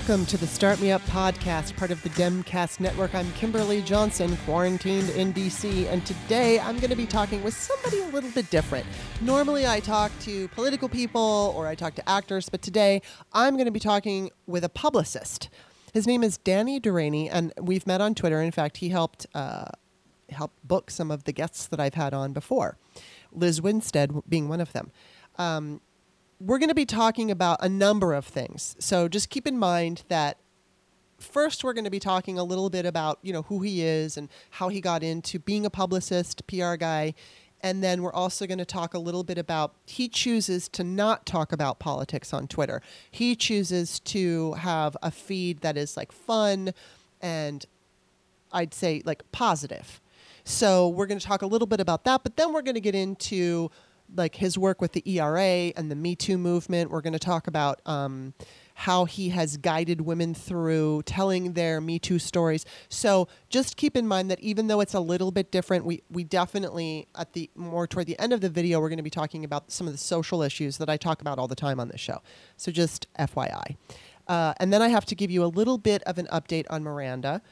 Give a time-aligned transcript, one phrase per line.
[0.00, 3.14] Welcome to the Start Me Up podcast, part of the Demcast network.
[3.14, 8.00] I'm Kimberly Johnson, quarantined in DC, and today I'm going to be talking with somebody
[8.00, 8.86] a little bit different.
[9.20, 13.02] Normally, I talk to political people or I talk to actors, but today
[13.34, 15.50] I'm going to be talking with a publicist.
[15.92, 18.40] His name is Danny Deraney, and we've met on Twitter.
[18.40, 19.66] In fact, he helped uh,
[20.30, 22.78] helped book some of the guests that I've had on before,
[23.32, 24.92] Liz Winstead being one of them.
[25.36, 25.82] Um,
[26.40, 28.74] we're going to be talking about a number of things.
[28.78, 30.38] So just keep in mind that
[31.18, 34.16] first we're going to be talking a little bit about, you know, who he is
[34.16, 37.14] and how he got into being a publicist, PR guy,
[37.62, 41.26] and then we're also going to talk a little bit about he chooses to not
[41.26, 42.80] talk about politics on Twitter.
[43.10, 46.72] He chooses to have a feed that is like fun
[47.20, 47.66] and
[48.50, 50.00] I'd say like positive.
[50.44, 52.80] So we're going to talk a little bit about that, but then we're going to
[52.80, 53.70] get into
[54.14, 56.90] like his work with the ERA and the Me Too movement.
[56.90, 58.34] We're going to talk about um,
[58.74, 62.64] how he has guided women through telling their Me Too stories.
[62.88, 66.24] So just keep in mind that even though it's a little bit different, we we
[66.24, 69.44] definitely at the more toward the end of the video we're going to be talking
[69.44, 72.00] about some of the social issues that I talk about all the time on this
[72.00, 72.22] show.
[72.56, 73.76] So just FYI.
[74.26, 76.84] Uh, and then I have to give you a little bit of an update on
[76.84, 77.42] Miranda.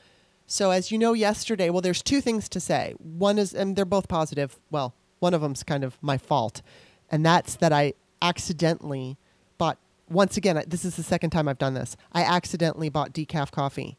[0.46, 2.94] So as you know, yesterday, well, there's two things to say.
[2.98, 4.58] One is, and they're both positive.
[4.70, 6.62] Well, one of them's kind of my fault,
[7.10, 9.16] and that's that I accidentally
[9.56, 9.78] bought.
[10.08, 11.96] Once again, this is the second time I've done this.
[12.12, 13.98] I accidentally bought decaf coffee.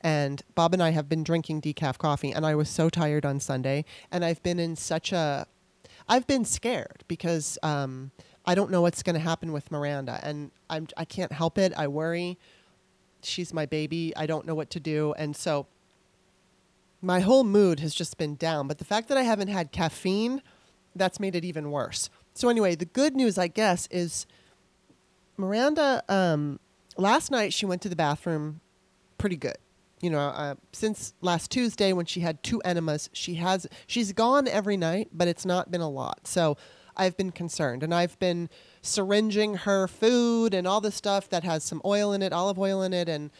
[0.00, 3.38] And Bob and I have been drinking decaf coffee, and I was so tired on
[3.40, 3.84] Sunday.
[4.10, 5.46] And I've been in such a.
[6.08, 8.10] I've been scared because um,
[8.46, 10.18] I don't know what's going to happen with Miranda.
[10.22, 11.72] And I'm, I can't help it.
[11.76, 12.38] I worry.
[13.22, 14.12] She's my baby.
[14.16, 15.14] I don't know what to do.
[15.18, 15.66] And so
[17.02, 18.66] my whole mood has just been down.
[18.66, 20.42] But the fact that I haven't had caffeine,
[20.94, 22.10] that's made it even worse.
[22.34, 24.26] So anyway, the good news, I guess, is
[25.36, 26.02] Miranda.
[26.08, 26.60] Um,
[26.96, 28.60] last night she went to the bathroom,
[29.18, 29.58] pretty good.
[30.00, 34.48] You know, uh, since last Tuesday when she had two enemas, she has she's gone
[34.48, 36.26] every night, but it's not been a lot.
[36.26, 36.56] So
[36.96, 38.48] I've been concerned, and I've been
[38.82, 42.82] syringing her food and all the stuff that has some oil in it, olive oil
[42.82, 43.30] in it, and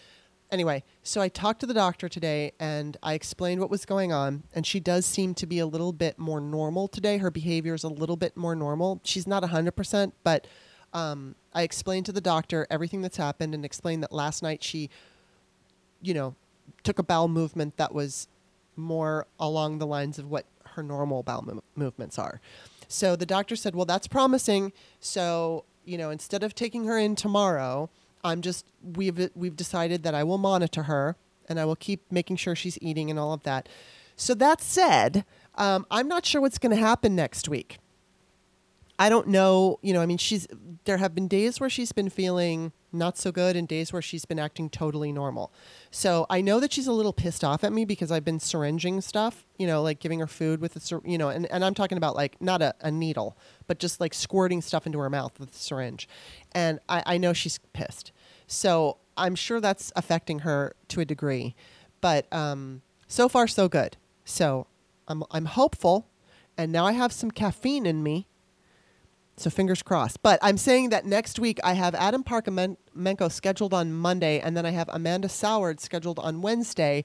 [0.51, 4.45] anyway, so I talked to the doctor today and I explained what was going on.
[4.55, 7.19] And she does seem to be a little bit more normal today.
[7.19, 9.01] Her behavior is a little bit more normal.
[9.05, 10.47] She's not 100%, but
[10.93, 14.91] um, I explained to the doctor everything that's happened and explained that last night she,
[16.03, 16.35] you know,
[16.83, 18.29] took a bowel movement that was
[18.77, 22.41] more along the lines of what her normal bowel mo- movements are.
[22.89, 24.73] So the doctor said, well, that's promising.
[24.99, 27.89] So, you know, instead of taking her in tomorrow,
[28.23, 31.17] I'm just we've we've decided that I will monitor her
[31.49, 33.69] and I will keep making sure she's eating and all of that.
[34.17, 35.25] So that said,
[35.57, 37.79] um, I'm not sure what's going to happen next week.
[39.01, 39.79] I don't know.
[39.81, 40.47] You know, I mean, she's
[40.85, 44.27] there have been days where she's been feeling not so good and days where she's
[44.27, 45.53] been acting totally normal.
[45.91, 49.01] So I know that she's a little pissed off at me because I've been syringing
[49.01, 51.97] stuff, you know, like giving her food with a, you know, and, and I'm talking
[51.97, 55.55] about like not a, a needle, but just like squirting stuff into her mouth with
[55.55, 56.07] a syringe.
[56.53, 58.13] And I, I know she's pissed.
[58.47, 61.55] So I'm sure that's affecting her to a degree.
[62.03, 63.97] But um, so far, so good.
[64.27, 64.67] So
[65.09, 66.09] I'm, I'm hopeful.
[66.59, 68.27] And now I have some caffeine in me
[69.41, 70.23] so fingers crossed.
[70.23, 74.67] But I'm saying that next week I have Adam Parkhomenko scheduled on Monday, and then
[74.67, 77.05] I have Amanda Soward scheduled on Wednesday.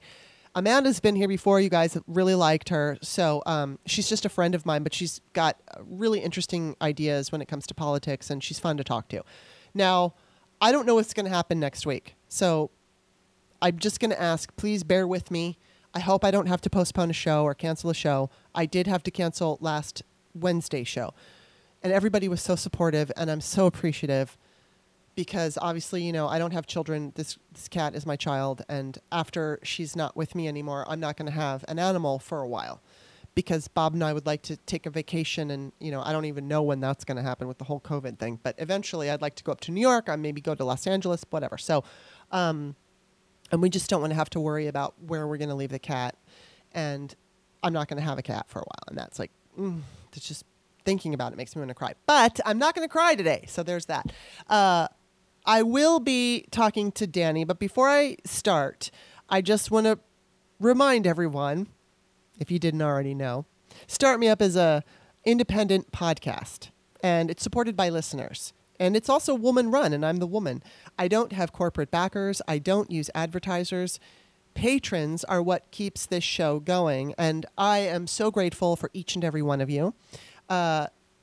[0.54, 1.60] Amanda's been here before.
[1.60, 2.98] You guys really liked her.
[3.02, 7.42] So um, she's just a friend of mine, but she's got really interesting ideas when
[7.42, 9.22] it comes to politics, and she's fun to talk to.
[9.74, 10.14] Now,
[10.60, 12.14] I don't know what's going to happen next week.
[12.28, 12.70] So
[13.60, 15.58] I'm just going to ask, please bear with me.
[15.94, 18.30] I hope I don't have to postpone a show or cancel a show.
[18.54, 20.02] I did have to cancel last
[20.34, 21.14] Wednesday show
[21.82, 24.36] and everybody was so supportive and i'm so appreciative
[25.14, 27.12] because obviously you know i don't have children.
[27.16, 31.16] This this cat is my child and after she's not with me anymore i'm not
[31.16, 32.80] going to have an animal for a while
[33.34, 36.24] because bob and i would like to take a vacation and you know i don't
[36.26, 39.22] even know when that's going to happen with the whole covid thing but eventually i'd
[39.22, 41.58] like to go up to new york or maybe go to los angeles whatever.
[41.58, 41.84] So
[42.32, 42.74] um,
[43.52, 45.70] and we just don't want to have to worry about where we're going to leave
[45.70, 46.16] the cat
[46.72, 47.14] and
[47.62, 49.80] i'm not going to have a cat for a while and that's like mm,
[50.12, 50.44] it's just
[50.86, 51.92] thinking about it makes me want to cry.
[52.06, 53.44] But I'm not going to cry today.
[53.48, 54.10] So there's that.
[54.48, 54.88] Uh,
[55.44, 58.90] I will be talking to Danny, but before I start,
[59.28, 59.98] I just want to
[60.58, 61.68] remind everyone,
[62.38, 63.44] if you didn't already know,
[63.86, 64.82] Start Me Up is a
[65.24, 66.70] independent podcast,
[67.02, 68.52] and it's supported by listeners.
[68.78, 70.62] And it's also woman run, and I'm the woman.
[70.98, 72.42] I don't have corporate backers.
[72.46, 73.98] I don't use advertisers.
[74.54, 79.24] Patrons are what keeps this show going, and I am so grateful for each and
[79.24, 79.94] every one of you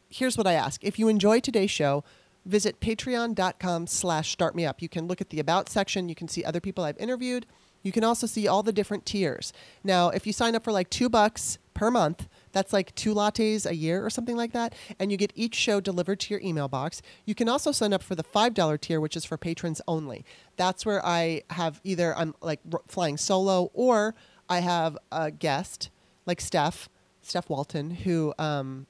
[0.09, 0.83] here's what I ask.
[0.83, 2.03] If you enjoy today's show,
[2.45, 4.81] visit patreon.com slash startmeup.
[4.81, 6.09] You can look at the about section.
[6.09, 7.45] You can see other people I've interviewed.
[7.83, 9.51] You can also see all the different tiers.
[9.83, 13.65] Now, if you sign up for like two bucks per month, that's like two lattes
[13.69, 16.69] a year or something like that, and you get each show delivered to your email
[16.69, 17.01] box.
[17.25, 20.23] You can also sign up for the $5 tier, which is for patrons only.
[20.55, 24.15] That's where I have either I'm like r- flying solo or
[24.47, 25.89] I have a guest
[26.25, 26.89] like Steph,
[27.21, 28.87] Steph Walton, who um,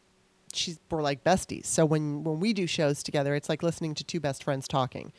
[0.56, 1.66] she's we're like besties.
[1.66, 5.12] So when when we do shows together, it's like listening to two best friends talking.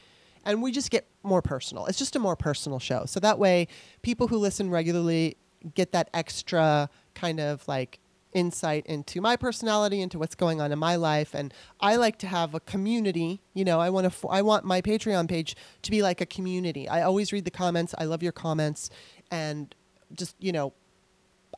[0.45, 1.87] And we just get more personal.
[1.87, 3.07] It's just a more personal show.
[3.07, 3.67] So that way
[4.03, 5.39] people who listen regularly
[5.75, 8.01] get that extra kind of like
[8.35, 12.27] insight into my personality into what's going on in my life and I like to
[12.27, 16.03] have a community you know I want to I want my Patreon page to be
[16.03, 18.91] like a community I always read the comments I love your comments
[19.31, 19.73] and
[20.13, 20.73] just you know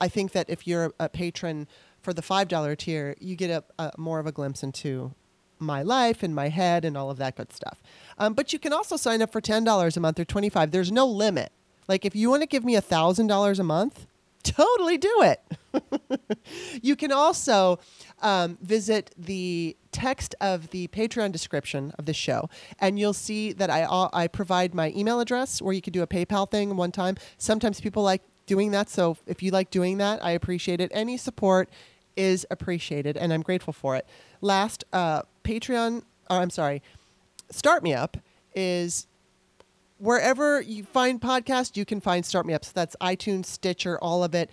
[0.01, 1.67] I think that if you're a patron
[2.07, 5.13] for the five dollar tier, you get a, a, more of a glimpse into
[5.59, 7.83] my life and my head and all of that good stuff.
[8.17, 10.71] Um, but you can also sign up for ten dollars a month or twenty five.
[10.71, 11.51] There's no limit.
[11.89, 14.07] Like if you want to give me a thousand dollars a month,
[14.45, 15.43] totally do it.
[16.81, 17.81] you can also
[18.23, 22.49] um, visit the text of the Patreon description of the show,
[22.79, 26.07] and you'll see that I I provide my email address where you can do a
[26.07, 27.17] PayPal thing one time.
[27.37, 30.93] Sometimes people like doing that, so if you like doing that, I appreciate it.
[30.95, 31.69] Any support
[32.17, 34.07] is appreciated, and I'm grateful for it.
[34.41, 36.83] Last, uh, Patreon, oh, I'm sorry,
[37.51, 38.17] Start Me Up
[38.55, 39.07] is
[39.99, 42.65] wherever you find podcasts, you can find Start Me Up.
[42.65, 44.51] So that's iTunes, Stitcher, all of it.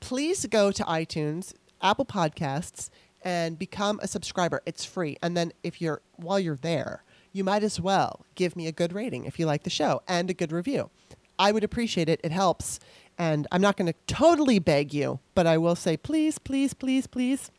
[0.00, 2.90] Please go to iTunes, Apple Podcasts,
[3.22, 4.62] and become a subscriber.
[4.66, 5.16] It's free.
[5.22, 8.92] And then if you're while you're there, you might as well give me a good
[8.92, 10.90] rating if you like the show and a good review.
[11.38, 12.20] I would appreciate it.
[12.22, 12.78] It helps.
[13.22, 17.06] And I'm not going to totally beg you, but I will say, please, please, please,
[17.06, 17.52] please.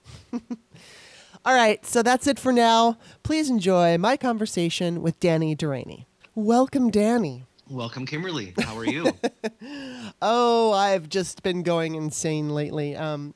[1.46, 2.98] All right, so that's it for now.
[3.24, 6.04] Please enjoy my conversation with Danny Deraney.
[6.36, 7.46] Welcome, Danny.
[7.70, 8.54] Welcome, Kimberly.
[8.60, 9.14] How are you?
[10.22, 12.98] oh, I've just been going insane lately.
[12.98, 13.34] Um,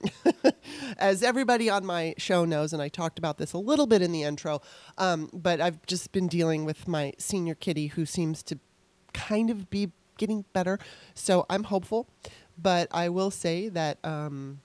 [0.98, 4.12] as everybody on my show knows, and I talked about this a little bit in
[4.12, 4.62] the intro,
[4.98, 8.60] um, but I've just been dealing with my senior kitty who seems to
[9.14, 10.80] kind of be getting better.
[11.14, 12.08] So I'm hopeful,
[12.58, 14.62] but I will say that um,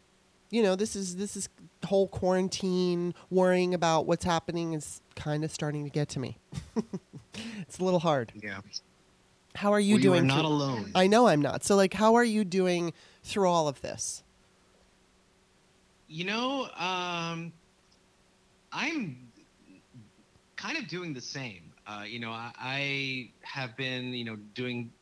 [0.50, 1.49] you know this is this is
[1.84, 6.38] whole quarantine worrying about what's happening is kind of starting to get to me.
[7.60, 8.32] it's a little hard.
[8.40, 8.60] Yeah.
[9.54, 10.25] How are you well, doing?
[10.25, 10.93] You are not alone.
[10.94, 11.64] I know I'm not.
[11.64, 14.22] So like, how are you doing through all of this?
[16.08, 17.52] You know, um,
[18.72, 19.16] I'm
[20.56, 21.72] kind of doing the same.
[21.87, 24.93] Uh, you know, I, I, have been, you know, doing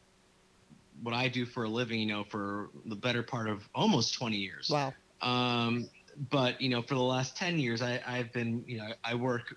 [1.03, 4.37] what I do for a living, you know, for the better part of almost 20
[4.37, 4.71] years.
[4.71, 4.93] Wow.
[5.23, 5.89] Um,
[6.31, 9.57] but you know, for the last 10 years, I, I've been, you know, I work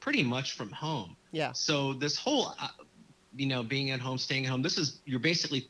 [0.00, 1.16] pretty much from home.
[1.32, 1.52] Yeah.
[1.52, 2.68] So this whole, uh,
[3.34, 5.68] you know, being at home, staying at home, this is you're basically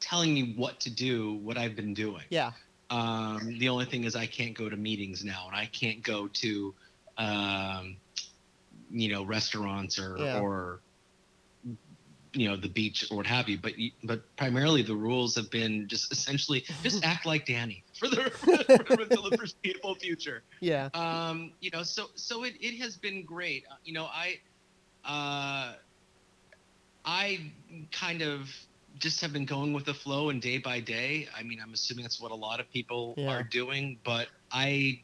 [0.00, 2.24] telling me what to do, what I've been doing.
[2.30, 2.52] Yeah.
[2.90, 6.26] Um, the only thing is I can't go to meetings now, and I can't go
[6.26, 6.74] to,
[7.18, 7.96] um,
[8.90, 10.40] you know, restaurants or yeah.
[10.40, 10.80] or
[12.32, 13.72] you know the beach or what have you but
[14.04, 18.96] but primarily the rules have been just essentially just act like danny for the for,
[18.96, 20.42] for the foreseeable future.
[20.60, 20.88] Yeah.
[20.94, 23.64] Um you know so so it, it has been great.
[23.70, 24.38] Uh, you know i
[25.04, 25.74] uh
[27.04, 27.40] i
[27.92, 28.48] kind of
[28.98, 31.28] just have been going with the flow and day by day.
[31.36, 33.30] I mean i'm assuming that's what a lot of people yeah.
[33.30, 35.00] are doing but i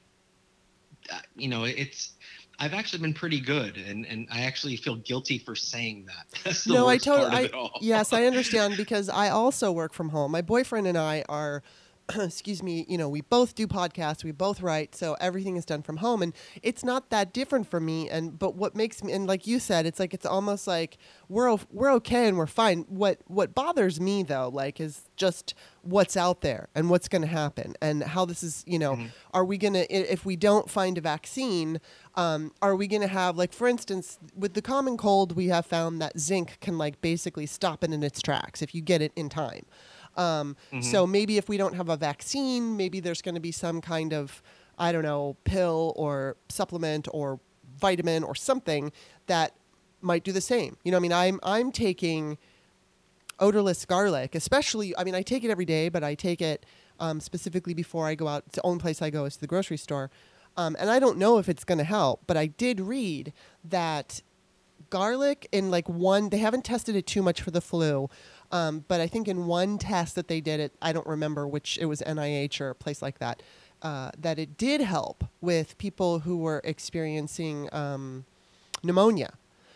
[1.12, 2.12] uh, you know it's
[2.58, 6.62] I've actually been pretty good, and, and I actually feel guilty for saying that.
[6.66, 7.50] no, I totally.
[7.80, 10.32] yes, I understand because I also work from home.
[10.32, 11.62] My boyfriend and I are
[12.14, 15.82] excuse me, you know, we both do podcasts, we both write, so everything is done
[15.82, 16.32] from home and
[16.62, 19.86] it's not that different for me and but what makes me and like you said,
[19.86, 20.98] it's like it's almost like
[21.28, 22.84] we're we're okay and we're fine.
[22.88, 27.28] What what bothers me though, like is just what's out there and what's going to
[27.28, 29.06] happen and how this is, you know, mm-hmm.
[29.34, 31.80] are we going to if we don't find a vaccine,
[32.14, 35.66] um, are we going to have like for instance, with the common cold, we have
[35.66, 39.12] found that zinc can like basically stop it in its tracks if you get it
[39.16, 39.64] in time.
[40.16, 40.80] Um, mm-hmm.
[40.80, 44.12] So maybe if we don't have a vaccine, maybe there's going to be some kind
[44.12, 44.42] of,
[44.78, 47.40] I don't know, pill or supplement or
[47.78, 48.92] vitamin or something
[49.26, 49.54] that
[50.00, 50.76] might do the same.
[50.85, 52.38] You know, I mean, I'm I'm taking
[53.38, 54.96] odorless garlic, especially.
[54.96, 56.64] I mean, I take it every day, but I take it
[56.99, 58.44] um, specifically before I go out.
[58.46, 60.11] It's the only place I go is to the grocery store,
[60.56, 62.23] um, and I don't know if it's going to help.
[62.26, 63.32] But I did read
[63.64, 64.23] that
[64.90, 66.30] garlic in like one.
[66.30, 68.08] They haven't tested it too much for the flu,
[68.52, 71.78] um, but I think in one test that they did, it I don't remember which
[71.78, 73.42] it was NIH or a place like that,
[73.82, 78.24] uh, that it did help with people who were experiencing um,
[78.82, 79.34] pneumonia.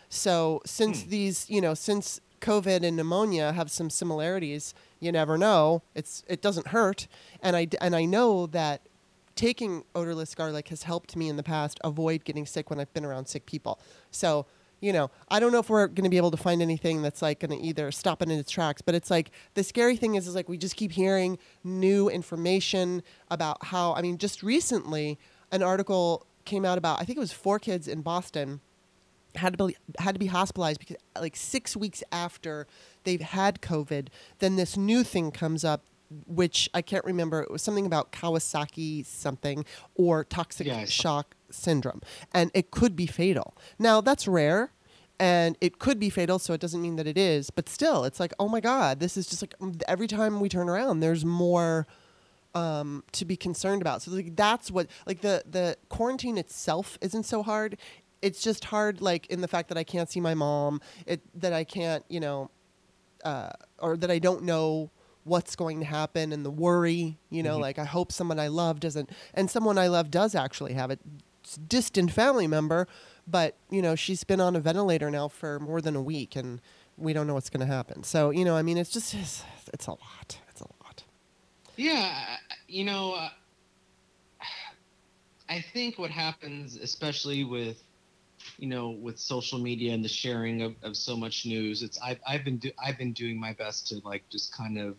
[0.08, 1.10] So since Hmm.
[1.10, 5.82] these, you know, since COVID and pneumonia have some similarities, you never know.
[5.94, 7.06] It's it doesn't hurt,
[7.42, 8.82] and I and I know that
[9.36, 13.04] taking odorless garlic has helped me in the past avoid getting sick when I've been
[13.04, 13.78] around sick people.
[14.10, 14.46] So
[14.80, 17.22] you know, I don't know if we're going to be able to find anything that's
[17.22, 20.14] like going to either stop it in its tracks, but it's like the scary thing
[20.14, 23.94] is, is like we just keep hearing new information about how.
[23.94, 25.18] I mean, just recently,
[25.52, 28.60] an article came out about I think it was four kids in Boston
[29.37, 32.66] had to be had to be hospitalized because like six weeks after
[33.04, 34.08] they've had COVID,
[34.38, 35.84] then this new thing comes up,
[36.26, 37.42] which I can't remember.
[37.42, 42.00] It was something about Kawasaki something or toxic Yeah, shock syndrome,
[42.33, 43.57] and it could be fatal.
[43.78, 44.73] Now that's rare.
[45.23, 47.50] And it could be fatal, so it doesn't mean that it is.
[47.50, 50.49] But still, it's like, oh my God, this is just like mm, every time we
[50.49, 51.87] turn around, there's more
[52.54, 54.00] um, to be concerned about.
[54.00, 57.76] So like that's what like the the quarantine itself isn't so hard.
[58.23, 61.52] It's just hard like in the fact that I can't see my mom, it that
[61.52, 62.50] I can't, you know,
[63.23, 64.90] uh, or that I don't know
[65.25, 67.61] what's going to happen and the worry, you know, Mhm.
[67.61, 70.99] like I hope someone I love doesn't and someone I love does actually have a
[71.68, 72.87] distant family member,
[73.26, 76.61] but you know, she's been on a ventilator now for more than a week and
[76.97, 78.02] we don't know what's going to happen.
[78.02, 80.38] So, you know, I mean, it's just it's, it's a lot.
[80.50, 81.02] It's a lot.
[81.76, 82.37] Yeah,
[82.68, 83.30] you know, uh,
[85.49, 87.82] I think what happens, especially with,
[88.59, 92.20] you know, with social media and the sharing of, of so much news, it's I've
[92.26, 94.97] I've been do, I've been doing my best to like just kind of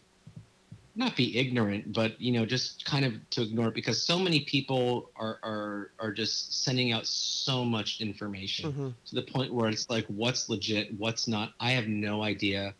[0.95, 4.41] not be ignorant, but you know, just kind of to ignore it because so many
[4.41, 8.93] people are are are just sending out so much information Mhm.
[9.05, 11.53] to the point where it's like what's legit, what's not.
[11.59, 12.75] I have no idea.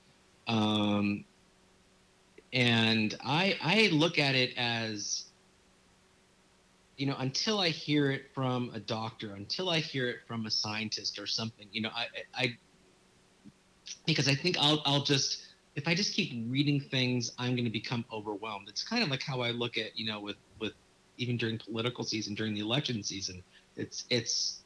[0.48, 1.26] Um,
[2.54, 5.26] and I I look at it as
[6.98, 10.52] you know until I hear it from a doctor, until I hear it from a
[10.52, 12.58] scientist or something, you know, I I
[14.06, 15.44] because I think I'll I'll just
[15.76, 18.68] if I just keep reading things, I'm going to become overwhelmed.
[18.70, 20.74] It's kind of like how I look at you know with with
[21.18, 23.44] even during political season, during the election season,
[23.76, 24.64] it's it's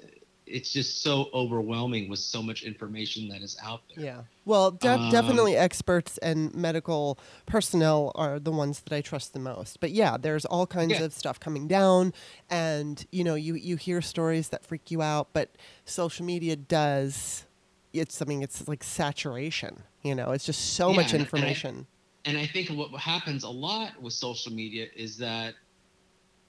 [0.48, 4.06] it's just so overwhelming with so much information that is out there.
[4.06, 4.22] Yeah.
[4.46, 9.40] Well, de- Um, definitely experts and medical personnel are the ones that I trust the
[9.40, 9.80] most.
[9.80, 11.06] But yeah, there's all kinds Yeah.
[11.06, 12.14] of stuff coming down
[12.50, 17.46] and you know, you you hear stories that freak you out, but social media does
[17.92, 20.32] it's I mean, it's like saturation, you know.
[20.32, 21.88] It's just so Yeah, much and- and I- information.
[22.26, 25.56] and I think what happens a lot with social media is that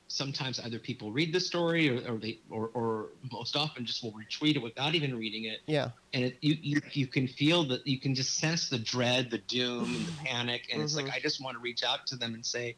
[0.08, 4.12] sometimes either people read the story or, or they or, or most often just will
[4.12, 5.90] retweet it without even reading it yeah.
[6.12, 9.38] and it, you, you you can feel that you can just sense the dread the
[9.38, 11.14] doom and the panic and it's like Mhm.
[11.14, 12.76] i just want to reach out to them and say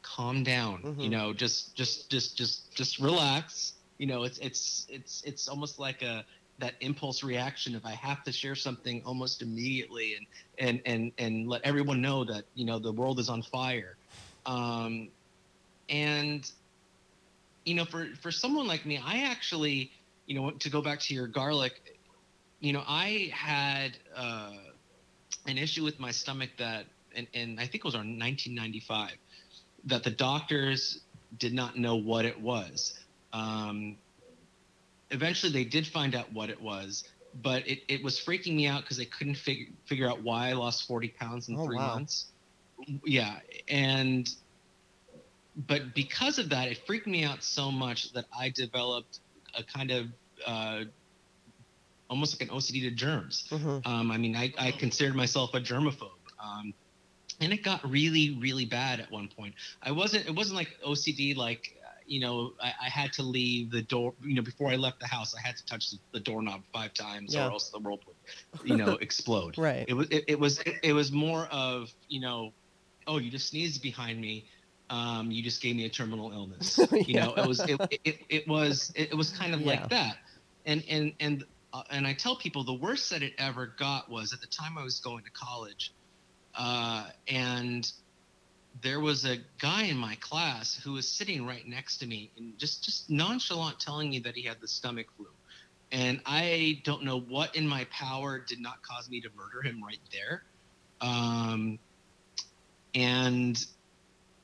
[0.00, 1.10] calm down you Mhm.
[1.10, 6.00] know just just just just just relax you know it's it's it's it's almost like
[6.00, 6.24] a
[6.60, 10.26] that impulse reaction if i have to share something almost immediately and
[10.58, 13.96] and and and let everyone know that you know the world is on fire.
[14.46, 15.10] Um
[15.88, 16.50] and
[17.64, 19.90] you know for for someone like me i actually
[20.26, 21.82] you know to go back to your garlic
[22.60, 24.52] you know i had uh
[25.46, 29.12] an issue with my stomach that and, and i think it was around 1995
[29.84, 31.00] that the doctors
[31.38, 32.98] did not know what it was.
[33.32, 33.96] Um
[35.10, 38.82] eventually they did find out what it was but it, it was freaking me out
[38.82, 41.94] because they couldn't figure figure out why i lost 40 pounds in Oh, three wow.
[41.94, 42.32] months
[43.04, 44.28] yeah and
[45.54, 49.20] but because of that, it freaked me out so much that I developed
[49.54, 50.06] a kind of
[50.46, 50.84] uh,
[52.08, 53.44] almost like an OCD to germs.
[53.50, 53.84] Mhm.
[53.84, 56.10] Um, I mean, I, I considered myself a germaphobe.
[56.42, 56.74] Um,
[57.40, 59.54] and it got really, really bad at one point.
[59.82, 61.62] I wasn't, it wasn't like OCD, like,
[62.10, 65.06] you know, I, I had to leave the door, you know, before I left the
[65.06, 67.46] house, I had to touch the, doorknob five times Yeah.
[67.46, 69.56] or else the world would, you know, explode.
[69.56, 69.84] Right.
[69.86, 72.52] It was, it, it was, it, it was more of, you know,
[73.06, 74.48] oh, you just sneezed behind me.
[74.90, 76.80] Um, you just gave me a terminal illness.
[77.06, 79.66] You know, it was, it, it, it was, it, was kind of Yeah.
[79.68, 80.16] like that.
[80.64, 84.32] And, and, and, uh, and I tell people the worst that it ever got was
[84.32, 85.94] at the time I was going to college,
[86.56, 87.90] uh, and
[88.82, 92.58] there was a guy in my class who was sitting right next to me and
[92.58, 95.26] just just nonchalant telling me that he had the stomach flu,
[95.92, 99.82] and I don't know what in my power did not cause me to murder him
[99.82, 100.44] right there,
[101.00, 101.78] um,
[102.94, 103.64] and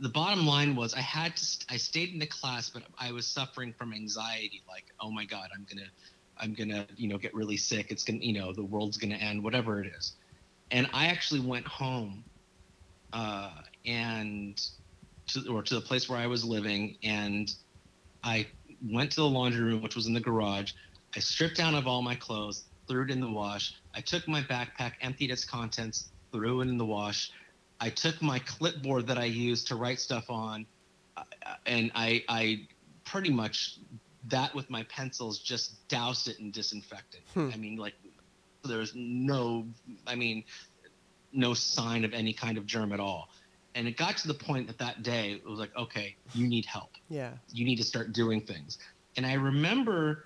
[0.01, 3.13] the bottom line was I had to st- I stayed in the class, but I
[3.13, 5.89] was suffering from anxiety, like oh my god, I'm gonna
[6.39, 7.91] I'm gonna you know get really sick.
[7.91, 10.13] It's gonna you know the world's gonna end, whatever it is.
[10.71, 12.25] And I actually went home,
[13.17, 13.51] uh,
[13.87, 14.63] and
[15.29, 17.53] to or to the place where I was living, and
[18.23, 18.47] I
[18.93, 20.73] went to the laundry room, which was in the garage.
[21.17, 23.75] I stripped down of all my clothes, threw it in the wash.
[23.95, 27.33] I took my backpack, emptied its contents, threw it in the wash.
[27.81, 30.67] I took my clipboard that I used to write stuff on,
[31.17, 31.23] uh,
[31.65, 32.69] and I, I
[33.05, 33.79] pretty much
[34.29, 37.25] that with my pencils just doused it in disinfectant.
[37.33, 37.51] Hmm.
[37.53, 37.95] I mean, like
[38.65, 39.67] there's no,
[40.07, 40.45] I mean,
[41.33, 43.29] no sign of any kind of germ at all.
[43.75, 46.65] And it got to the point that that day it was like, okay, you need
[46.67, 46.91] help.
[47.09, 47.33] Yeah.
[47.53, 48.79] You need to start doing things.
[49.17, 50.25] And I remember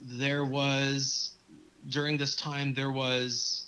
[0.00, 1.36] there was
[1.88, 3.66] during this time there was,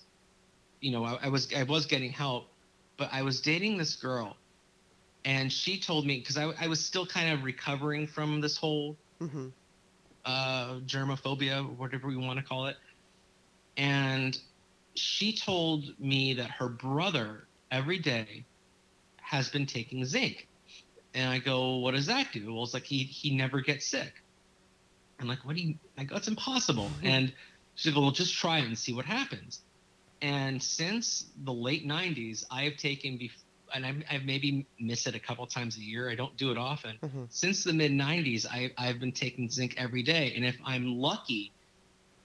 [0.80, 2.50] you know, I, I was I was getting help,
[2.96, 4.36] but I was dating this girl,
[5.24, 8.98] and she told me because I, I was still kind of recovering from this whole
[9.22, 9.48] Mm-hmm.
[10.24, 12.76] uh, germophobia, whatever we want to call it.
[13.76, 14.38] And
[14.96, 18.46] she told me that her brother every day
[19.20, 20.48] has been taking zinc.
[21.14, 22.52] And I go, what does that do?
[22.54, 24.12] Well, it's like he he never gets sick.
[25.20, 25.74] I'm like, what do you?
[25.96, 26.90] I go, it's impossible.
[27.02, 27.32] And
[27.76, 29.62] she said, well, just try it and see what happens.
[30.20, 33.30] And since the late 90s, I have taken, bef-
[33.74, 36.10] and I've, I've maybe missed it a couple times a year.
[36.10, 37.26] I don't do it often Mhm.
[37.30, 41.52] since the mid 90s I, i've been taking zinc every day and if i'm lucky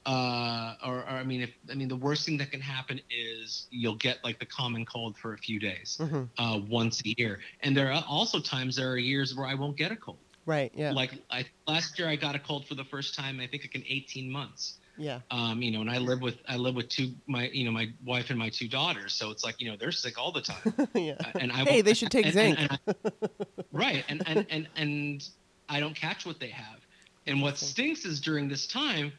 [0.06, 3.68] uh, or, or i mean if i mean the worst thing that can happen is
[3.70, 6.24] you'll get like the common cold for a few days Mm-hmm.
[6.44, 9.78] uh, once a year and there are also times there are years where i won't
[9.78, 10.72] get a cold Right.
[10.74, 10.94] Yeah.
[10.94, 13.76] like I, last year i got a cold for the first time i think like
[13.76, 15.20] in 18 months yeah.
[15.32, 17.88] um, you know and i live with i live with two my you know my
[18.06, 20.74] wife and my two daughters so it's like you know they're sick all the time
[20.96, 21.16] yeah.
[21.40, 22.60] and I Hey, they should take and- zinc.
[22.60, 23.28] and- and I-
[23.72, 25.30] right, and, and and and
[25.70, 26.80] I don't catch what they have.
[27.28, 29.12] And what stinks is during this time,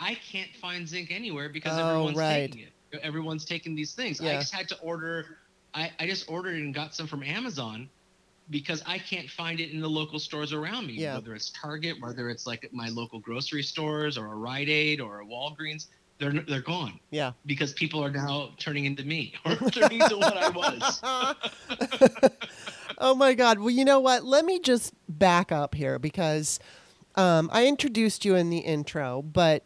[0.00, 2.50] I can't find zinc anywhere because Oh, everyone's right.
[2.52, 3.00] taking it.
[3.02, 4.20] Everyone's taking these things.
[4.20, 5.38] I just had to order.
[5.74, 7.88] I, I just ordered and got some from Amazon
[8.50, 10.94] because I can't find it in the local stores around me.
[10.94, 11.16] Yeah.
[11.16, 15.20] Whether it's Target, whether it's like my local grocery stores or a Rite Aid or
[15.20, 15.86] a Walgreens,
[16.18, 17.32] they're they're gone Yeah.
[17.46, 21.00] because people are now turning into me or turning into what I was.
[22.98, 23.58] oh my God.
[23.58, 24.24] Well, you know what?
[24.24, 26.58] Let me just back up here because
[27.16, 29.64] um, I introduced you in the intro, but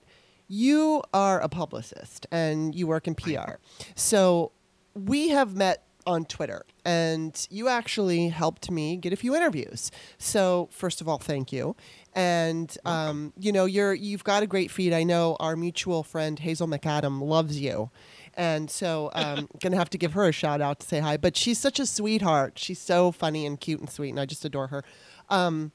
[0.49, 3.55] you are a publicist and you work in PR.
[3.95, 4.53] So
[4.95, 9.91] we have met on Twitter and you actually helped me get a few interviews.
[10.19, 11.77] So first of all, thank you.
[12.15, 14.93] And um, you know, you're you've got a great feed.
[14.93, 17.91] I know our mutual friend Hazel McAdam loves you.
[18.35, 21.17] And so um gonna have to give her a shout out to say hi.
[21.17, 22.59] But she's such a sweetheart.
[22.59, 24.85] She's so funny and cute and sweet, and I just adore her.
[25.29, 25.73] Um,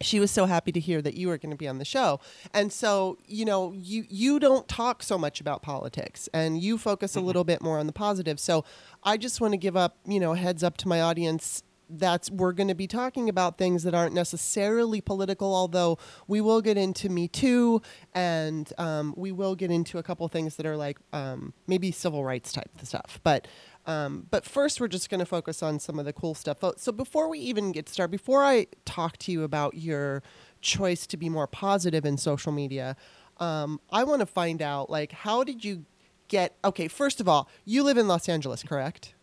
[0.00, 2.20] she was so happy to hear that you were going to be on the show.
[2.52, 7.16] And so you know you you don't talk so much about politics and you focus
[7.16, 8.38] a little bit more on the positive.
[8.40, 8.64] So
[9.02, 12.30] i just want to give up you know a heads up to my audience that's
[12.30, 16.76] we're going to be talking about things that aren't necessarily political although we will get
[16.76, 17.80] into me too
[18.14, 22.24] and um, we will get into a couple things that are like um, maybe civil
[22.24, 23.20] rights type stuff.
[23.22, 23.46] But
[23.86, 26.58] um, but first, we're just going to focus on some of the cool stuff.
[26.62, 30.22] Oh, So before we even get started, before I talk to you about your
[30.60, 32.96] choice to be more positive in social media,
[33.38, 35.84] um, I want to find out like how did you
[36.28, 36.56] get?
[36.64, 39.14] Okay, first of all, you live in Los Angeles, correct?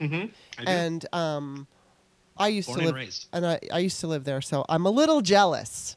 [0.00, 0.26] Mm-hmm.
[0.58, 0.70] I.
[0.70, 1.66] And um,
[2.36, 3.28] I used Born to and live, raised.
[3.32, 5.96] and I, I used to live there, so I'm a little jealous.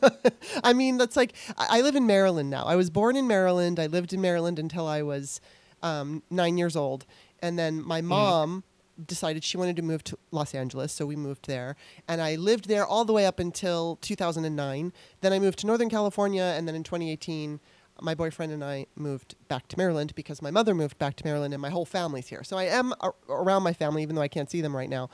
[0.64, 2.64] I mean, that's like I, I live in Maryland now.
[2.64, 3.78] I was born in Maryland.
[3.78, 5.40] I lived in Maryland until I was
[5.82, 7.06] um, nine years old,
[7.42, 8.08] and then my mm-hmm.
[8.08, 8.64] mom
[9.06, 11.76] decided she wanted to move to Los Angeles, so we moved there,
[12.06, 14.92] and I lived there all the way up until 2009.
[15.20, 17.60] Then I moved to Northern California, and then in 2018.
[18.02, 21.52] My boyfriend and I moved back to Maryland because my mother moved back to Maryland
[21.52, 22.42] and my whole family's here.
[22.42, 25.10] So I am a- around my family, even though I can't see them right now.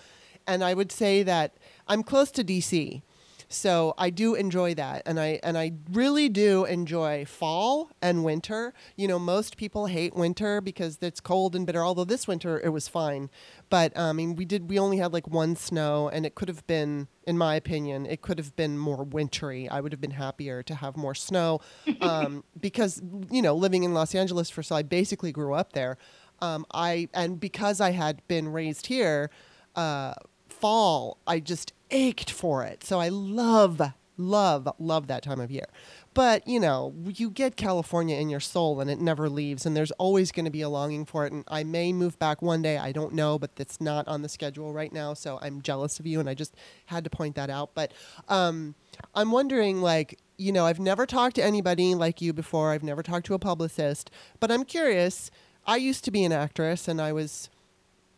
[0.46, 1.56] And I would say that
[1.88, 3.02] I'm close to DC.
[3.48, 8.74] So I do enjoy that, and I and I really do enjoy fall and winter.
[8.96, 11.84] You know, most people hate winter because it's cold and bitter.
[11.84, 13.30] Although this winter it was fine,
[13.70, 16.48] but um, I mean, we did we only had like one snow, and it could
[16.48, 19.68] have been, in my opinion, it could have been more wintry.
[19.68, 21.60] I would have been happier to have more snow,
[22.00, 25.98] um, because you know, living in Los Angeles for so I basically grew up there.
[26.40, 29.30] Um, I and because I had been raised here.
[29.76, 30.14] Uh,
[30.48, 32.84] fall, I just ached for it.
[32.84, 33.80] So I love,
[34.16, 35.66] love, love that time of year.
[36.14, 39.90] But, you know, you get California in your soul and it never leaves, and there's
[39.92, 41.32] always going to be a longing for it.
[41.32, 42.78] And I may move back one day.
[42.78, 45.12] I don't know, but it's not on the schedule right now.
[45.12, 46.54] So I'm jealous of you, and I just
[46.86, 47.74] had to point that out.
[47.74, 47.92] But
[48.28, 48.74] um,
[49.14, 53.02] I'm wondering, like, you know, I've never talked to anybody like you before, I've never
[53.02, 55.30] talked to a publicist, but I'm curious.
[55.66, 57.50] I used to be an actress, and I was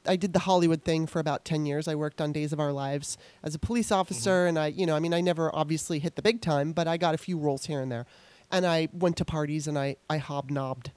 [0.08, 1.86] I did the Hollywood thing for about 10 years.
[1.86, 4.96] I worked on Days of Our Lives as a police officer and I, you know,
[4.96, 7.66] I mean I never obviously hit the big time, but I got a few roles
[7.66, 8.06] here and there.
[8.50, 10.90] and I went to parties and I I hobnobbed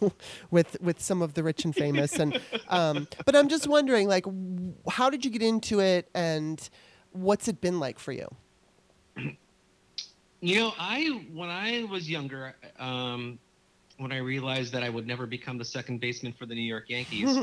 [0.50, 2.18] with with some of the rich and famous.
[2.18, 6.58] And um, but I'm just wondering, like, w- how did you get into it, and
[7.12, 8.28] what's it been like for you?
[10.40, 13.38] You know, I when I was younger, um,
[13.96, 16.90] when I realized that I would never become the second baseman for the New York
[16.90, 17.34] Yankees,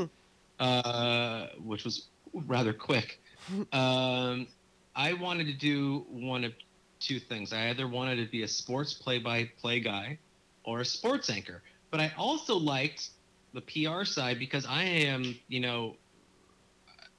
[0.62, 3.20] uh, which was rather quick,
[3.74, 4.48] um,
[4.96, 6.54] I wanted to do one of
[7.02, 7.54] two things.
[7.54, 10.22] I either wanted to be a sports play-by-play guy
[10.66, 13.10] or a sports anchor, but I also liked
[13.54, 15.98] the PR side because I am, you know,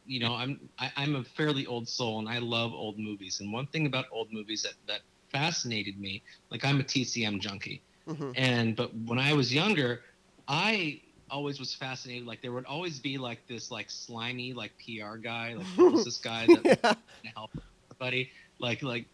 [0.05, 3.41] you know, I'm I, I'm a fairly old soul and I love old movies.
[3.41, 7.85] And one thing about old movies that that fascinated me, like I'm a TCM junkie,
[8.07, 8.37] Mhm.
[8.37, 10.03] and but when I was younger,
[10.49, 11.03] I
[11.33, 12.27] always was fascinated.
[12.27, 16.47] Like there would always be like this like slimy like PR guy, like publicist guy
[16.47, 16.93] that Yeah.
[16.93, 17.51] to help
[17.91, 19.07] everybody, like like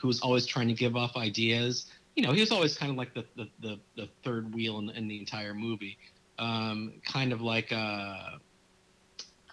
[0.00, 1.86] who was always trying to give off ideas.
[2.16, 4.90] You know, he was always kind of like the the, the, the third wheel in,
[4.90, 5.98] in the entire movie,
[6.38, 8.38] um, kind of like uh,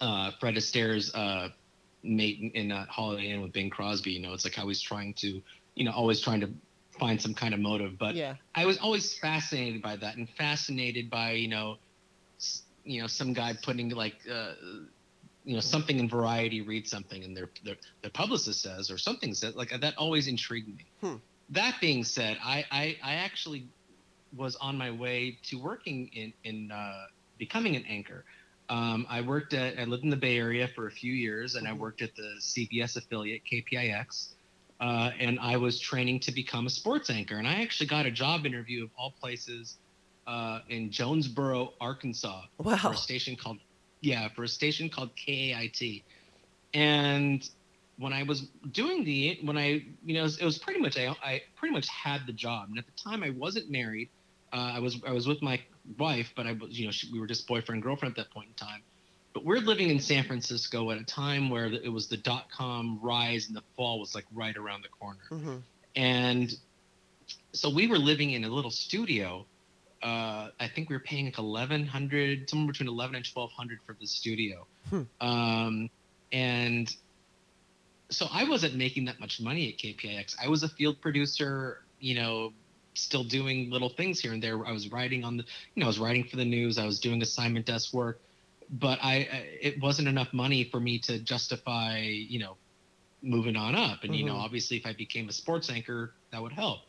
[0.00, 1.50] uh, Fred Astaire's uh,
[2.02, 4.12] mate in, uh, Holiday Inn with Bing Crosby.
[4.12, 5.42] You know, it's like how he's trying to,
[5.74, 6.50] you know, always trying to
[6.98, 7.98] find some kind of motive.
[7.98, 8.36] But yeah.
[8.54, 11.76] I was always fascinated by that and fascinated by you know,
[12.84, 14.54] you know, some guy putting like, uh,
[15.44, 19.34] you know, something in Variety read something and their their, their publicist says or something
[19.34, 20.86] says like that always intrigued me.
[21.00, 21.16] Hmm.
[21.50, 23.70] That being said, I, I I actually
[24.32, 27.04] was on my way to working in in uh,
[27.38, 28.24] becoming an anchor.
[28.68, 31.68] Um, I worked at I lived in the Bay Area for a few years and
[31.68, 31.78] I Mhm.
[31.78, 34.06] worked at the CBS affiliate KPIX
[34.80, 37.36] uh, and I was training to become a sports anchor.
[37.36, 39.78] And I actually got a job interview of all places
[40.26, 42.42] uh, in Jonesboro, Arkansas,
[42.78, 43.58] for a station called
[44.00, 46.02] yeah, for a station called KAIT.
[46.74, 47.48] And
[47.98, 50.98] when I was doing the when I you know it was, it was pretty much
[50.98, 52.68] I, I pretty much had the job.
[52.68, 54.08] And at the time I wasn't married.
[54.52, 55.60] Uh, I was I was with my
[55.98, 58.48] wife, but I was you know she, we were just boyfriend girlfriend at that point
[58.48, 58.82] in time.
[59.32, 63.00] But we're living in San Francisco at a time where it was the dot com
[63.02, 65.56] rise and the fall was like right around the corner hmm
[65.96, 66.56] and
[67.52, 69.46] so we were living in a little studio.
[70.04, 73.78] Uh, I think we were paying like eleven hundred, somewhere between eleven and twelve hundred
[73.86, 74.66] for the studio.
[74.90, 75.02] Hmm.
[75.20, 75.90] Um,
[76.30, 76.94] and
[78.10, 80.36] so I wasn't making that much money at KPIX.
[80.44, 82.52] I was a field producer, you know,
[82.92, 84.64] still doing little things here and there.
[84.66, 86.78] I was writing on the, you know, I was writing for the news.
[86.78, 88.20] I was doing assignment desk work,
[88.70, 89.14] but I,
[89.60, 92.56] it wasn't enough money for me to justify, you know,
[93.22, 94.04] moving on up.
[94.04, 94.44] And you know, Mhm.
[94.44, 96.80] obviously, if I became a sports anchor, that would help.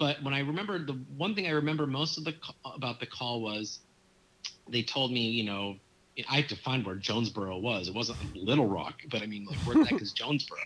[0.00, 2.34] But when I remember the one thing I remember most of the
[2.64, 3.80] about the call was
[4.70, 5.76] they told me, you know,
[6.28, 7.88] I had to find where Jonesboro was.
[7.88, 10.60] It wasn't Little Rock, but I mean, like, where the heck is Jonesboro?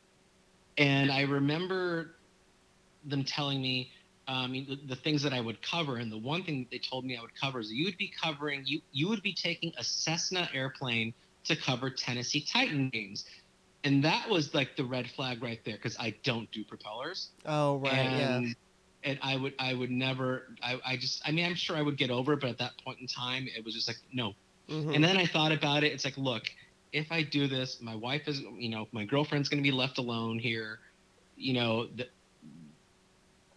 [0.79, 2.17] And I remember
[3.05, 3.93] them telling me
[4.29, 7.05] um, the, the things that I would cover, and the one thing that they told
[7.05, 9.85] me I would cover is you would be covering you you would be taking a
[9.85, 11.15] Cessna airplane
[11.47, 13.25] to cover Tennessee Titan games,
[13.85, 17.79] and that was like the red flag right there because I don't do propellers Oh
[17.79, 18.11] right.
[18.11, 18.41] yeah.
[19.05, 21.99] And I would I would never I, I just I mean I'm sure I would
[21.99, 24.35] get over it, but at that point in time it was just like no.
[24.71, 24.95] Mhm.
[24.95, 25.93] And then I thought about it.
[25.93, 26.45] It's like look,
[26.93, 29.99] if I do this, my wife is you know my girlfriend's going to be left
[29.99, 30.79] alone here,
[31.37, 32.07] you know, the,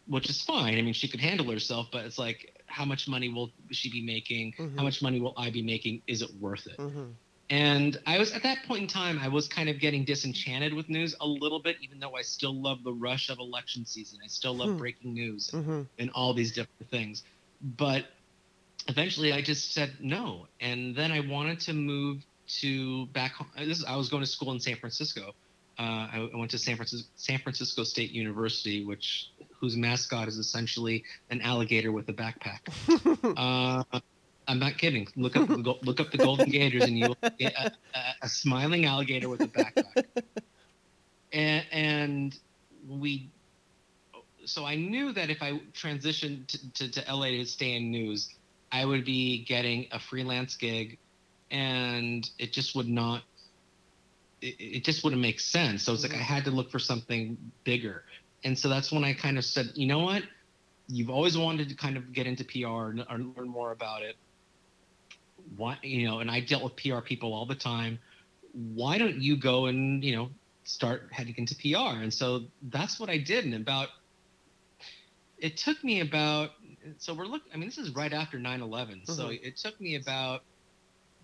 [0.05, 0.77] which is fine.
[0.77, 4.05] I mean she could handle herself, but it's like how much money will she be
[4.05, 4.53] making?
[4.59, 4.77] Mhm.
[4.77, 6.01] How much money will I be making?
[6.07, 6.79] Is it worth it?
[6.79, 7.19] Mhm.
[7.49, 10.89] And I was at that point in time, I was kind of getting disenchanted with
[10.89, 14.19] news a little bit, even though I still love the rush of election season.
[14.23, 14.77] I still love Hmm.
[14.77, 15.87] breaking news Mhm.
[15.97, 17.23] and all these different things.
[17.61, 18.05] But
[18.87, 20.47] eventually I just said no.
[20.59, 22.25] And then I wanted to move
[22.59, 23.49] to back home.
[23.57, 25.33] This is, I was going to school in San Francisco.
[25.79, 29.29] Uh, I, I went to San Francisco, San Francisco State University, which
[29.59, 32.59] whose mascot is essentially an alligator with a backpack.
[33.37, 33.83] Uh,
[34.47, 35.07] I'm not kidding.
[35.15, 38.85] Look up the look up the Golden Gators, and you'll get a, a, a smiling
[38.85, 40.05] alligator with a backpack.
[41.33, 42.39] And, and
[42.87, 43.29] we,
[44.45, 48.29] so I knew that if I transitioned to, to, to LA to stay in news,
[48.71, 50.97] I would be getting a freelance gig,
[51.51, 53.23] and it just would not.
[54.41, 55.83] It, it just wouldn't make sense.
[55.83, 58.03] So it's like I had to look for something bigger,
[58.45, 60.23] and so that's when I kind of said, you know what,
[60.87, 64.15] you've always wanted to kind of get into PR and learn more about it.
[65.55, 67.99] Why, you know, and I dealt with PR people all the time.
[68.51, 70.29] Why don't you go and you know
[70.63, 72.01] start heading into PR?
[72.01, 73.45] And so that's what I did.
[73.45, 73.89] And about
[75.37, 76.51] it took me about
[76.97, 77.51] so we're looking.
[77.53, 79.05] I mean, this is right after 9/11.
[79.05, 79.39] So Mhm.
[79.43, 80.41] it took me about.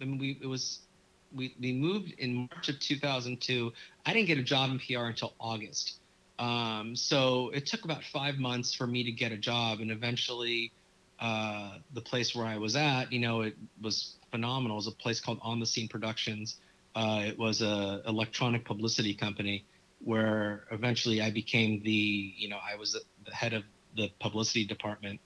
[0.01, 0.87] I mean, we it was
[1.31, 3.73] we we moved in March of 2002.
[4.05, 5.99] I didn't get a job in PR until August.
[6.39, 10.71] Um, so it took about five months for me to get a job, and eventually,
[11.19, 14.77] uh, the place where I was at, you know, it was phenomenal.
[14.77, 16.57] It was a place called On the Scene Productions.
[16.95, 19.65] Uh, it was a electronic publicity company
[20.03, 22.93] where eventually I became the, you know, I was
[23.25, 23.63] the head of
[23.95, 25.19] the publicity department,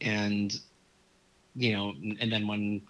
[0.00, 0.58] and
[1.56, 2.82] you know, and then when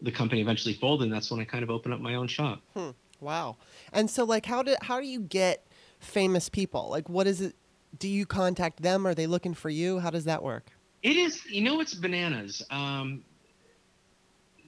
[0.00, 2.60] the company eventually folded, that's when I kind of opened up my own shop.
[2.74, 2.90] Hmm.
[3.20, 3.56] Wow.
[3.92, 5.66] And so, like, how do how do you get
[6.00, 6.88] famous people?
[6.90, 7.54] Like, what is it?
[7.98, 9.06] Do you contact them?
[9.06, 10.00] Are they looking for you?
[10.00, 10.72] How does that work?
[11.02, 12.62] It is, you know, it's bananas.
[12.70, 13.24] Um,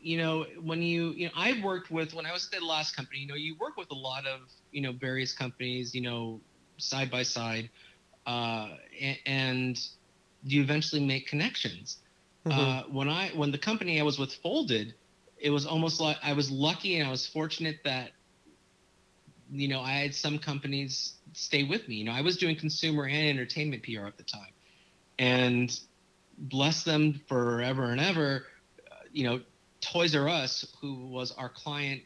[0.03, 2.95] you know, when you, you know, I've worked with when I was at the last
[2.95, 3.21] company.
[3.21, 5.95] You know, you work with a lot of, you know, various companies.
[5.95, 6.41] You know,
[6.77, 7.71] side by side,
[8.27, 8.71] uh,
[9.01, 9.89] and, and
[10.45, 11.99] you eventually make connections.
[12.45, 12.59] Mm-hmm.
[12.59, 14.95] Uh, when I when the company I was with folded,
[15.39, 18.11] it was almost like I was lucky and I was fortunate that
[19.51, 21.97] you know I had some companies stay with me.
[21.97, 24.53] You know, I was doing consumer and entertainment PR at the time,
[25.19, 25.79] and
[26.39, 28.47] bless them forever and ever.
[28.91, 29.41] Uh, you know,
[29.81, 32.03] Toys R Us, who was our client.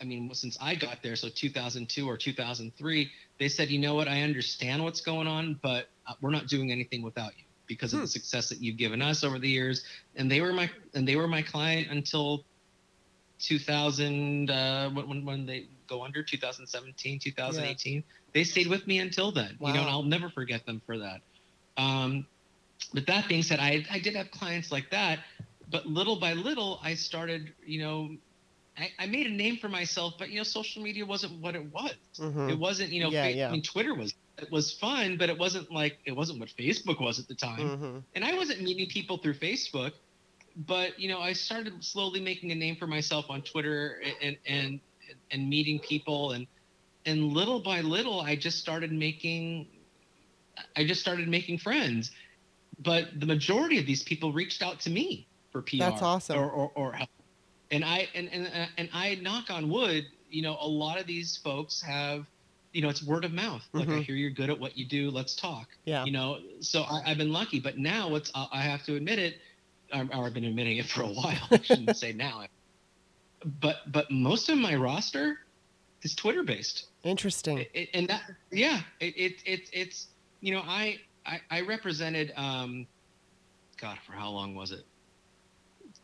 [0.00, 4.08] I mean, since I got there, so 2002 or 2003, they said, you know what,
[4.08, 8.00] I understand what's going on, but uh, we're not doing anything without you because of
[8.00, 8.04] hmm.
[8.04, 9.84] the success that you've given us over the years.
[10.16, 12.44] And they were my and they were my client until
[13.38, 18.00] 2000 uh, when when they go under 2017 2018 yeah.
[18.32, 19.68] they stayed with me until then wow.
[19.68, 21.20] you know and i'll never forget them for that
[21.76, 22.24] um,
[22.92, 25.20] but that being said I, I did have clients like that
[25.70, 28.10] but little by little i started you know
[28.76, 31.72] I, I made a name for myself but you know social media wasn't what it
[31.72, 32.50] was mm-hmm.
[32.50, 33.48] it wasn't you know yeah, fa- yeah.
[33.48, 37.00] i mean twitter was it was fun but it wasn't like it wasn't what facebook
[37.00, 37.98] was at the time mm-hmm.
[38.14, 39.92] and i wasn't meeting people through facebook
[40.56, 44.80] but you know, I started slowly making a name for myself on Twitter and and
[45.30, 46.46] and meeting people and
[47.06, 49.66] and little by little, I just started making
[50.76, 52.12] I just started making friends.
[52.80, 55.78] But the majority of these people reached out to me for PR.
[55.78, 56.38] That's awesome.
[56.38, 57.10] Or, or, or help.
[57.70, 60.06] And I and, and and I knock on wood.
[60.30, 62.26] You know, a lot of these folks have
[62.72, 63.62] you know, it's word of mouth.
[63.72, 64.00] Like mm-hmm.
[64.00, 65.10] I hear you're good at what you do.
[65.10, 65.68] Let's talk.
[65.84, 66.04] Yeah.
[66.04, 69.36] You know, so I, have been lucky, but now what's I have to admit it
[69.92, 71.48] or I've been admitting it for a while.
[71.50, 72.44] I shouldn't say now.
[73.60, 75.38] But but most of my roster
[76.02, 76.86] is Twitter based.
[77.04, 77.58] Interesting.
[77.58, 80.08] It, it, and that yeah, it, it it it's
[80.40, 82.86] you know I I, I represented um,
[83.80, 84.84] God for how long was it?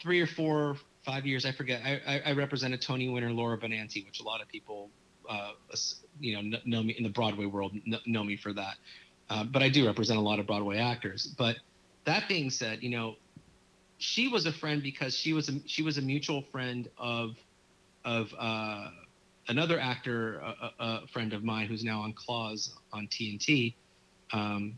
[0.00, 1.82] Three or four five years I forget.
[1.84, 4.90] I I, I represented Tony winner Laura Benanti, which a lot of people
[5.28, 5.52] uh,
[6.20, 7.74] you know know me in the Broadway world
[8.06, 8.76] know me for that.
[9.28, 11.26] Uh, but I do represent a lot of Broadway actors.
[11.38, 11.56] But
[12.04, 13.14] that being said, you know,
[13.98, 17.36] she was a friend because she was a she was a mutual friend of
[18.04, 18.88] of uh,
[19.48, 23.74] another actor, a, a, friend of mine who's now on Claws on TNT.
[24.32, 24.74] Um,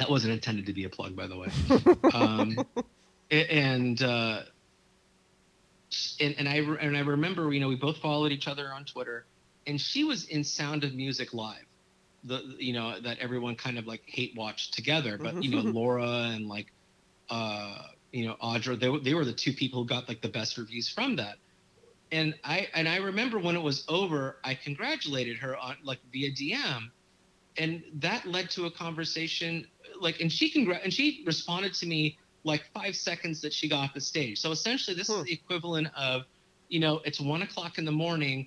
[0.00, 1.48] that wasn't intended to be a plug, by the way.
[2.14, 2.56] um,
[3.30, 4.40] and, uh,
[6.20, 9.26] and and I and I remember, you know, we both followed each other on Twitter,
[9.66, 11.66] and she was in Sound of Music live,
[12.24, 16.30] the you know that everyone kind of like hate watched together, but you know Laura
[16.32, 16.72] and like
[17.28, 17.76] uh,
[18.10, 20.88] you know Audra they, they were the two people who got like the best reviews
[20.88, 21.36] from that
[22.12, 26.30] and I and I remember when it was over I congratulated her on like via
[26.30, 26.90] DM
[27.56, 29.66] and that led to a conversation
[30.00, 33.84] like and she congr- and she responded to me like five seconds that she got
[33.84, 36.22] off the stage so essentially this is the equivalent of
[36.68, 38.46] you know it's one o'clock in the morning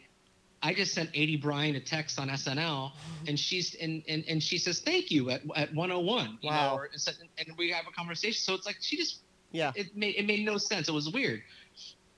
[0.66, 2.94] I just sent Aidy Bryant a text on SNL,
[3.28, 6.40] and she's and and, and she says thank you at, at 101.
[6.40, 6.70] You wow.
[6.70, 6.90] know, or,
[7.38, 8.40] and we have a conversation.
[8.40, 9.72] So it's like she just yeah.
[9.76, 10.90] It made it made no sense.
[10.90, 11.42] It was weird.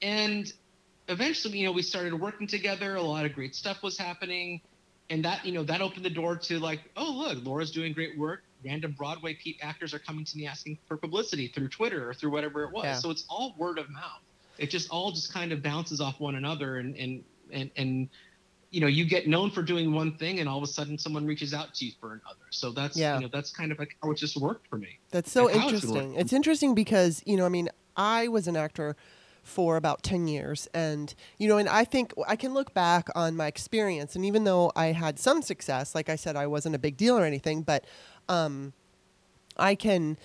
[0.01, 0.51] And
[1.07, 2.95] eventually, you know, we started working together.
[2.95, 4.61] A lot of great stuff was happening.
[5.11, 8.17] And that, you know, that opened the door to like, oh, look, Laura's doing great
[8.17, 8.43] work.
[8.65, 12.63] Random Broadway actors are coming to me asking for publicity through Twitter or through whatever
[12.63, 12.83] it was.
[12.83, 12.95] Yeah.
[12.95, 14.21] So it's all word of mouth.
[14.57, 18.09] It just all just kind of bounces off one another and and and and
[18.71, 21.25] you know you get known for doing one thing and all of a sudden someone
[21.25, 23.15] reaches out to you for another so that's yeah.
[23.15, 26.13] you know that's kind of like how it just worked for me that's so interesting
[26.13, 28.95] it's, it's interesting because you know i mean i was an actor
[29.43, 33.35] for about 10 years and you know and i think i can look back on
[33.37, 36.79] my experience and even though i had some success like i said i wasn't a
[36.79, 37.85] big deal or anything but
[38.29, 38.73] um,
[39.57, 40.17] i can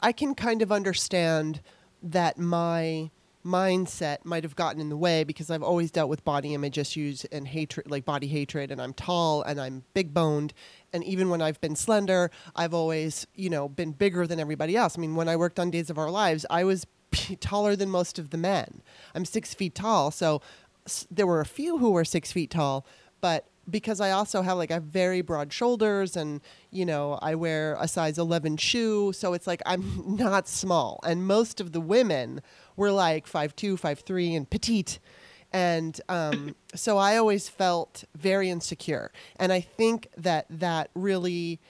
[0.00, 1.60] i can kind of understand
[2.02, 3.10] that my
[3.46, 7.24] mindset might have gotten in the way because I've always dealt with body image issues
[7.26, 10.52] and hatred, like body hatred, and I'm tall and I'm big boned.
[10.92, 14.98] And even when I've been slender, I've always, you know, been bigger than everybody else.
[14.98, 16.86] I mean, when I worked on Days of Our Lives, I was
[17.40, 18.82] taller than most of the men.
[19.14, 20.42] I'm six feet tall, so
[21.10, 22.84] there were a few who were six feet tall,
[23.20, 27.34] but because I also have like I have very broad shoulders and you know I
[27.34, 31.00] wear a size 11 shoe so it's like I'm not small.
[31.04, 32.42] And most of the women
[32.76, 34.98] were like 5'2 5'3 and petite.
[35.52, 39.10] And um, so I always felt very insecure.
[39.36, 41.60] And I think that that really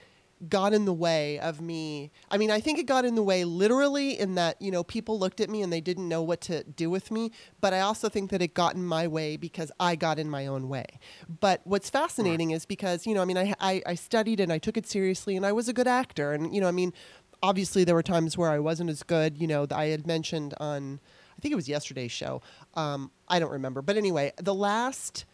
[0.49, 2.11] got in the way of me.
[2.29, 5.17] I mean, I think it got in the way literally in that, you know, people
[5.17, 7.31] looked at me and they didn't know what to do with me.
[7.59, 10.45] But I also think that it got in my way because I got in my
[10.45, 10.85] own way.
[11.27, 14.59] But what's fascinating is because, you know, I mean, I, I, I studied and I
[14.59, 16.33] took it seriously and I was a good actor.
[16.33, 16.93] And, you know, I mean,
[17.41, 19.39] obviously there were times where I wasn't as good.
[19.39, 20.99] You know, I had mentioned on,
[21.37, 22.41] I think it was yesterday's show.
[22.75, 23.81] Um, I don't remember.
[23.81, 25.25] But anyway, the last,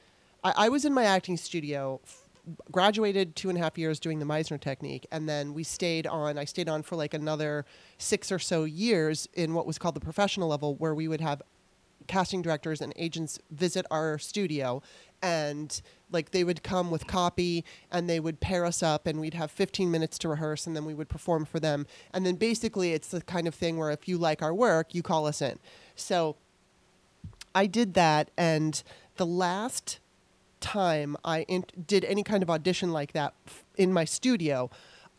[0.44, 2.00] I, I was in my acting studio
[2.72, 6.38] graduated two and a half years doing the Meisner technique, and then we stayed on.
[6.38, 7.66] I stayed on for like another
[7.98, 11.42] six or so years in what was called the professional level, where we would have
[12.08, 14.82] casting directors and agents visit our studio
[15.22, 19.34] and like they would come with copy and they would pair us up and we'd
[19.34, 22.94] have 15 minutes to rehearse and then we would perform for them and then basically
[22.94, 25.58] it's the kind of thing where if you like our work you call us in
[25.96, 26.36] so
[27.56, 28.84] i did that and
[29.16, 30.00] the last
[30.63, 34.69] time I in- did any kind of audition like that f- in my studio,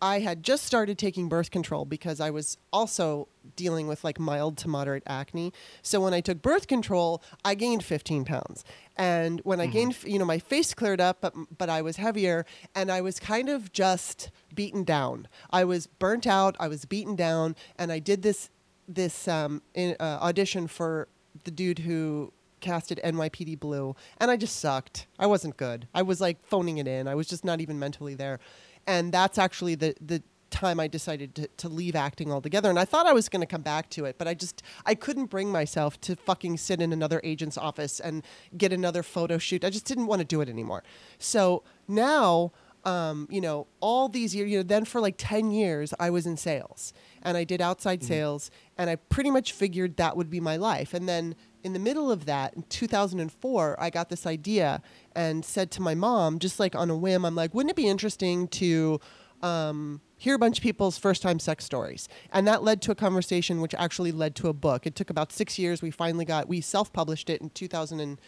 [0.02, 4.58] I had just started taking birth control because I was also dealing with like mild
[4.58, 5.52] to moderate acne.
[5.82, 8.64] So when I took birth control, I gained 15 pounds.
[8.96, 9.72] And when I mm-hmm.
[9.72, 13.18] gained, you know, my face cleared up, but but I was heavier and I was
[13.20, 15.28] kind of just beaten down.
[15.50, 18.50] I was burnt out, I was beaten down, and I did this
[18.86, 21.08] this um, in, uh, audition for
[21.44, 22.32] the dude who
[22.64, 25.06] casted NYPD Blue, and I just sucked.
[25.18, 25.86] I wasn't good.
[25.94, 27.06] I was like phoning it in.
[27.06, 28.40] I was just not even mentally there,
[28.86, 32.70] and that's actually the the time I decided to, to leave acting altogether.
[32.70, 34.94] And I thought I was going to come back to it, but I just I
[34.94, 38.22] couldn't bring myself to fucking sit in another agent's office and
[38.56, 39.64] get another photo shoot.
[39.64, 40.82] I just didn't want to do it anymore.
[41.18, 42.52] So now.
[42.86, 46.26] Um, you know, all these years, you know, then for like 10 years, I was
[46.26, 48.08] in sales and I did outside mm-hmm.
[48.08, 50.92] sales and I pretty much figured that would be my life.
[50.92, 54.82] And then in the middle of that, in 2004, I got this idea
[55.16, 57.88] and said to my mom, just like on a whim, I'm like, wouldn't it be
[57.88, 59.00] interesting to
[59.42, 62.06] um, hear a bunch of people's first time sex stories?
[62.30, 64.86] And that led to a conversation which actually led to a book.
[64.86, 65.80] It took about six years.
[65.80, 68.18] We finally got, we self published it in 2010,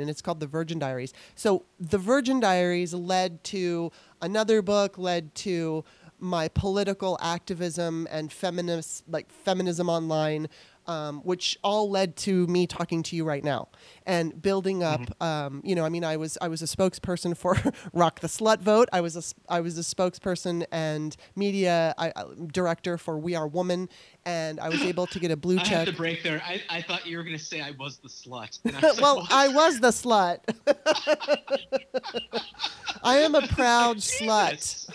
[0.00, 1.12] and it's called The Virgin Diaries.
[1.34, 3.92] So The Virgin Diaries led to
[4.22, 5.84] another book, led to
[6.22, 10.48] my political activism and feminist like feminism online
[10.86, 13.68] um, which all led to me talking to you right now
[14.06, 15.00] and building up.
[15.00, 15.22] Mm-hmm.
[15.22, 17.56] Um, you know, I mean, I was I was a spokesperson for
[17.92, 18.88] Rock the Slut Vote.
[18.92, 23.46] I was a I was a spokesperson and media I, uh, director for We Are
[23.46, 23.88] Woman,
[24.24, 25.72] and I was able to get a blue check.
[25.72, 26.42] I have to break there.
[26.44, 28.58] I, I thought you were going to say I was the slut.
[28.64, 30.38] I well, I was the slut.
[33.04, 34.88] I am a proud slut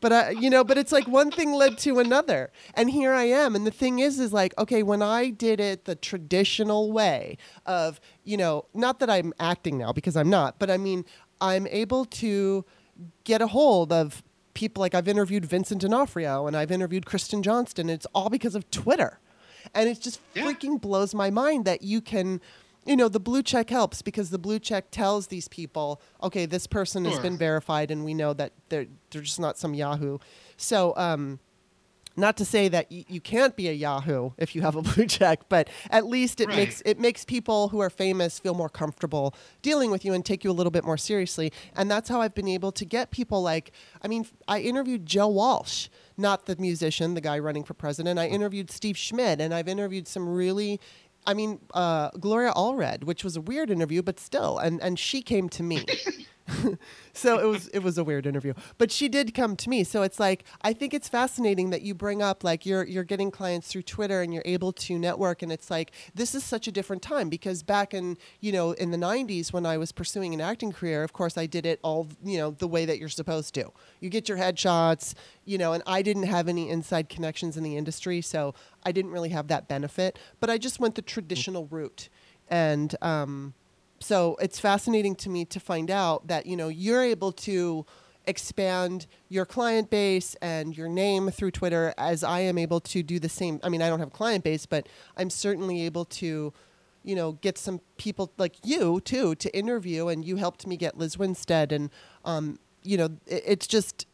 [0.00, 3.24] but I, you know, but it's like one thing led to another, and here I
[3.24, 3.56] am.
[3.56, 8.00] And the thing is, is like, okay, when I did it the traditional way of,
[8.24, 11.04] you know, not that I'm acting now because I'm not, but I mean,
[11.40, 12.64] I'm able to
[13.24, 14.22] get a hold of
[14.54, 17.88] people like I've interviewed Vincent D'Onofrio and I've interviewed Kristen Johnston.
[17.88, 19.18] It's all because of Twitter,
[19.74, 20.44] and it just yeah.
[20.44, 22.40] freaking blows my mind that you can
[22.88, 26.66] you know, the blue check helps because the blue check tells these people, okay, this
[26.66, 30.18] person has been verified, and we know that they're they're just not some Yahoo.
[30.56, 31.38] So, um,
[32.16, 35.06] not to say that y- you can't be a Yahoo if you have a blue
[35.06, 36.56] check, but at least it right.
[36.56, 40.42] makes it makes people who are famous feel more comfortable dealing with you and take
[40.42, 41.52] you a little bit more seriously.
[41.76, 43.70] And that's how I've been able to get people like
[44.02, 48.18] I mean, I interviewed Joe Walsh, not the musician, the guy running for president.
[48.18, 50.80] I interviewed Steve Schmidt, and I've interviewed some really
[51.28, 55.20] I mean, uh, Gloria Allred, which was a weird interview, but still, and and she
[55.22, 55.84] came to me.
[57.12, 59.84] so it was it was a weird interview, but she did come to me.
[59.84, 63.30] So it's like I think it's fascinating that you bring up like you're you're getting
[63.30, 66.72] clients through Twitter and you're able to network, and it's like this is such a
[66.72, 70.40] different time because back in you know in the '90s when I was pursuing an
[70.40, 73.54] acting career, of course I did it all you know the way that you're supposed
[73.54, 73.70] to.
[74.00, 75.14] You get your headshots,
[75.44, 78.54] you know, and I didn't have any inside connections in the industry, so
[78.84, 80.18] I didn't really have that benefit.
[80.40, 82.08] But I just went the traditional route,
[82.48, 83.54] and um,
[84.00, 87.86] so it's fascinating to me to find out that you know you're able to
[88.28, 93.18] expand your client base and your name through Twitter as I am able to do
[93.18, 93.58] the same.
[93.64, 94.86] I mean, I don't have a client base, but
[95.16, 96.52] I'm certainly able to,
[97.02, 100.08] you know, get some people like you too to interview.
[100.08, 101.90] And you helped me get Lizz Winstead, and
[102.24, 104.06] um, you know, it, it's just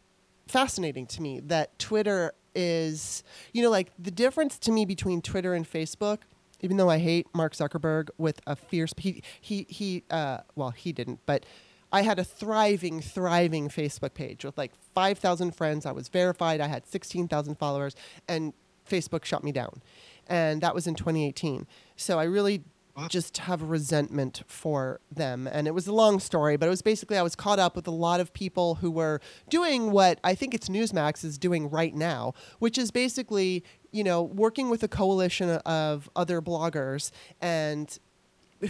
[0.46, 5.54] fascinating to me that Twitter is, you know, like the difference to me between Twitter
[5.54, 6.18] and Facebook
[6.64, 10.92] even though I hate Mark Zuckerberg with a fierce he he he uh, well he
[10.92, 11.44] didn't, but
[11.92, 15.86] I had a thriving, thriving Facebook page with like 5,000 friends.
[15.86, 16.60] I was verified.
[16.60, 17.94] I had 16,000 followers,
[18.26, 18.52] and
[18.90, 19.80] Facebook shut me down.
[20.26, 21.68] And that was in 2018.
[21.96, 22.64] So I really
[23.08, 25.48] just have resentment for them.
[25.50, 27.86] And it was a long story, but it was basically I was caught up with
[27.86, 31.94] a lot of people who were doing what I think it's Newsmax is doing right
[31.94, 37.98] now, which is basically, you know, working with a coalition of other bloggers and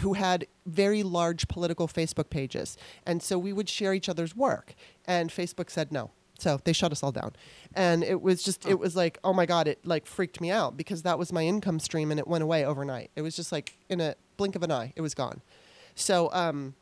[0.01, 2.77] who had very large political Facebook pages.
[3.07, 4.75] And so we would share each other's work.
[5.07, 6.11] And Facebook said no.
[6.45, 7.32] So they shut us all down.
[7.74, 10.76] And it was just, it was like, oh my God, it like freaked me out
[10.76, 13.11] because that was my income stream and it went away overnight.
[13.16, 15.40] It was just like in a blink of an eye, it was gone.
[15.95, 16.74] So, um,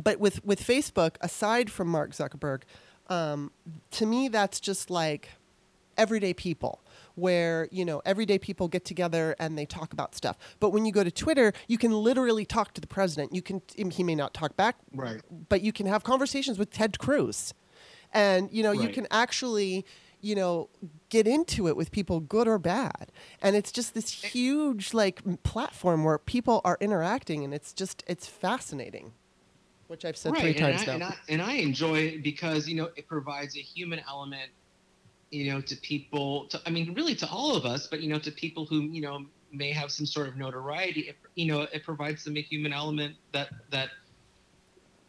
[0.00, 2.62] but with, with Facebook, aside from Mark Zuckerberg,
[3.08, 3.50] um,
[3.90, 5.30] to me, that's just like
[5.98, 6.80] everyday people
[7.16, 10.92] where you know everyday people get together and they talk about stuff but when you
[10.92, 13.60] go to twitter you can literally talk to the president you can
[13.90, 17.52] he may not talk back right but you can have conversations with ted cruz
[18.12, 18.80] and you know right.
[18.80, 19.84] you can actually
[20.20, 20.68] you know
[21.08, 23.10] get into it with people good or bad
[23.42, 28.04] and it's just this eh huge like platform where people are interacting and it's just
[28.06, 29.12] it's fascinating
[29.86, 30.42] which i've said right.
[30.42, 33.08] three and times I, now and I, and I enjoy it because you know it
[33.08, 34.50] provides a human element
[35.30, 38.18] you know to people to i mean really to all of us but you know
[38.18, 41.82] to people who you know may have some sort of notoriety it, you know it
[41.84, 43.90] provides them a human element that that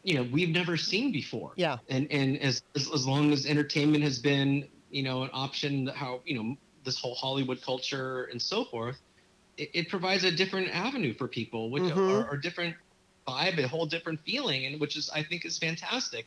[0.04, 1.54] you know we've never seen before.
[1.56, 1.78] Yeah.
[1.90, 6.36] And and as as, long as entertainment has been you know an option how you
[6.36, 9.00] know this whole hollywood culture and so forth
[9.58, 12.10] it, it provides a different avenue for people which Mhm.
[12.10, 12.76] are, are different
[13.28, 16.26] vibe a whole different feeling and which is i think is fantastic.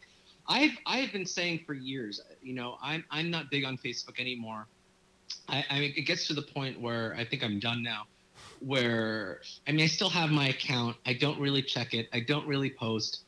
[0.48, 4.66] I've i've been saying for years you know i'm i'm not big on facebook anymore.
[5.48, 8.04] I i mean it gets to the point where i think i'm done now
[8.60, 10.96] where i mean i still have my account.
[11.04, 12.08] I don't really check it.
[12.12, 13.23] I don't really post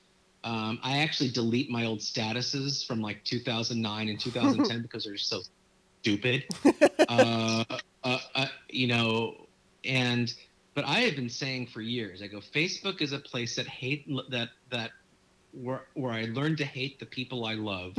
[0.46, 5.42] um, I actually delete my old statuses from like 2009 and 2010 because they're so
[6.00, 6.44] stupid.
[7.08, 7.64] uh,
[8.04, 9.48] uh, uh, you know,
[9.84, 10.32] and
[10.74, 12.22] but I have been saying for years.
[12.22, 14.92] I go, Facebook is a place that hate that that
[15.52, 17.96] where where I learned to hate the people I love,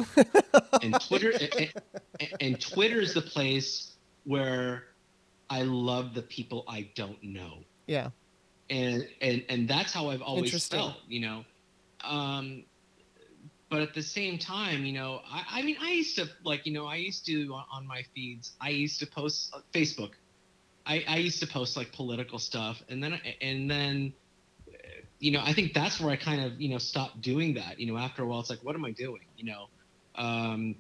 [0.82, 3.92] and Twitter and, and Twitter is the place
[4.24, 4.86] where
[5.50, 8.10] I love the people I don't know yeah
[8.70, 11.46] and and and that's how I've always felt, you know.
[12.08, 12.64] Um,
[13.70, 16.74] but at the same time, you know, I, I mean, I used to like, you
[16.74, 20.12] know, I used to on, my feeds, I used to post uh, Facebook.
[20.86, 24.14] I, I used to post like political stuff, and then and then,
[24.70, 24.78] uh,
[25.20, 27.78] you know, I think that's where I kind of you know stopped doing that.
[27.78, 29.26] You know, after a while, it's like, what am I doing?
[29.36, 29.68] You know,
[30.16, 30.76] um,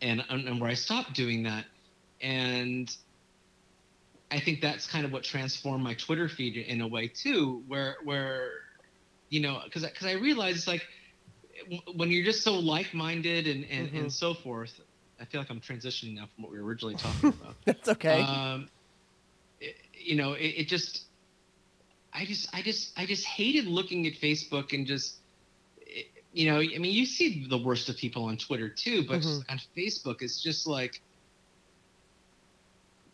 [0.00, 1.64] and and where I stopped doing that,
[2.20, 2.94] and
[4.30, 7.96] I think that's kind of what transformed my Twitter feed in a way too, where
[8.04, 8.50] where
[9.28, 10.82] you know because because I realized it's like
[11.94, 13.96] when you're just so like-minded and and, Mhm.
[13.96, 14.80] and so forth.
[15.18, 17.56] I feel like I'm transitioning now from what we were originally talking about.
[17.64, 18.68] that's okay Um,
[19.60, 21.06] it- you know, it, it just,
[22.12, 25.20] I just, I just, I just hated looking at Facebook and just,
[25.78, 29.20] it- you know, I mean, you see the worst of people on Twitter too, but
[29.22, 29.44] Mhm.
[29.48, 31.00] on Facebook, it's just like,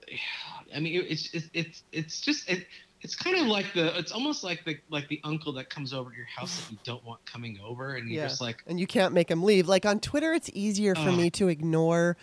[0.74, 2.66] I mean, it's it's it's it's just it,
[3.02, 6.10] it's kind of like the it's almost like the like the uncle that comes over
[6.10, 8.28] to your house that you don't want coming over, and you're Yeah.
[8.28, 9.68] just like, and you can't make them leave.
[9.68, 11.16] Like on Twitter, it's easier for Ugh.
[11.16, 12.16] me to ignore.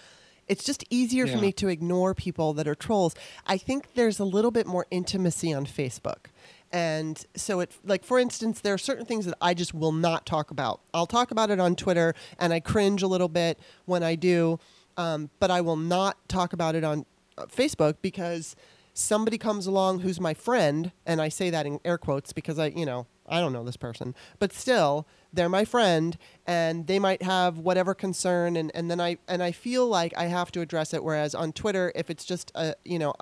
[0.47, 3.13] It's just easier for me to ignore people that are trolls.
[3.45, 6.25] I think there's a little bit more intimacy on Facebook.
[6.71, 10.25] And so it like for instance, there are certain things that I just will not
[10.25, 10.81] talk about.
[10.93, 14.59] I'll talk about it on Twitter and I cringe a little bit when I do,
[14.97, 17.05] um, but I will not talk about it on
[17.37, 18.55] uh, Facebook because
[18.99, 22.67] somebody comes along who's my friend, and I say that in air quotes because I,
[22.67, 27.21] you know, I don't know this person, but still, they're my friend, and they might
[27.21, 30.93] have whatever concern, and, and then I and I feel like I have to address
[30.93, 31.03] it.
[31.03, 33.13] Whereas on Twitter, if it's just a, you know,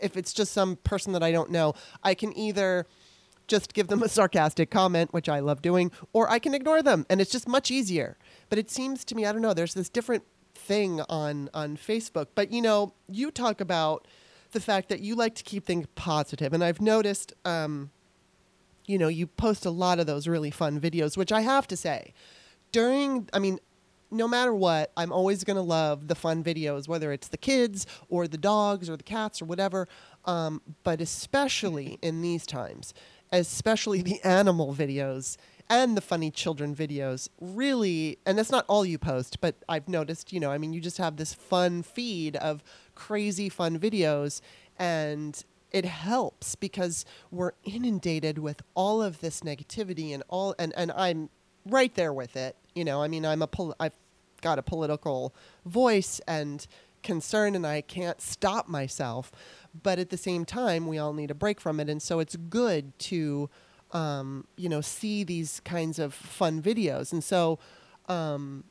[0.00, 2.86] if it's just some person that I don't know, I can either
[3.48, 7.04] just give them a sarcastic comment, which I love doing, or I can ignore them,
[7.10, 8.16] and it's just much easier.
[8.48, 10.22] But it seems to me, I don't know, there's this different
[10.54, 12.28] thing on on Facebook.
[12.34, 14.06] But you know, you talk about
[14.52, 17.90] the fact that you like to keep things positive, and I've noticed, um,
[18.86, 21.76] you know, you post a lot of those really fun videos, which I have to
[21.76, 22.12] say,
[22.72, 23.58] during, I mean.
[24.12, 27.86] No matter what, I'm always going to love the fun videos, whether it's the kids
[28.08, 29.86] or the dogs or the cats or whatever.
[30.24, 32.92] Um, but especially in these times,
[33.30, 35.36] especially the animal videos
[35.70, 40.32] and the funny children videos really and that's not all you post but i've noticed
[40.32, 42.62] you know i mean you just have this fun feed of
[43.00, 44.42] crazy fun videos
[44.78, 50.92] and it helps because we're inundated with all of this negativity and all and, and
[50.92, 51.30] I'm
[51.64, 52.56] right there with it.
[52.74, 53.96] You know, I mean I'm a pol- I've
[54.42, 55.34] got a political
[55.64, 56.66] voice and
[57.02, 59.32] concern and I can't stop myself.
[59.82, 61.88] But at the same time, we all need a break from it.
[61.88, 63.48] And so it's good to,
[63.92, 67.12] um, you know, see these kinds of fun videos.
[67.12, 67.58] And so,
[68.08, 68.64] um,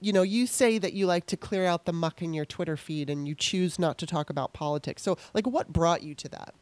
[0.00, 2.76] you know, you say that you like to clear out the muck in your Twitter
[2.76, 5.02] feed and you choose not to talk about politics.
[5.02, 6.54] So, like, what brought you to that?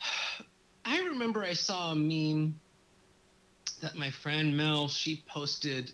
[0.84, 2.60] I remember I saw a meme
[3.80, 5.92] that my friend Mel she posted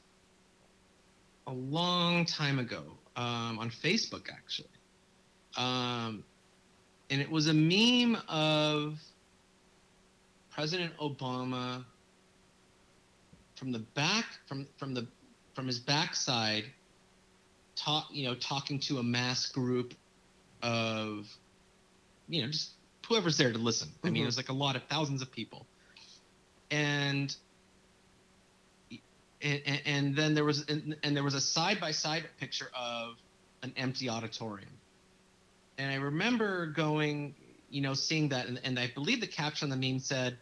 [1.46, 2.82] a long time ago
[3.16, 4.68] um, on Facebook actually,
[5.56, 6.22] um,
[7.10, 8.98] and it was a meme of
[10.50, 11.84] President Obama
[13.56, 15.06] from the back from from the
[15.54, 16.64] from his backside,
[17.76, 19.94] talk you know talking to a mass group
[20.62, 21.28] of
[22.28, 22.70] you know just
[23.08, 23.88] whoever's there to listen.
[23.88, 24.06] Mm-hmm.
[24.06, 24.22] I mean, mm-hmm.
[24.24, 25.66] it was like a lot of thousands of people,
[26.70, 27.34] and
[29.42, 33.16] and, and then there was and, and there was a side by side picture of
[33.62, 34.70] an empty auditorium,
[35.78, 37.34] and I remember going,
[37.70, 40.38] you know, seeing that, and, and I believe the caption on the meme said,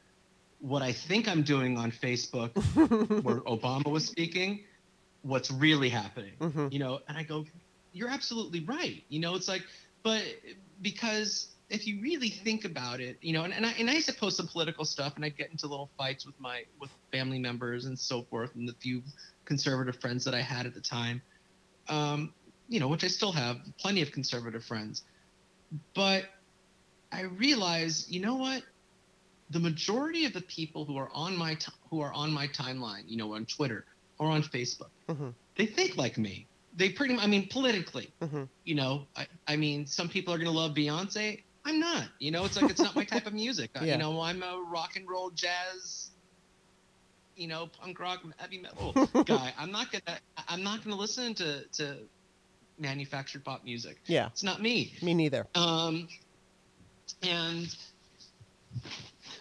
[0.61, 2.50] "What I think I'm doing on Facebook,
[3.22, 4.64] where Obama was speaking,
[5.22, 6.68] what's really happening," mm-hmm.
[6.70, 7.44] you know, and I go,
[7.92, 9.62] "You're absolutely right," you know, it's like,
[10.02, 10.22] but
[10.82, 14.08] because if you really think about it, you know, and, and I and I used
[14.08, 17.38] to post some political stuff, and I'd get into little fights with my with family
[17.38, 19.02] members and so forth, and the few
[19.44, 21.22] conservative friends that I had at the time,
[21.88, 22.34] um,
[22.68, 25.04] you know, which I still have plenty of conservative friends,
[25.94, 26.24] but
[27.12, 28.62] I realized, you know what,
[29.50, 33.04] the majority of the people who are on my t- who are on my timeline,
[33.06, 33.84] you know, on Twitter
[34.20, 35.30] or on Facebook, mm-hmm.
[35.56, 36.46] they think like me.
[36.76, 38.44] They pretty, I mean, politically, mm-hmm.
[38.64, 42.04] you know, I, I mean, some people are gonna love Beyonce I'm not.
[42.18, 43.70] You know, it's like it's not my type of music.
[43.82, 43.92] yeah.
[43.92, 46.10] You know, I'm a rock and roll jazz,
[47.36, 48.92] you know, punk rock, heavy metal
[49.24, 49.52] guy.
[49.58, 50.18] I'm not gonna
[50.48, 51.96] I'm not gonna listen to to
[52.78, 53.98] manufactured pop music.
[54.06, 54.26] Yeah.
[54.28, 54.94] It's not me.
[55.02, 55.46] Me neither.
[55.54, 56.08] Um
[57.22, 57.74] and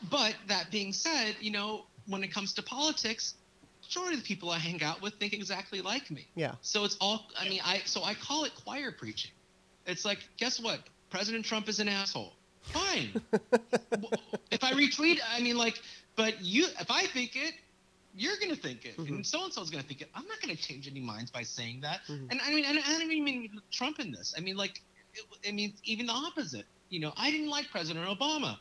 [0.09, 3.35] but that being said, you know, when it comes to politics,
[3.89, 6.27] majority of the people I hang out with think exactly like me.
[6.35, 6.53] Yeah.
[6.61, 9.31] So it's all I mean, I so I call it choir preaching.
[9.85, 10.79] It's like, guess what?
[11.09, 12.33] President Trump is an asshole.
[12.61, 13.19] Fine.
[14.51, 15.81] if I retweet, I mean, like,
[16.15, 17.55] but you, if I think it,
[18.15, 19.15] you're going to think it, mm-hmm.
[19.15, 20.09] and so and so is going to think it.
[20.13, 22.01] I'm not going to change any minds by saying that.
[22.07, 22.29] Mm-hmm.
[22.29, 24.35] And I mean, and I don't even mean Trump in this.
[24.37, 24.81] I mean, like,
[25.15, 26.65] it, I mean, even the opposite.
[26.89, 28.57] You know, I didn't like President Obama.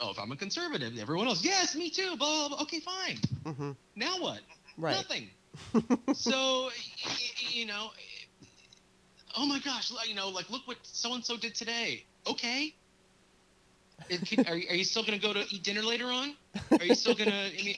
[0.00, 2.16] Oh, if I'm a conservative, everyone else, yes, me too.
[2.16, 2.62] Blah, blah, blah.
[2.62, 3.16] Okay, fine.
[3.44, 3.70] Mm-hmm.
[3.96, 4.40] Now what?
[4.76, 4.96] Right.
[4.96, 5.28] Nothing.
[6.14, 6.70] so,
[7.50, 7.90] you know,
[9.36, 12.04] oh my gosh, you know, like look what so and so did today.
[12.26, 12.74] Okay.
[14.08, 16.34] Can, are, are you still going to go to eat dinner later on?
[16.78, 17.76] Are you still going to, I mean,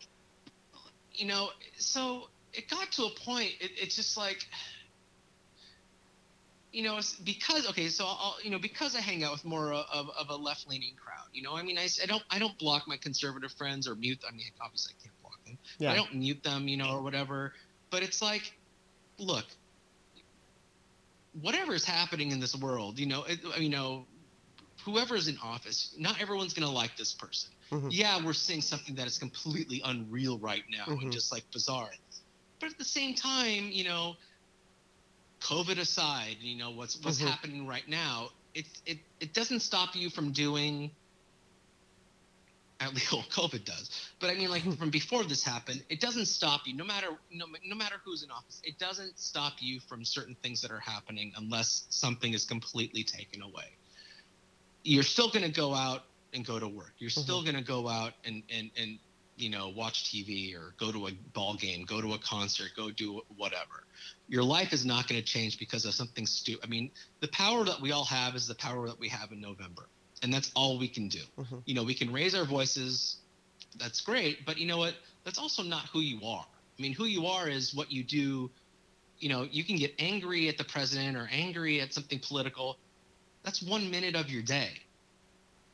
[1.12, 4.46] you know, so it got to a point, it, it's just like,
[6.72, 10.08] you know, because okay, so I'll, you know, because I hang out with more of,
[10.18, 12.88] of a left leaning crowd, you know, I mean, I, I don't I don't block
[12.88, 14.20] my conservative friends or mute.
[14.26, 15.58] I mean, obviously I can't block them.
[15.78, 15.92] Yeah.
[15.92, 17.52] I don't mute them, you know, or whatever.
[17.90, 18.54] But it's like,
[19.18, 19.44] look,
[21.40, 24.06] whatever is happening in this world, you know, it, you know,
[24.84, 27.50] whoever is in office, not everyone's going to like this person.
[27.70, 27.88] Mm-hmm.
[27.90, 31.04] Yeah, we're seeing something that is completely unreal right now mm-hmm.
[31.04, 31.90] and just like bizarre.
[32.60, 34.16] But at the same time, you know,
[35.42, 37.28] COVID aside, you know what's what's mm-hmm.
[37.28, 38.30] happening right now.
[38.54, 40.90] It it it doesn't stop you from doing
[42.82, 43.90] at least COVID does.
[44.20, 46.74] But I mean, like from before this happened, it doesn't stop you.
[46.74, 50.60] No matter no, no matter who's in office, it doesn't stop you from certain things
[50.62, 53.76] that are happening unless something is completely taken away.
[54.84, 56.94] You're still going to go out and go to work.
[56.98, 57.20] You're mm-hmm.
[57.20, 58.98] still going to go out and and and
[59.36, 62.90] you know watch TV or go to a ball game, go to a concert, go
[62.90, 63.84] do whatever.
[64.32, 66.64] Your life is not going to change because of something stupid.
[66.64, 69.40] I mean, the power that we all have is the power that we have in
[69.40, 69.86] November
[70.22, 71.20] and that's all we can do.
[71.38, 71.58] Mm-hmm.
[71.66, 73.16] You know, we can raise our voices.
[73.78, 74.94] That's great, but you know what?
[75.24, 76.46] That's also not who you are.
[76.78, 78.50] I mean, who you are is what you do.
[79.18, 82.78] You know, you can get angry at the president or angry at something political.
[83.44, 84.70] That's one minute of your day.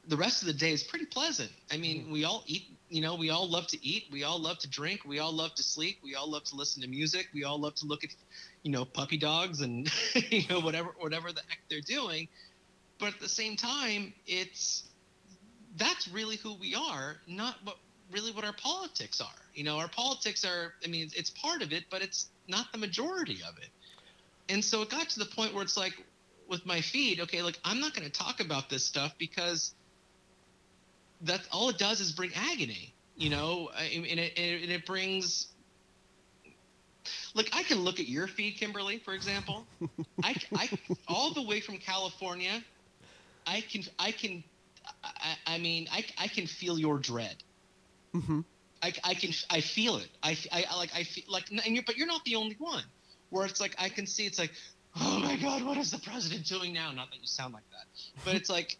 [0.07, 1.51] The rest of the day is pretty pleasant.
[1.71, 2.13] I mean, mm-hmm.
[2.13, 4.05] we all eat, you know, we all love to eat.
[4.11, 5.01] We all love to drink.
[5.05, 5.99] We all love to sleep.
[6.03, 7.29] We all love to listen to music.
[7.35, 8.11] We all love to look at,
[8.63, 9.91] you know, puppy dogs and,
[10.31, 12.29] you know, whatever, whatever the heck they're doing
[12.99, 14.85] but at the same time, it's
[15.77, 17.77] that's really who we are, not what
[18.11, 19.43] really what our politics are.
[19.55, 20.75] You know, our politics are.
[20.85, 23.69] I mean, it's part of it, but it's not the majority of it.
[24.49, 25.93] And so it got to the point where it's like,
[26.49, 29.75] with my feed, okay, like I'm not going to talk about this stuff because
[31.21, 33.39] that's all it does is bring agony, you mm-hmm.
[33.39, 35.49] know, and it, and it brings.
[37.35, 39.67] Like I can look at your feed, Kimberly, for example.
[40.23, 40.69] I, I
[41.09, 42.63] all the way from California,
[43.47, 44.43] I can I can
[45.03, 47.37] I, I mean I, I can feel your dread.
[48.15, 48.41] Mm-hmm.
[48.83, 50.09] I, I can I feel it.
[50.23, 52.85] I, I like I feel like and you're, but you're not the only one.
[53.31, 54.53] Where it's like I can see it's like
[55.01, 56.93] oh my god what is the president doing now?
[56.93, 58.79] Not that you sound like that, but it's like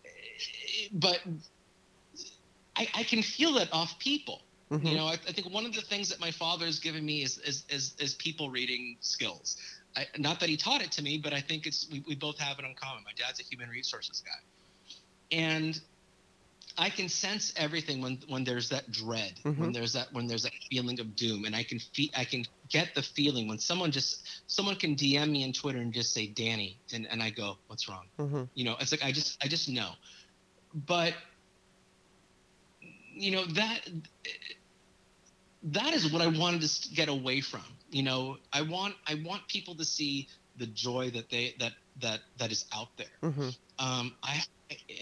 [0.93, 1.21] but
[2.77, 4.43] I, I can feel that off people.
[4.71, 4.87] Mm-hmm.
[4.87, 7.23] You know, I, I, think one of the things that my father has given me
[7.23, 9.57] is is is, is people reading skills.
[9.97, 12.39] I, not that he taught it to me, but I think it's we, we both
[12.39, 13.03] have it in common.
[13.05, 15.81] My dad's a human resources guy, and
[16.77, 19.61] I can sense everything when when there's that dread, mm-hmm.
[19.61, 22.45] when there's that when there's that feeling of doom, and I can feel I can
[22.69, 26.27] get the feeling when someone just someone can DM me on Twitter and just say
[26.27, 28.07] Danny, and and I go, what's wrong?
[28.19, 28.45] Mm-hmm.
[28.55, 29.93] You know, it's like I just I just know,
[30.87, 31.15] but
[33.13, 33.81] you know that
[35.63, 37.65] that is what I wanted to get away from.
[37.91, 42.21] You know, I want I want people to see the joy that they that that
[42.39, 43.07] that is out there.
[43.23, 43.49] Mm-hmm.
[43.79, 44.43] Um, I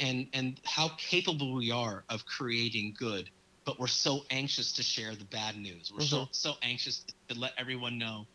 [0.00, 3.28] and and how capable we are of creating good,
[3.64, 5.90] but we're so anxious to share the bad news.
[5.92, 6.06] We're mm-hmm.
[6.06, 8.26] so so anxious to let everyone know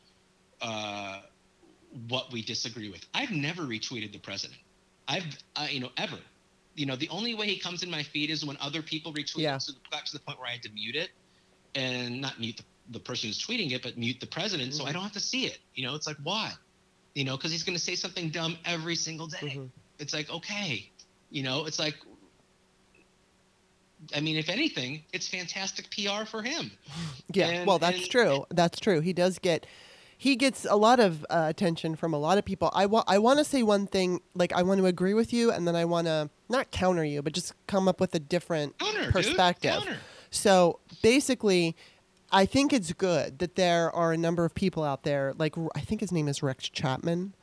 [0.62, 1.22] uh,
[2.10, 3.06] what we disagree with.
[3.14, 4.60] I've never retweeted the president.
[5.08, 6.18] I've uh, you know ever
[6.74, 9.40] you know, the only way he comes in my feed is when other people retweet
[9.40, 9.58] yeah.
[9.58, 11.10] So got to the point where I had to mute it
[11.76, 14.78] and not mute the, the person who's tweeting it, but mute the president mm-hmm.
[14.78, 14.96] so I mm-hmm.
[14.96, 15.60] don't have to see it.
[15.76, 16.54] You know, it's like, why?
[17.16, 19.38] You know, because he's going to say something dumb every single day.
[19.38, 19.66] Mm-hmm.
[20.00, 20.90] It's like, okay.
[21.30, 21.96] You know, it's like,
[24.16, 26.72] I mean, if anything, it's fantastic PR for him.
[27.34, 28.46] Yeah, and, well, that's and, true.
[28.50, 29.00] That's true.
[29.00, 29.66] He does get
[30.22, 32.70] he gets a lot of uh, attention from a lot of people.
[32.74, 35.50] I want I want to say one thing, like I want to agree with you,
[35.50, 38.78] and then I want to not counter you, but just come up with a different
[38.78, 39.82] counter, perspective.
[40.30, 41.76] So basically,
[42.32, 45.34] I think it's good that there are a number of people out there.
[45.38, 47.36] Like I think his name is Rex Chapman.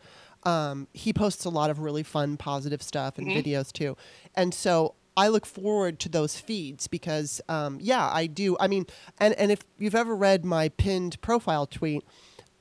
[0.45, 3.39] Um, he posts a lot of really fun, positive stuff and mm-hmm.
[3.39, 3.97] videos too,
[4.35, 8.57] and so I look forward to those feeds because, um, yeah, I do.
[8.61, 8.87] I mean,
[9.19, 12.05] and and if you've ever read my pinned profile tweet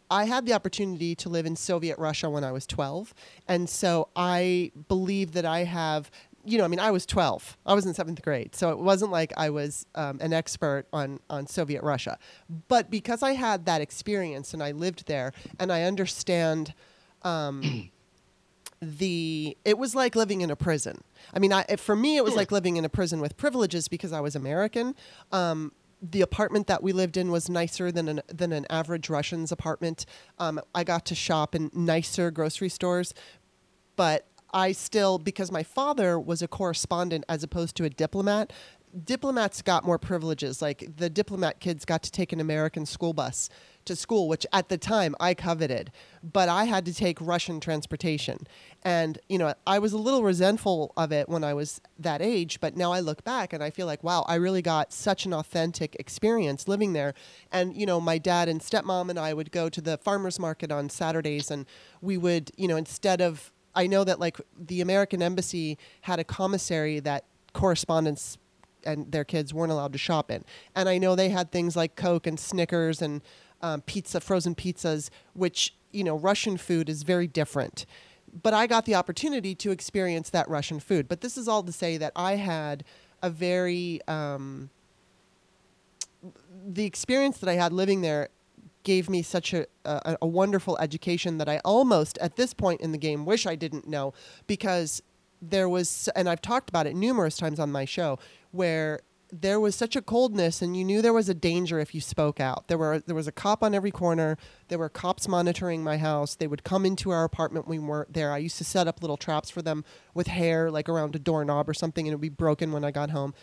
[0.09, 3.13] I had the opportunity to live in Soviet Russia when I was 12.
[3.47, 6.09] And so I believe that I have,
[6.47, 7.57] you know, I mean, I was 12.
[7.65, 8.55] I was in seventh grade.
[8.55, 12.17] So it wasn't like I was um, an expert on, on Soviet Russia.
[12.69, 16.73] But because I had that experience and I lived there and I understand.
[17.23, 17.91] Um,
[18.79, 21.03] the it was like living in a prison.
[21.33, 24.13] I mean, I, for me, it was like living in a prison with privileges because
[24.13, 24.93] I was American.
[25.31, 29.51] Um, the apartment that we lived in was nicer than an than an average Russian's
[29.51, 30.05] apartment.
[30.37, 33.15] Um, I got to shop in nicer grocery stores,
[33.95, 34.27] but
[34.57, 38.51] I still because my father was a correspondent as opposed to a diplomat
[39.03, 40.61] diplomats got more privileges.
[40.61, 43.49] Like the diplomat kids got to take an American school bus
[43.85, 45.91] to school, which at the time I coveted,
[46.23, 48.47] but I had to take Russian transportation.
[48.83, 52.59] And, you know, I was a little resentful of it when I was that age,
[52.59, 55.33] but now I look back and I feel like, wow, I really got such an
[55.33, 57.13] authentic experience living there.
[57.51, 60.71] And, you know, my dad and stepmom and I would go to the farmer's market
[60.71, 61.65] on Saturdays and
[62.01, 66.23] we would, you know, instead of, I know that like the American embassy had a
[66.23, 68.39] commissary that correspondents
[68.83, 70.43] and their kids weren't allowed to shop in.
[70.75, 73.21] And I know they had things like Coke and Snickers and
[73.61, 77.85] um, pizza, frozen pizzas, which, you know, Russian food is very different.
[78.41, 81.07] But I got the opportunity to experience that Russian food.
[81.07, 82.83] But this is all to say that I had
[83.21, 84.71] a very, um,
[86.65, 88.29] the experience that I had living there
[88.87, 92.93] gave me such a, a, a wonderful education that I almost, at this point in
[92.93, 94.13] the game, wish I didn't know
[94.47, 95.03] because
[95.41, 98.17] there was, and I've talked about it numerous times on my show,
[98.51, 101.99] where there was such a coldness and you knew there was a danger if you
[101.99, 102.69] spoke out.
[102.69, 104.37] There were there was a cop on every corner.
[104.69, 106.35] There were cops monitoring my house.
[106.35, 108.31] They would come into our apartment when we weren't there.
[108.31, 109.83] I used to set up little traps for them
[110.13, 112.91] with hair like around a doorknob or something and it would be broken when I
[112.91, 113.33] got home.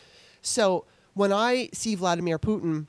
[0.40, 2.86] So when I see Vladimir Putin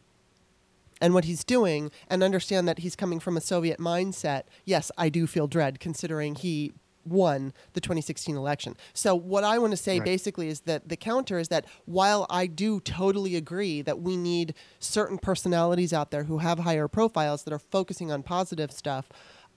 [1.01, 5.09] and what he's doing and understand that he's coming from a Soviet mindset, yes, I
[5.09, 6.73] do feel dread considering he
[7.05, 8.75] won the 2016 election.
[8.93, 10.05] So what I want to say right.
[10.05, 14.55] basically is that the counter is that while I do totally agree that we need
[14.79, 19.09] certain personalities out there who have higher profiles that are focusing on positive stuff,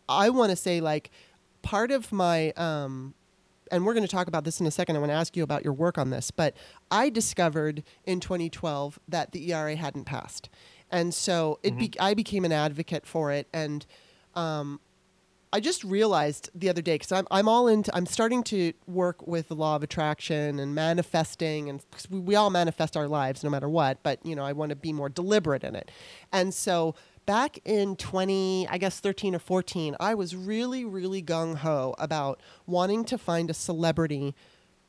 [0.09, 1.11] I want to say like
[1.63, 3.15] part of my um,
[3.71, 4.97] and we're going to talk about this in a second.
[4.97, 6.57] I want to ask you about your work on this, but
[6.91, 10.49] I discovered in 2012 that the ERA hadn't passed,
[10.91, 11.79] and so it mm-hmm.
[11.79, 13.85] be- I became an advocate for it, and
[14.35, 14.81] um,
[15.53, 19.27] I just realized the other day because I'm I'm all into I'm starting to work
[19.27, 23.51] with the law of attraction and manifesting and we, we all manifest our lives no
[23.51, 25.91] matter what but you know I want to be more deliberate in it.
[26.33, 31.57] And so back in 20 I guess 13 or 14 I was really really gung
[31.57, 34.35] ho about wanting to find a celebrity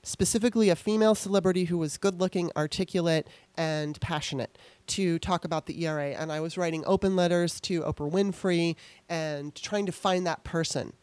[0.04, 4.58] specifically a female celebrity who was good looking, articulate, and passionate
[4.90, 6.10] to talk about the ERA.
[6.12, 8.76] And I was writing open letters to Oprah Winfrey
[9.08, 10.94] and trying to find that person.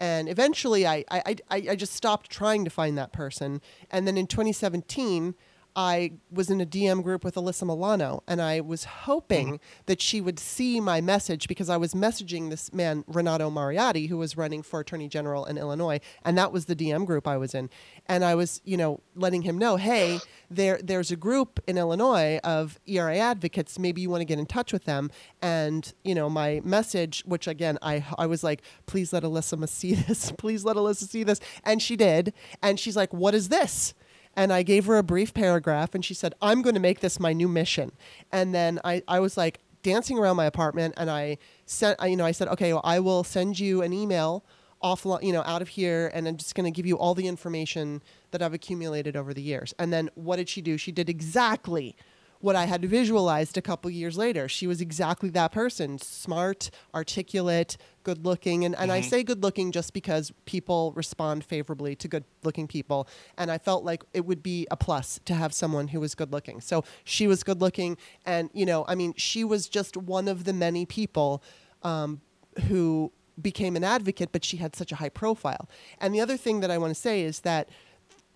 [0.00, 3.60] And eventually, I, I, I, I just stopped trying to find that person.
[3.90, 5.34] And then in 2017,
[5.76, 9.82] I was in a DM group with Alyssa Milano, and I was hoping mm-hmm.
[9.86, 14.16] that she would see my message because I was messaging this man, Renato Mariotti, who
[14.16, 17.54] was running for attorney general in Illinois, and that was the DM group I was
[17.54, 17.70] in.
[18.06, 22.38] And I was, you know, letting him know, hey, there, there's a group in Illinois
[22.44, 23.78] of ERA advocates.
[23.78, 25.10] Maybe you want to get in touch with them.
[25.42, 29.94] And, you know, my message, which again, I, I was like, please let Alyssa see
[29.94, 30.32] this.
[30.32, 31.40] please let Alyssa see this.
[31.64, 32.32] And she did.
[32.62, 33.94] And she's like, what is this?
[34.36, 37.20] And I gave her a brief paragraph, and she said, I'm going to make this
[37.20, 37.92] my new mission.
[38.32, 42.24] And then I, I was like dancing around my apartment, and I sent, you know,
[42.24, 44.44] I said, okay, well, I will send you an email
[44.80, 47.26] off, you know, out of here, and I'm just going to give you all the
[47.26, 49.72] information that I've accumulated over the years.
[49.78, 50.76] And then what did she do?
[50.76, 51.96] She did exactly
[52.44, 54.50] what I had visualized a couple years later.
[54.50, 58.66] She was exactly that person smart, articulate, good looking.
[58.66, 58.98] And, and mm-hmm.
[58.98, 63.08] I say good looking just because people respond favorably to good looking people.
[63.38, 66.32] And I felt like it would be a plus to have someone who was good
[66.32, 66.60] looking.
[66.60, 67.96] So she was good looking.
[68.26, 71.42] And, you know, I mean, she was just one of the many people
[71.82, 72.20] um,
[72.68, 75.66] who became an advocate, but she had such a high profile.
[75.98, 77.70] And the other thing that I want to say is that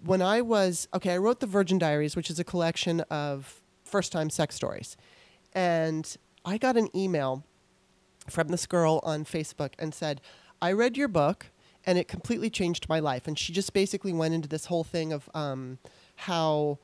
[0.02, 3.57] when I was, okay, I wrote the Virgin Diaries, which is a collection of
[3.88, 4.96] first time sex stories.
[5.52, 7.44] And I got an email
[8.28, 10.20] from this girl on Facebook and said,
[10.60, 11.46] I read your book
[11.84, 13.26] and it completely changed my life.
[13.26, 15.78] And she just basically went into this whole thing of um,
[16.16, 16.78] how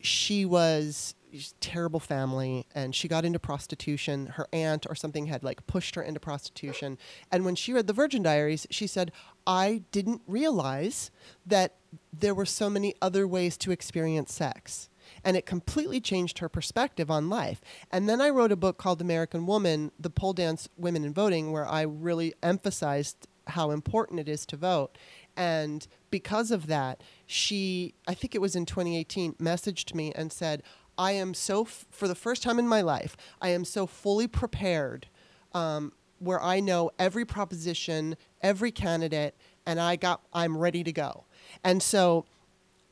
[0.00, 1.14] she was
[1.60, 6.02] terrible family and she got into prostitution her aunt or something had like pushed her
[6.02, 6.96] into prostitution
[7.32, 9.10] and when she read the virgin diaries she said
[9.44, 11.10] i didn't realize
[11.44, 11.74] that
[12.12, 14.88] there were so many other ways to experience sex
[15.24, 17.60] and it completely changed her perspective on life.
[17.90, 21.52] And then I wrote a book called American Woman, The Pole Dance Women in Voting,
[21.52, 24.96] where I really emphasized how important it is to vote.
[25.36, 30.62] And because of that, she, I think it was in 2018, messaged me and said,
[30.96, 34.28] I am so, f- for the first time in my life, I am so fully
[34.28, 35.08] prepared
[35.52, 39.34] um, where I know every proposition, every candidate,
[39.66, 41.24] and I got, I'm ready to go.
[41.62, 42.26] And so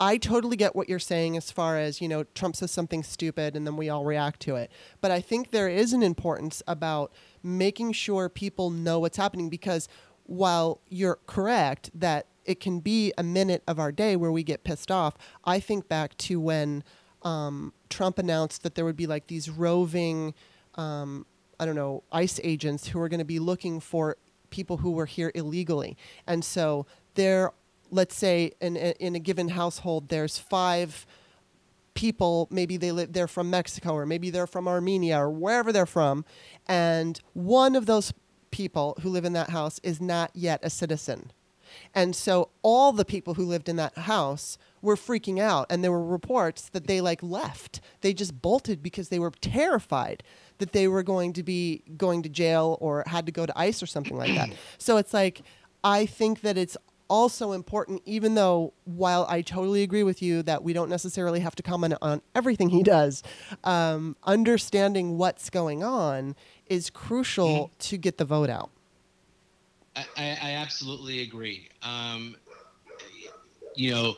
[0.03, 3.55] I totally get what you're saying as far as, you know, Trump says something stupid
[3.55, 4.73] and then we all react to it.
[5.01, 9.87] But I think there is an importance about making sure people know what's happening because
[10.25, 14.65] while you're correct that it can be a minute of our day where we get
[14.65, 16.83] pissed off, I think back to when
[17.23, 20.35] um, Trump announced that there would be like these roving,
[20.75, 21.27] um,
[21.61, 24.17] I don't know, ICE agents who are going to be looking for
[24.51, 25.97] people who were here illegally.
[26.27, 27.53] And so there
[27.93, 31.07] let's say in, in a given household there's five
[31.95, 35.87] people maybe they live they're from Mexico or maybe they're from Armenia or wherever they're
[35.87, 36.25] from
[36.67, 38.13] and one of those
[38.53, 41.33] people who live in that house is not yet a citizen.
[41.95, 45.91] And so all the people who lived in that house were freaking out and there
[45.91, 47.81] were reports that they like left.
[48.03, 50.23] They just bolted because they were terrified
[50.59, 53.83] that they were going to be going to jail or had to go to ice
[53.83, 54.51] or something like that.
[54.79, 55.43] So it's like
[55.85, 56.77] i think that it's
[57.13, 61.55] also important, even though while I totally agree with you that we don't necessarily have
[61.57, 63.23] to comment on everything he does,
[63.65, 66.35] um, understanding what's going on
[66.67, 67.75] is crucial mm-hmm.
[67.79, 68.71] to get the vote out.
[69.95, 71.69] I, I absolutely agree.
[71.83, 72.35] Um,
[73.77, 74.15] you know,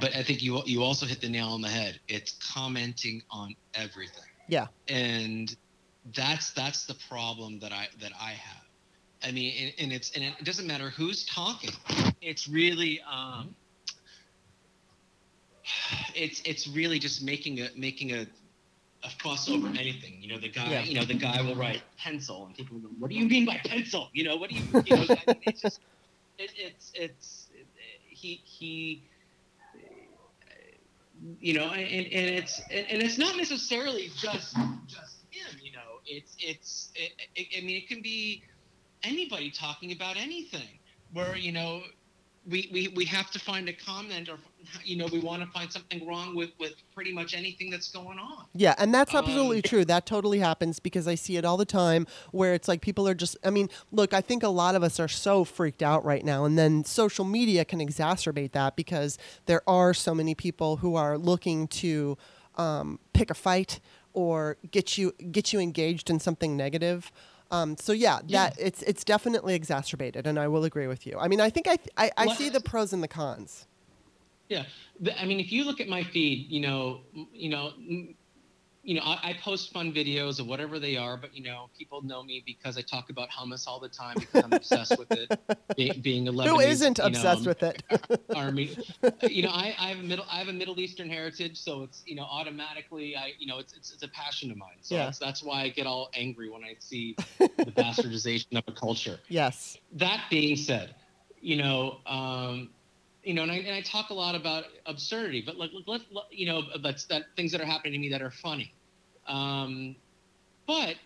[0.00, 2.00] but I think you you also hit the nail on the head.
[2.08, 4.24] It's commenting on everything.
[4.48, 4.66] Yeah.
[4.88, 5.54] And
[6.16, 8.67] that's that's the problem that I that I have
[9.22, 11.70] I mean, and, and, it's and it doesn't matter who's talking.
[12.20, 13.54] It's really um,
[16.14, 18.26] it's it's really just making a making a
[19.04, 20.18] a fuss over anything.
[20.20, 20.82] You know, the guy, yeah.
[20.82, 23.60] you know, the guy will write pencil, and people go, "What do you mean by
[23.64, 25.16] pencil?" You know, what do you, you know?
[25.26, 25.80] I mean, it's just,
[26.38, 27.66] it, it's it's it,
[28.08, 29.02] he he,
[31.40, 34.56] you know, and, and it's and, and it's not necessarily just
[34.86, 35.58] just him.
[35.62, 38.42] You know, it's it's it, it, I mean, it can be
[39.02, 40.78] anybody talking about anything
[41.12, 41.82] where you know
[42.48, 44.38] we, we we have to find a comment or
[44.82, 48.18] you know we want to find something wrong with with pretty much anything that's going
[48.18, 49.84] on Yeah, and that's Um, absolutely true.
[49.84, 53.14] That totally happens because I see it all the time where it's like people are
[53.14, 56.24] just I mean, look, I think a lot of us are so freaked out right
[56.24, 60.94] now and then social media can exacerbate that because there are so many people who
[60.94, 62.16] are looking to
[62.56, 63.80] um, pick a fight
[64.14, 67.12] or get you get you engaged in something negative.
[67.50, 68.50] Um, so yeah, Yeah.
[68.50, 71.18] that it's it's definitely exacerbated, and I will agree with you.
[71.18, 73.66] I mean, I think I I, I Well, see the pros and the cons.
[74.48, 74.64] Yeah,
[75.18, 77.72] I mean, if you look at my feed, you know, you know,
[78.88, 82.00] you know, I, I post fun videos of whatever they are, but you know, people
[82.00, 85.38] know me because I talk about hummus all the time because I'm obsessed with it.
[85.76, 87.82] Be, being a Lebanese, Who isn't you know, obsessed with it?
[88.34, 88.78] army?
[89.20, 92.02] You know, I, I have a middle, I have a Middle Eastern heritage, so it's
[92.06, 94.78] you know, automatically, I, you know, it's it's, it's a passion of mine.
[94.80, 95.04] So Yeah.
[95.04, 99.18] that's, that's why I get all angry when I see the bastardization of a culture
[99.28, 99.76] yes.
[99.92, 100.94] that being said,
[101.42, 102.70] you know, um,
[103.22, 106.24] you know, and I, and I talk a lot about absurdity, but like, let, let
[106.30, 108.72] you know, that's that things that are happening to me that are funny.
[109.28, 109.96] Um,
[110.66, 110.96] but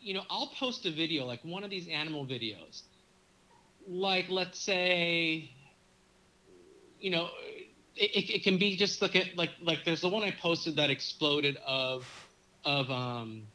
[0.00, 2.82] you know, I'll post a video like one of these animal videos,
[3.86, 5.50] like let's say,
[7.00, 7.28] you know,
[7.96, 10.76] it, it, it can be just like a, like like there's the one I posted
[10.76, 12.06] that exploded of
[12.64, 13.46] of um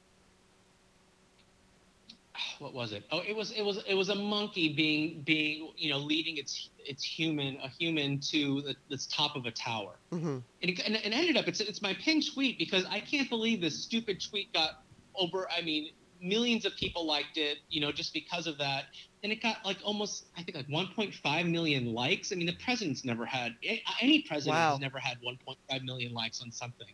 [2.59, 3.03] what was it?
[3.11, 6.71] Oh, it was it was it was a monkey being being you know leading its
[6.77, 10.95] its human a human to the, the top of a tower, hmm and it, and
[10.95, 14.51] it ended up it's it's my pinned tweet because I can't believe this stupid tweet
[14.53, 14.71] got
[15.15, 15.47] over.
[15.55, 15.89] I mean,
[16.21, 18.85] millions of people liked it, you know, just because of that,
[19.23, 22.31] and it got like almost I think like 1.5 million likes.
[22.31, 23.53] I mean, the president's never had
[24.01, 24.71] any president Wow.
[24.71, 26.87] has never had 1.5 million likes on something.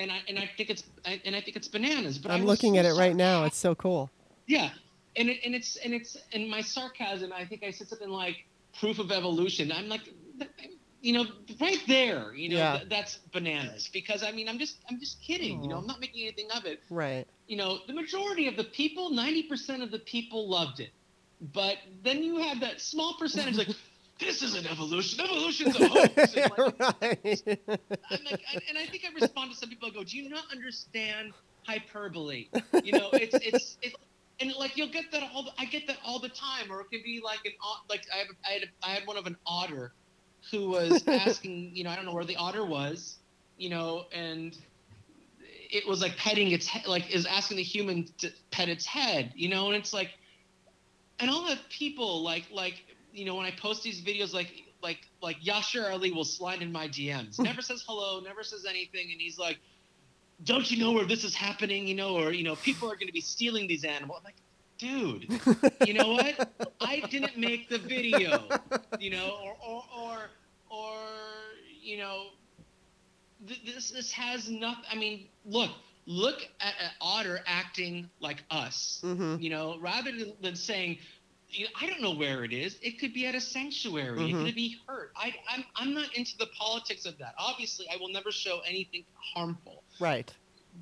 [0.00, 2.18] And I, and I think it's I, and I think it's bananas.
[2.18, 3.44] But I'm looking at it right now.
[3.44, 4.10] It's so cool.
[4.48, 4.70] Yeah,
[5.16, 7.32] and it, and it's and it's and my sarcasm.
[7.32, 8.44] I think I said something like
[8.80, 9.70] proof of evolution.
[9.70, 10.00] I'm like,
[11.02, 11.26] you know,
[11.60, 12.32] right there.
[12.34, 12.76] You know, Yeah.
[12.78, 13.88] th- that's bananas.
[13.92, 15.62] Because I mean, I'm just I'm just kidding.
[15.62, 16.80] You know, I'm not making anything of it.
[16.90, 17.26] Right.
[17.46, 20.90] You know, the majority of the people, 90% of the people loved it,
[21.40, 23.68] but then you have that small percentage like.
[24.20, 25.20] This is an evolution.
[25.24, 26.34] Evolution's a hoax.
[26.34, 26.58] And, like,
[27.00, 27.40] right.
[28.10, 29.86] I'm like, I- and I think I respond to some people.
[29.88, 31.32] I go, "Do you not understand
[31.62, 32.48] hyperbole?
[32.82, 33.94] You know, it's it's it's."
[34.40, 36.86] And like you'll get that all the, I get that all the time, or it
[36.92, 37.52] could be like an
[37.90, 39.92] like I have I had a, I had one of an otter,
[40.50, 43.16] who was asking you know I don't know where the otter was,
[43.56, 44.56] you know, and
[45.70, 49.32] it was like petting its head, like is asking the human to pet its head,
[49.34, 50.10] you know, and it's like,
[51.18, 55.00] and all the people like like you know when I post these videos like like
[55.20, 59.20] like Yashar Ali will slide in my DMs, never says hello, never says anything, and
[59.20, 59.58] he's like,
[60.44, 63.08] "Don't you know where this is happening?" You know, or you know, people are going
[63.08, 64.18] to be stealing these animals.
[64.20, 64.36] I'm like,
[64.78, 65.30] dude,
[65.80, 66.34] you know what?
[66.80, 68.56] I didn't make the video,
[68.98, 70.18] you know, or or or,
[70.70, 70.96] or
[71.82, 72.26] you know,
[73.46, 74.84] th- this this has nothing.
[74.90, 75.70] I mean, look.
[76.10, 80.10] Look at an otter acting like us hmm you know, rather
[80.40, 80.98] than, saying,
[81.80, 82.78] I don't know where it is.
[82.82, 84.18] It could be at a sanctuary.
[84.20, 84.40] Mhm.
[84.42, 85.12] It could be hurt.
[85.16, 87.34] I, I'm, I'm not into the politics of that.
[87.38, 90.32] Obviously, I will never show anything harmful, Right.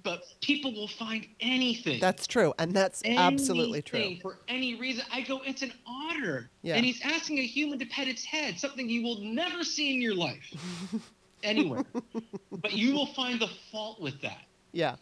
[0.02, 2.00] but people will find anything.
[2.00, 4.16] That's true, and that's absolutely true.
[4.20, 6.76] For any reason, I go, it's an otter, Yeah.
[6.76, 10.02] and he's asking a human to pet its head, something you will never see in
[10.02, 10.52] your life,
[11.42, 11.84] anywhere.
[12.52, 14.42] but you will find the fault with that.
[14.72, 14.96] Yeah.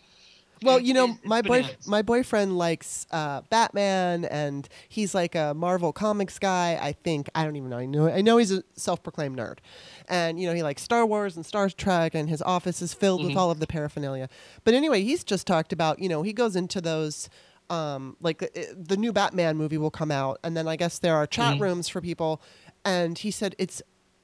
[0.63, 5.53] Well, It- you know, my boy, my boyfriend likes uh, Batman, and he's like a
[5.55, 6.79] Marvel Comics guy.
[6.81, 7.79] I think I don't even know.
[7.79, 9.59] I know, I know he's a self-proclaimed nerd,
[10.09, 13.23] and you know he likes Star Wars and Star Trek, and his office is filled
[13.25, 13.37] with Mhm.
[13.37, 14.29] all of the paraphernalia.
[14.65, 17.29] But anyway, he's just talked about you know he goes into those.
[17.71, 18.47] Um, like uh,
[18.77, 21.61] the new Batman movie will come out, and then I guess there are chat Mhm.
[21.61, 22.43] rooms for people,
[22.85, 23.81] and he said it's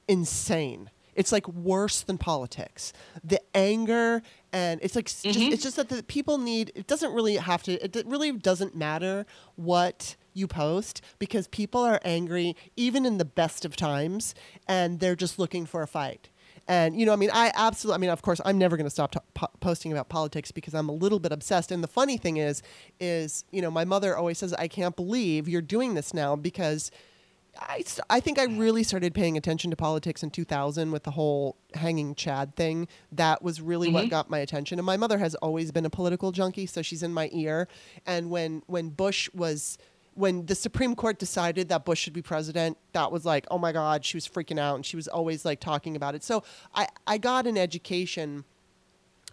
[0.07, 0.89] insane.
[1.15, 2.93] It's like worse than politics.
[3.23, 4.21] The anger
[4.53, 5.53] and it's like s- just mm-hmm.
[5.53, 9.25] it's just that the people need it doesn't really have to it really doesn't matter
[9.55, 14.33] what you post because people are angry even in the best of times
[14.67, 16.29] and they're just looking for a fight.
[16.67, 18.91] And you know, I mean, I absolutely, I mean, of course, I'm never going to
[18.91, 21.71] stop to- po- posting about politics because I'm a little bit obsessed.
[21.71, 22.61] And the funny thing is,
[22.99, 26.91] is you know, my mother always says, "I can't believe you're doing this now," because
[27.59, 31.57] I, I think I really started paying attention to politics in 2000 with the whole
[31.73, 32.87] hanging Chad thing.
[33.11, 34.09] That was really what Mhm.
[34.09, 34.79] got my attention.
[34.79, 37.67] And my mother has always been a political junkie, so she's in my ear.
[38.05, 39.77] And when when Bush was
[40.13, 43.71] when the Supreme Court decided that Bush should be president, that was like, oh my
[43.71, 46.23] God, she was freaking out, and she was always like talking about it.
[46.23, 46.43] So
[46.73, 48.45] I I got an education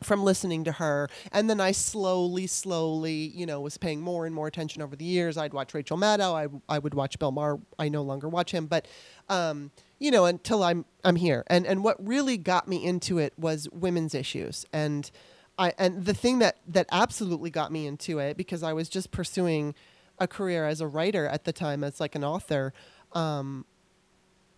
[0.03, 4.35] from listening to her and then i slowly slowly you know was paying more and
[4.35, 7.59] more attention over the years i'd watch rachel maddow i, I would watch bill maher
[7.79, 8.87] i no longer watch him but
[9.29, 11.45] um, you know, until I'm I'm here.
[11.49, 14.65] And and what really got me into it was women's issues.
[14.73, 15.11] And
[15.59, 19.11] I and the thing that that absolutely got me into it because I was just
[19.11, 19.75] pursuing
[20.19, 22.73] a career as a writer at the time as like an author.
[23.13, 23.67] Um,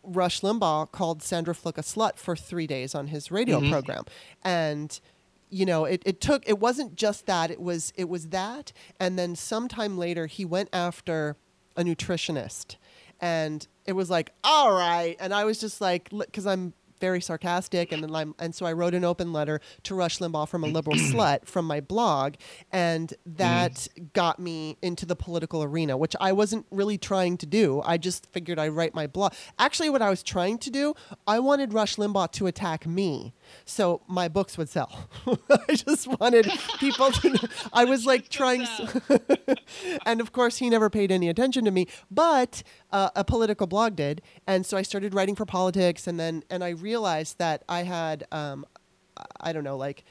[0.02, 3.70] Rush Limbaugh called Sandra Fluke a slut for three days on his radio Mhm.
[3.70, 4.04] program,
[4.44, 5.00] and
[5.50, 9.18] you know it, it took it wasn't just that it was it was that and
[9.18, 11.36] then sometime later he went after
[11.76, 12.76] a nutritionist.
[13.20, 15.16] And it was like all right.
[15.18, 18.74] And i was just like because i'm very sarcastic and then I'm, and so i
[18.74, 22.34] wrote an open letter to rush limbaugh from a liberal slut from my blog
[22.70, 24.12] and that mm.
[24.12, 27.80] got me into the political arena which i wasn't really trying to do.
[27.86, 30.94] I just figured i'd write my blog actually what i was trying to do
[31.26, 33.32] i wanted rush limbaugh to attack me
[33.64, 35.08] so my books would sell.
[35.68, 37.38] I just wanted people to know.
[37.72, 39.00] i was like trying s-
[40.06, 43.96] and of course he never paid any attention to me but uh, a political blog
[43.96, 44.22] did.
[44.46, 48.24] And so i started writing for politics and then and i realized that i had
[48.32, 48.64] um,
[49.40, 50.04] i don't know like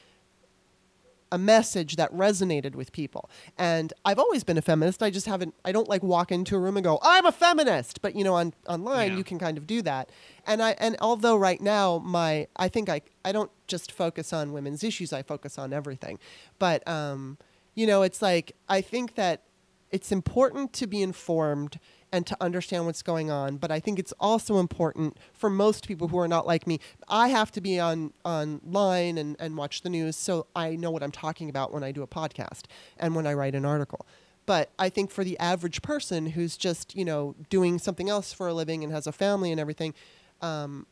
[1.31, 3.29] a message that resonated with people.
[3.57, 5.03] And i've always been a feminist.
[5.03, 8.01] I just haven't i don't like walk into a room and go i'm a feminist.
[8.01, 9.17] But you know on online Yeah.
[9.17, 10.09] you can kind of do that.
[10.47, 14.53] And i and although right now my i think i i don't just focus on
[14.53, 16.17] women's issues i focus on everything.
[16.57, 17.37] But um
[17.75, 19.43] you know it's like i think that
[19.91, 21.79] it's important to be informed
[22.11, 26.07] and to understand what's going on but i think it's also important for most people
[26.07, 29.89] who are not like me i have to be on online and, and watch the
[29.89, 32.63] news so i know what i'm talking about when i do a podcast
[32.97, 34.05] and when i write an article
[34.45, 38.47] but i think for the average person who's just you know doing something else for
[38.47, 39.93] a living and has a family and everything
[40.41, 40.85] um,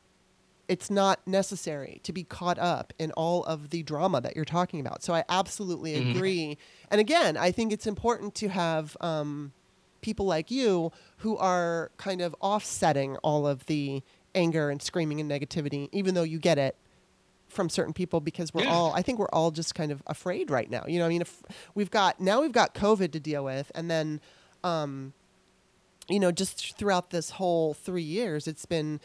[0.68, 4.82] it's not necessary to be caught up in all of the drama that you're talking
[4.82, 5.02] about.
[5.02, 6.10] So I absolutely Mhm.
[6.14, 6.58] agree.
[6.92, 9.54] And again, I think it's important to have um,
[10.02, 14.04] people like you who are kind of offsetting all of the
[14.36, 16.76] anger and screaming and negativity, even though you get it
[17.48, 18.74] from certain people because we're Yeah.
[18.74, 20.84] all I think we're all just kind of afraid right now.
[20.88, 21.42] You know, I mean if
[21.76, 24.20] we've got now we've got COVID to deal with and then
[24.64, 25.14] um
[26.10, 29.00] you know, just throughout this whole 3 years it's been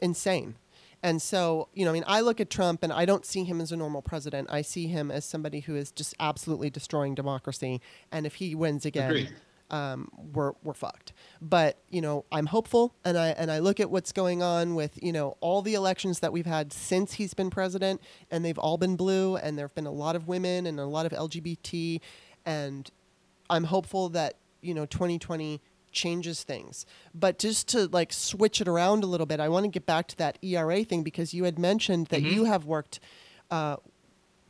[0.00, 0.54] insane.
[1.02, 3.60] And so, you know, I mean, I look at Trump and I don't see him
[3.60, 4.48] as a normal president.
[4.50, 7.80] I see him as somebody who is just absolutely destroying democracy.
[8.12, 9.34] And if he wins again, Agreed.
[9.70, 11.12] Um, we're we're fucked.
[11.40, 14.98] But you know, I'm hopeful, and I and I look at what's going on with
[15.02, 18.00] you know all the elections that we've had since he's been president,
[18.30, 20.84] and they've all been blue, and there have been a lot of women and a
[20.86, 22.00] lot of LGBT,
[22.44, 22.90] and
[23.48, 25.60] I'm hopeful that you know 2020
[25.92, 26.86] changes things.
[27.14, 30.06] But just to like switch it around a little bit, I want to get back
[30.08, 32.32] to that ERA thing because you had mentioned that Mhm.
[32.32, 33.00] you have worked.
[33.50, 33.76] Uh,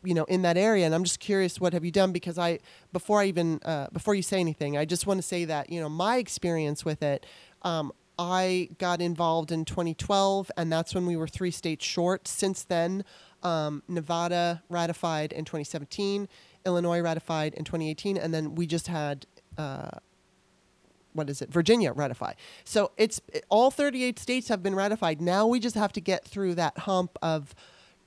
[0.02, 2.58] you know in that area and i'm just curious what have you done because i
[2.92, 5.80] before i even uh, before you say anything i just want to say that you
[5.80, 7.26] know my experience with it
[7.62, 12.64] um, i got involved in 2012 and that's when we were three states short since
[12.64, 13.04] then
[13.42, 16.28] um, nevada ratified in 2017
[16.64, 19.26] illinois ratified in 2018 and then we just had
[19.58, 19.90] uh,
[21.12, 21.52] what is it?
[21.52, 22.34] Virginia ratify.
[22.64, 25.20] So it's all 38 states have been ratified.
[25.20, 27.54] Now we just have to get through that hump of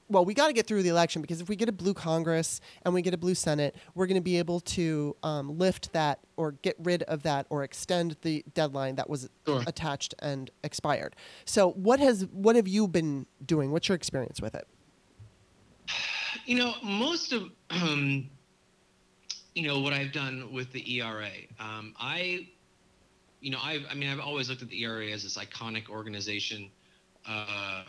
[0.10, 2.62] well, we got to get through the election because if we get a blue Congress
[2.84, 6.20] and we get a blue Senate, we're going to be able to um, lift that
[6.38, 9.64] or get rid of that or extend the deadline that was Sure.
[9.68, 11.16] attached and expired.
[11.46, 13.72] So, what has what have you been doing?
[13.72, 14.68] What's your experience with it?
[16.46, 18.30] You know, most of um,
[19.56, 21.30] you know what I've done with the ERA.
[21.60, 22.48] Um, I,
[23.42, 26.70] you know, I I mean, I've always looked at the ERA as this iconic organization.
[27.28, 27.84] Uh,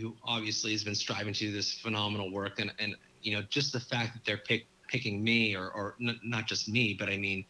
[0.00, 3.72] who obviously has been striving to do this phenomenal work, and and you know, just
[3.72, 7.18] the fact that they're pick, picking me, or or n- not just me, but I
[7.18, 7.44] mean.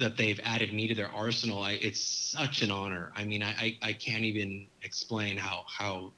[0.00, 3.10] That they've added me to their arsenal, I, it's such an honor.
[3.16, 6.12] I mean, I, I, I can't even explain how how,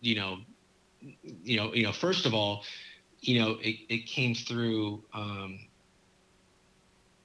[0.00, 0.40] you know,
[1.00, 2.62] you know, you know, first of all,
[3.20, 5.60] you know, it, it came through um,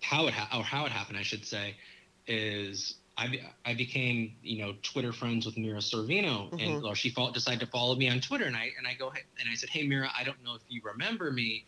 [0.02, 1.76] how it ha- or how it happened, I should say,
[2.26, 6.60] is I, be- I became you know Twitter friends with Mira Sorvino, Mhm.
[6.60, 9.22] and well, she decided to follow me on Twitter, and I and I go "Hey,"
[9.40, 11.66] and I said, hey Mira, I don't know if you remember me,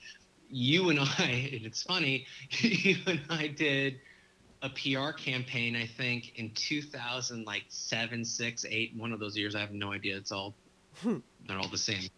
[0.49, 2.27] you and I, and it's funny,
[2.59, 4.01] you and I did
[4.61, 9.55] a PR campaign, I think in 2000, like seven, six, eight, one of those years.
[9.55, 10.17] I have no idea.
[10.17, 10.57] It's all
[10.95, 11.19] Hmm.
[11.41, 12.09] they're all the same.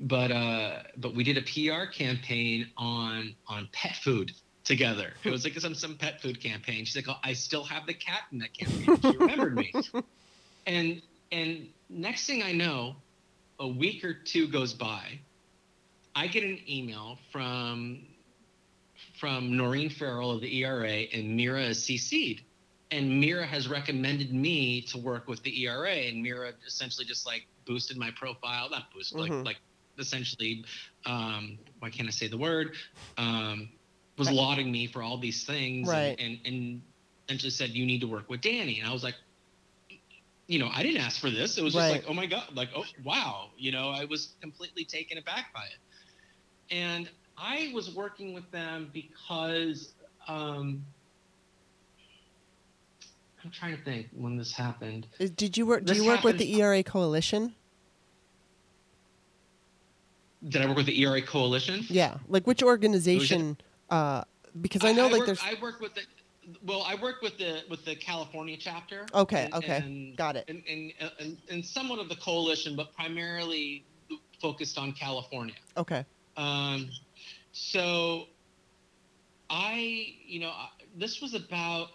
[0.00, 4.32] But uh, but we did a PR campaign on on pet food
[4.64, 5.12] together.
[5.24, 6.84] It was like some some pet food campaign.
[6.84, 8.98] She's like, oh, I still have the cat in that campaign.
[9.00, 9.72] She remembered me.
[10.66, 11.02] And
[11.32, 12.94] and next thing I know,
[13.58, 15.18] a week or two goes by.
[16.14, 18.02] I get an email from
[19.18, 22.42] from Noreen Farrell of the ERA, and Mira is CC'd.
[22.92, 27.46] and Mira has recommended me to work with the ERA, and Mira essentially just like
[27.64, 29.18] boosted my profile, not boost, Mhm.
[29.18, 29.56] like like
[29.98, 30.64] essentially,
[31.06, 32.74] um, why can't I say the word?
[33.18, 33.68] Um,
[34.18, 36.16] was lauding me for all these things, Right.
[36.18, 36.82] and, and and
[37.28, 39.14] essentially said you need to work with Danny, and I was like.
[40.48, 41.56] You know, I didn't ask for this.
[41.56, 41.92] It was just Right.
[41.92, 43.50] like, oh my god, like, oh wow.
[43.56, 46.74] You know, I was completely taken aback by it.
[46.74, 47.08] And
[47.38, 49.94] I was working with them because
[50.28, 50.84] um,
[53.44, 55.06] I'm trying to think when this happened.
[55.36, 55.84] Did you work?
[55.84, 57.54] Do you work with the ERA coalition?
[60.48, 61.84] Did I work with the ERA coalition?
[61.88, 62.18] Yeah.
[62.28, 63.58] Like which organization?
[63.92, 64.24] Uh,
[64.62, 65.40] because I know like work, there's.
[65.42, 66.00] I work with the.
[66.64, 69.06] Well, I work with the with the California chapter.
[69.14, 69.76] Okay, and- okay.
[69.76, 70.44] and- Got it.
[70.48, 73.84] And, and, and, and somewhat of the coalition, but primarily
[74.40, 75.54] focused on California.
[75.76, 76.04] Okay.
[76.36, 76.88] Um,
[77.52, 78.24] so
[79.50, 81.88] I, you know, I- this was about.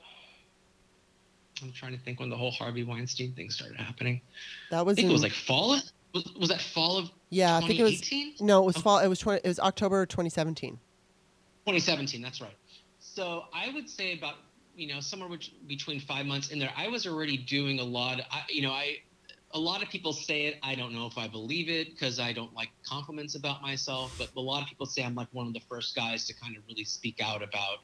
[1.64, 4.22] I'm trying to think when the whole Harvey Weinstein thing started happening.
[4.70, 4.94] That was.
[4.94, 5.10] I think in.
[5.10, 5.70] it was like fall.
[6.14, 8.00] Was, was that fall of yeah, I think it was.
[8.00, 8.46] 2018?
[8.46, 8.82] No, it was Oh.
[8.82, 9.00] fall.
[9.00, 10.80] It was 20, It was October 2017.
[11.68, 12.22] 2017.
[12.22, 12.58] That's right.
[13.00, 14.36] So I would say about
[14.74, 16.72] you know somewhere which, between five months in there.
[16.78, 18.22] I was already doing a lot.
[18.32, 18.98] I, you know, I
[19.52, 20.60] a lot of people say it.
[20.64, 24.14] I don't know if I believe it because I don't like compliments about myself.
[24.18, 26.56] But a lot of people say I'm like one of the first guys to kind
[26.56, 27.80] of really speak out about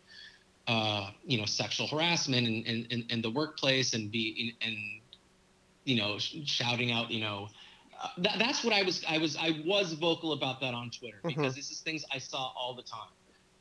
[0.67, 4.75] uh, you know sexual harassment and in, in, in the workplace and be and
[5.84, 7.49] you know sh- shouting out you know.
[8.03, 9.03] Uh, that, that's what I was.
[9.07, 9.38] I was.
[9.38, 11.36] I was vocal about that on Twitter Mhm.
[11.36, 13.09] because this is things I saw all the time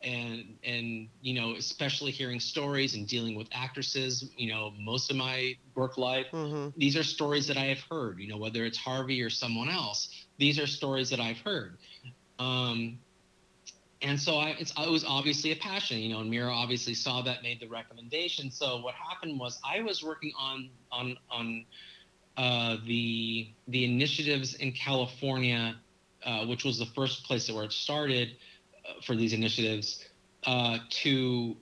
[0.03, 5.17] and and you know especially hearing stories and dealing with actresses you know most of
[5.17, 8.79] my work life hmm these are stories that i have heard you know whether it's
[8.79, 11.79] harvey or someone else these are stories that i've heard
[12.39, 12.99] um
[14.03, 17.23] and so I, it's, it was obviously a passion, you know, and Mira obviously saw
[17.23, 18.51] that, made the recommendation.
[18.51, 21.67] So what happened was I was working on on on
[22.37, 25.77] uh, the the initiatives in California,
[26.25, 28.37] uh, which was the first place where it started
[29.03, 30.05] for these initiatives,
[30.47, 31.57] uh, to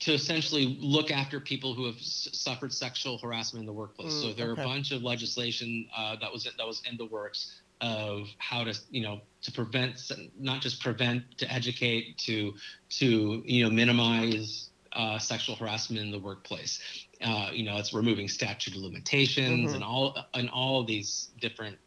[0.00, 4.12] to essentially look after people who have s- suffered sexual harassment in the workplace.
[4.14, 4.62] so Mm, there okay.
[4.62, 8.64] are a bunch of legislation uh, that was that was in the works of how
[8.64, 10.00] to you know to prevent
[10.38, 12.54] not just prevent to educate to
[12.88, 16.80] to you know minimize uh, sexual harassment in the workplace.
[17.20, 19.74] Uh, you know, it's removing statute of limitations Mhm.
[19.74, 21.78] and all and all these different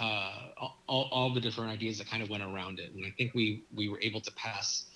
[0.00, 0.32] uh,
[0.88, 2.92] all, all the different ideas that kind of went around it.
[2.94, 4.86] And I think we we were able to pass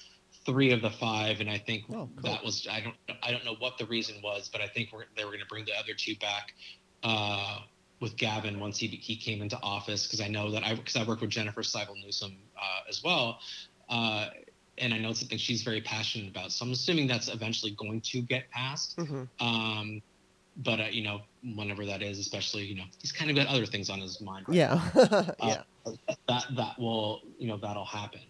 [0.47, 2.33] three of the five, and I think Oh, cool.
[2.33, 5.05] that was I don't I don't know what the reason was, but I think we're,
[5.17, 6.53] they were going to bring the other two back.
[7.03, 7.59] Uh,
[8.01, 11.05] with Gavin once he he came into office because I know that I because I
[11.05, 13.39] work with Jennifer Siebel Newsom uh, as well,
[13.89, 14.27] uh,
[14.79, 16.53] and I know it's something she's very passionate about.
[16.53, 18.99] So I'm assuming that's eventually going to get passed.
[18.99, 20.03] hmm Um,
[20.57, 21.21] but uh, you know,
[21.57, 24.47] whenever that is, especially you know, he's kind of got other things on his mind.
[24.49, 24.91] right Yeah.
[25.39, 25.63] yeah.
[26.29, 28.21] that that will you know that'll happen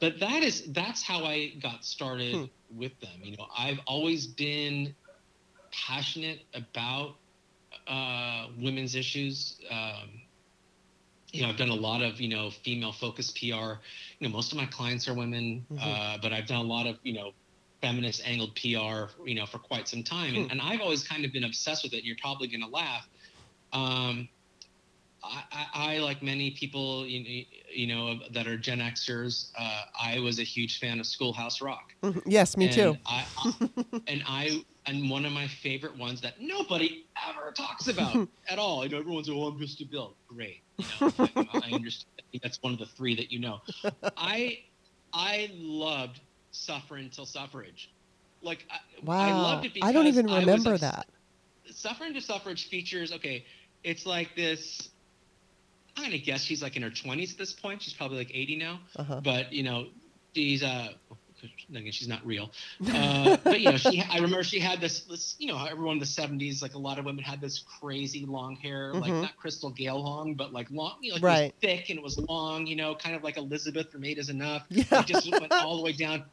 [0.00, 2.44] but that is that's how i got started Hmm.
[2.68, 4.94] with them you know i've always been
[5.72, 7.16] passionate about
[7.88, 10.20] uh, women's issues um,
[11.32, 13.78] you know i've done a lot of you know female focused pr you
[14.22, 15.80] know most of my clients are women Mhm.
[15.82, 17.32] uh, but i've done a lot of you know
[17.84, 18.68] feminist angled pr
[19.30, 20.52] you know for quite some time and, Hmm.
[20.52, 23.06] and i've always kind of been obsessed with it you're probably going to laugh
[23.72, 24.28] um,
[25.24, 30.38] I, I, like many people, you, you know, that are Gen Xers, uh, I was
[30.38, 31.92] a huge fan of Schoolhouse Rock.
[32.02, 32.22] Mhm.
[32.26, 32.96] Yes, me and too.
[33.06, 33.52] I, I,
[34.06, 38.84] and I, and one of my favorite ones that nobody ever talks about at all.
[38.84, 39.90] You know, everyone's oh, I'm Mr.
[39.90, 40.18] Bill.
[40.28, 40.62] Great.
[40.78, 41.30] You know, I,
[41.64, 42.06] I understand.
[42.42, 43.60] That's one of the three that you know.
[44.16, 44.58] I,
[45.14, 46.20] I loved
[46.54, 47.90] Sufferin' Till Suffrage.
[48.42, 49.42] Like, I, I Wow.
[49.42, 51.06] loved it because I don't even I was remember that.
[51.70, 53.44] Suffer Into Suffrage features okay,
[53.82, 54.90] it's like this.
[55.96, 57.82] I'm gonna guess she's like in her 20s at this point.
[57.82, 59.20] She's probably like 80 now, Uh-huh.
[59.22, 59.86] but you know,
[60.34, 60.88] she's uh,
[61.70, 62.50] again, she's not real.
[62.92, 65.98] Uh, but you know, she I remember she had this this you know everyone in
[66.00, 69.22] the 70s like a lot of women had this crazy long hair like Mhm.
[69.22, 71.54] not Crystal Gayle long but like long you know like Right.
[71.60, 74.64] thick and it was long you know kind of like Elizabeth from Eight is Enough.
[74.68, 74.84] yeah.
[74.90, 76.24] It just went all the way down,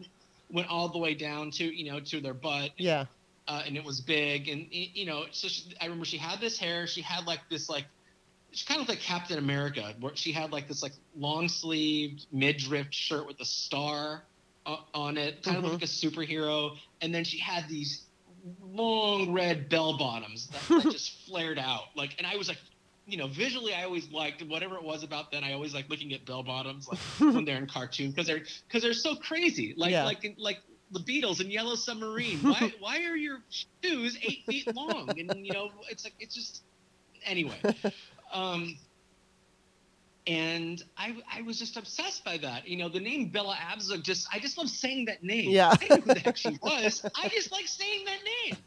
[0.49, 3.05] went all the way down to you know to their butt yeah.
[3.47, 6.57] uh, and it was big and you know so she, i remember she had this
[6.57, 7.85] hair she had like this like
[8.51, 12.87] she kind of like captain america where she had like this like long sleeved midriff
[12.91, 14.23] shirt with a star
[14.65, 15.65] on it kind Mhm.
[15.65, 18.05] of like a superhero and then she had these
[18.61, 22.57] long red bell bottoms that, that just flared out like and i was like
[23.05, 26.13] you know visually i always liked whatever it was about then i always like looking
[26.13, 26.99] at bell bottoms like
[27.33, 30.03] when they're in cartoon because they're because they're so crazy like Yeah.
[30.05, 30.57] like like
[30.93, 32.39] the Beatles and Yellow Submarine.
[32.41, 33.37] Why why are your
[33.81, 35.09] shoes eight feet long?
[35.17, 36.63] And you know, it's like it's just
[37.25, 37.55] anyway.
[38.33, 38.77] Um,
[40.27, 42.67] and I, I was just obsessed by that.
[42.67, 45.49] You know, the name Bella Abzug just I just love saying that name.
[45.49, 45.69] Yeah.
[45.79, 47.03] I knew who the heck she was.
[47.21, 48.19] I just like saying that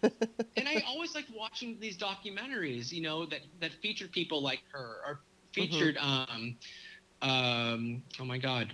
[0.03, 0.13] name.
[0.57, 4.97] And I always like watching these documentaries, you know, that that featured people like her
[5.07, 5.21] or
[5.53, 6.57] featured um
[7.23, 8.73] um oh my god.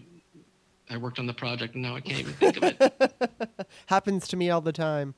[0.89, 3.67] I worked on the project and now I can't even think of it.
[3.87, 5.15] Happens to me all the time.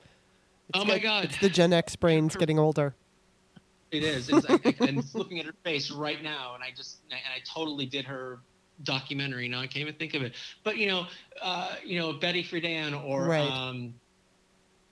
[0.75, 1.25] oh my like- god.
[1.27, 2.95] It's the Gen X brains getting older.
[3.93, 4.29] It is.
[4.31, 7.41] It's, I, I, I'm looking at her face right now, and I just and I
[7.55, 8.41] totally did her
[8.83, 9.49] documentary.
[9.49, 10.35] Now I can't even think of it.
[10.65, 11.07] But you know,
[11.43, 13.53] uh, you know Betty Friedan or Right.
[13.53, 13.95] um,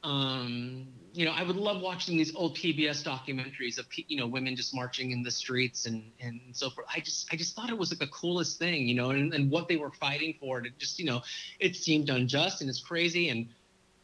[0.02, 4.54] um, you know, I would love watching these old PBS documentaries of you know women
[4.54, 6.86] just marching in the streets and and so forth.
[6.94, 9.50] I just I just thought it was like the coolest thing, you know, and, and
[9.50, 10.58] what they were fighting for.
[10.58, 11.22] And it just you know,
[11.58, 13.48] it seemed unjust and it's crazy and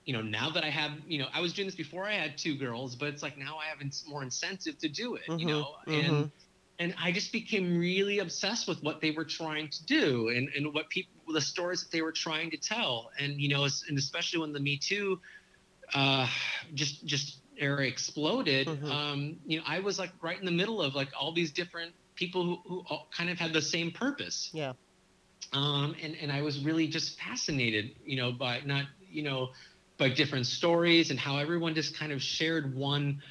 [0.07, 2.39] you know, now that I have, you know, I was doing this before I had
[2.39, 5.49] two girls, but it's like now I have more incentive to do it, you Mhm,
[5.49, 6.03] know, mhm.
[6.03, 6.31] and
[6.79, 10.75] and I just became really obsessed with what they were trying to do and and
[10.75, 14.41] what people, the stories that they were trying to tell, and you know, and especially
[14.41, 15.21] when the Me Too,
[15.95, 16.29] uh,
[16.75, 18.91] just just era exploded, Mhm.
[18.91, 21.95] um, you know, I was like right in the middle of like all these different
[22.17, 24.75] people who, who all kind of had the same purpose Yeah.
[25.53, 29.53] um, and and I was really just fascinated, you know, by not you know,
[29.99, 33.23] by different stories and how everyone just kind of shared one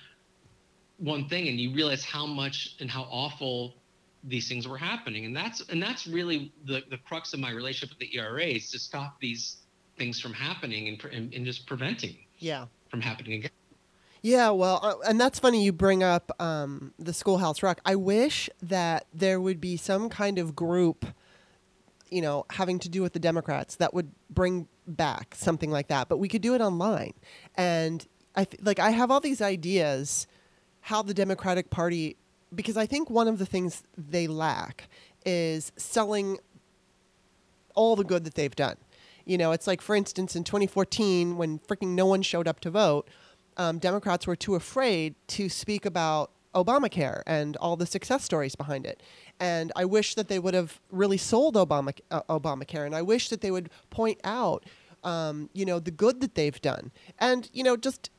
[0.98, 3.76] one thing, and you realize how much and how awful
[4.24, 7.90] these things were happening, and that's and that's really the the crux of my relationship
[7.90, 9.58] with the ERA is to stop these
[9.98, 12.68] things from happening and and, and just preventing Yeah.
[12.90, 13.52] from happening again.
[14.22, 17.80] Yeah, well, uh, and that's funny you bring up um, the Schoolhouse Rock.
[17.86, 21.06] I wish that there would be some kind of group,
[22.10, 26.10] you know, having to do with the Democrats that would bring back something like that.
[26.10, 27.14] But we could do it online,
[27.56, 28.06] and
[28.36, 30.28] I th- like I have all these ideas
[30.82, 32.16] how the Democratic Party,
[32.54, 34.88] because I think one of the things they lack
[35.26, 36.38] is selling
[37.74, 38.78] all the good that they've done.
[39.26, 42.70] You know, it's like, for instance, in 2014, when freaking no one showed up to
[42.70, 43.10] vote,
[43.58, 48.86] um, Democrats were too afraid to speak about Obamacare and all the success stories behind
[48.86, 49.04] it.
[49.40, 53.30] And I wish that they would have really sold Obama, uh, Obamacare, and I wish
[53.30, 54.66] that they would point out,
[55.04, 58.10] um, you know, the good that they've done, and you know, just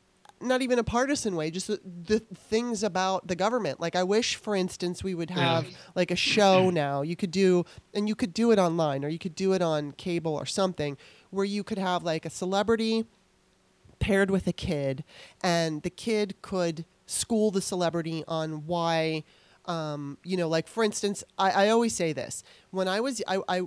[0.41, 3.81] not even a partisan way, just the, the things about the government.
[3.81, 5.37] Like I wish, for instance, we would Yeah.
[5.63, 7.01] have like a show now.
[7.01, 7.65] You could do,
[7.95, 10.99] and you could do it online, or you could do it on cable or something,
[11.31, 13.07] where you could have like a celebrity
[13.99, 15.05] paired with a kid,
[15.43, 19.25] and the kid could school the celebrity on why.
[19.65, 23.41] Um, you know, like for instance, I, I always say this when I was I,
[23.49, 23.63] I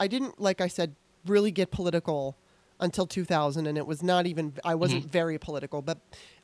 [0.00, 0.94] I didn't like I said
[1.26, 2.36] really get political
[2.80, 5.98] until 2000 and it was not even I wasn't very political but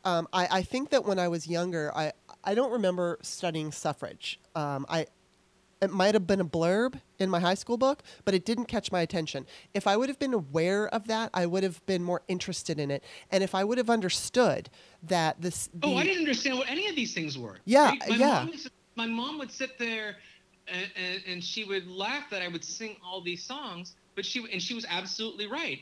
[0.04, 2.12] um, I, I think that when I was younger I
[2.42, 5.06] I don't remember studying suffrage um, I
[5.82, 8.90] it might have been a blurb in my high school book but it didn't catch
[8.90, 12.22] my attention if I would have been aware of that I would have been more
[12.28, 14.70] interested in it and if I would have understood
[15.02, 17.58] that this Oh, I didn't understand what any of these things were.
[17.64, 18.00] Yeah, Right?
[18.08, 18.44] My yeah.
[18.44, 18.52] Mom
[18.96, 20.16] my mom would sit there,
[20.68, 24.44] and, and, and she would laugh that I would sing all these songs, but she
[24.52, 25.80] and she was absolutely right.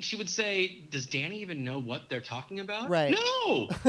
[0.00, 3.12] She would say, "Does Danny even know what they're talking about?" Right.
[3.12, 3.68] No,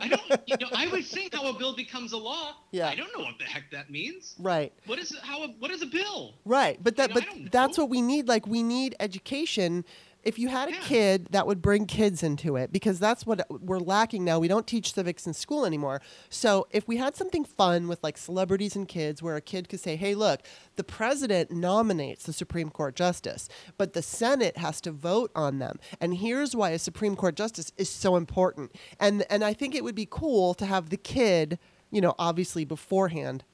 [0.00, 0.40] I don't.
[0.46, 2.56] You know, I would sing how a bill becomes a law.
[2.70, 2.88] Yeah.
[2.88, 4.34] I don't know what the heck that means.
[4.38, 5.44] right What is how?
[5.44, 6.34] A, what is a bill?
[6.44, 8.28] Right, but that know, but that's what we need.
[8.28, 9.84] Like we need education.
[10.22, 10.80] If you had a Yeah.
[10.82, 14.38] kid that would bring kids into it, because that's what we're lacking now.
[14.38, 16.00] We don't teach civics in school anymore.
[16.30, 19.80] So if we had something fun with like celebrities and kids, where a kid could
[19.80, 20.42] say, "Hey, look,
[20.76, 25.78] the president nominates the Supreme Court justice, but the Senate has to vote on them,
[26.00, 29.82] and here's why a Supreme Court justice is so important." And and I think it
[29.82, 31.58] would be cool to have the kid,
[31.90, 33.44] you know, obviously beforehand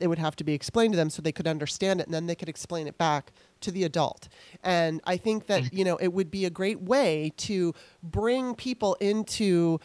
[0.00, 2.26] it would have to be explained to them so they could understand it and then
[2.26, 4.28] they could explain it back to the adult.
[4.62, 5.72] And i think that mm.
[5.72, 9.80] you know it would be a great way to bring people into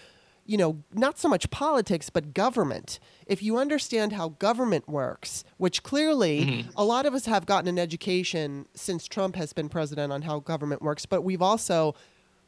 [0.45, 2.99] you know not so much politics but government.
[3.27, 6.69] If you understand how government works which clearly mm-hmm.
[6.75, 10.39] a lot of us have gotten an education since trump has been president on how
[10.39, 11.93] government works but we've also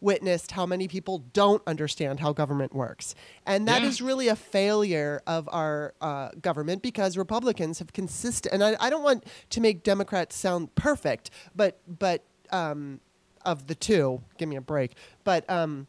[0.02, 3.14] witnessed how many people don't understand how government works.
[3.45, 3.88] And that Yeah.
[3.90, 8.90] is really a failure of our uh, government because Republicans have consistent, and I, I
[8.90, 12.99] don't want to make Democrats sound perfect, but, but um,
[13.45, 15.88] of the two, give me a break, but um,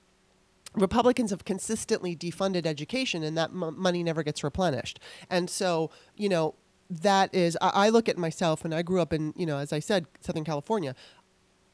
[0.75, 5.01] Republicans have consistently defunded education, and that m- money never gets replenished.
[5.29, 6.55] And so, you know,
[6.89, 9.73] that is, I, I look at myself, and I grew up in, you know, as
[9.73, 10.95] I said, Southern California.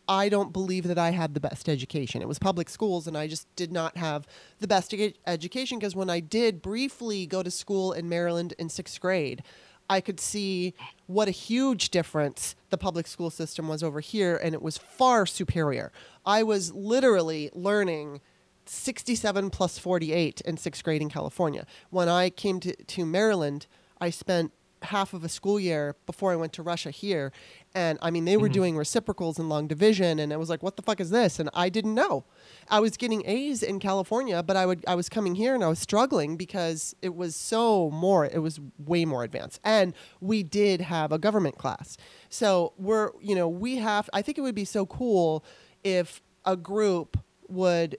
[0.09, 2.22] I don't believe that I had the best education.
[2.22, 4.26] It was public schools, and I just did not have
[4.59, 4.94] the best
[5.26, 9.43] education because when I did briefly go to school in Maryland in sixth grade,
[9.90, 10.74] I could see
[11.06, 15.26] what a huge difference the public school system was over here, and it was far
[15.26, 15.93] superior.
[16.24, 18.20] I was literally learning
[18.64, 21.66] 67 plus 48 in sixth grade in California.
[21.90, 23.66] When I came to, to Maryland,
[24.01, 24.52] I spent
[24.82, 27.32] half of a school year before I went to Russia here.
[27.74, 28.52] And I mean, they were mm-hmm.
[28.55, 31.50] doing reciprocals and long division, and I was like, "What the fuck is this?" And
[31.52, 32.24] I didn't know.
[32.68, 35.68] I was getting A's in California, but I would I was coming here and I
[35.68, 38.24] was struggling because it was so more.
[38.24, 41.96] It was way more advanced, and we did have a government class.
[42.28, 44.09] So we're you know we have.
[44.12, 45.44] I think it would be so cool
[45.84, 47.18] if a group
[47.48, 47.98] would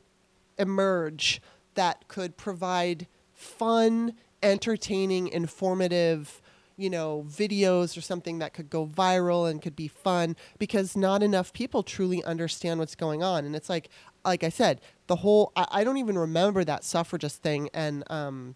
[0.57, 1.41] emerge
[1.76, 6.41] that could provide fun, entertaining, informative,
[6.80, 11.22] you know, videos or something that could go viral and could be fun because not
[11.22, 13.43] enough people truly understand what's going on.
[13.43, 13.89] And it's like,
[14.23, 17.69] like I said, the whole, I, I don't even remember that suffragist thing.
[17.73, 18.56] And, um,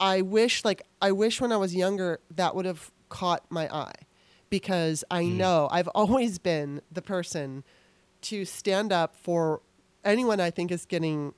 [0.00, 3.92] I wish, like, I wish when I was younger that would have caught my eye
[4.48, 7.64] because I know I've always been the person
[8.22, 9.60] to stand up for
[10.06, 11.34] anyone I think is getting,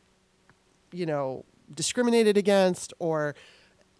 [0.92, 1.44] you know,
[1.74, 3.34] discriminated against or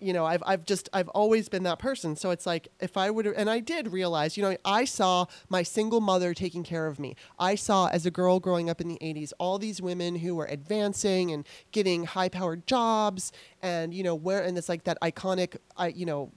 [0.03, 2.17] you know, I've I've just I've always been that person.
[2.17, 5.63] So it's like if I would and I did realize, you know, I saw my
[5.63, 7.17] single mother taking care of me.
[7.39, 10.47] I saw as a girl growing up in the 80s all these women who were
[10.47, 15.89] advancing and getting high-powered jobs and you know, where and it's like that iconic I
[15.89, 16.33] you know,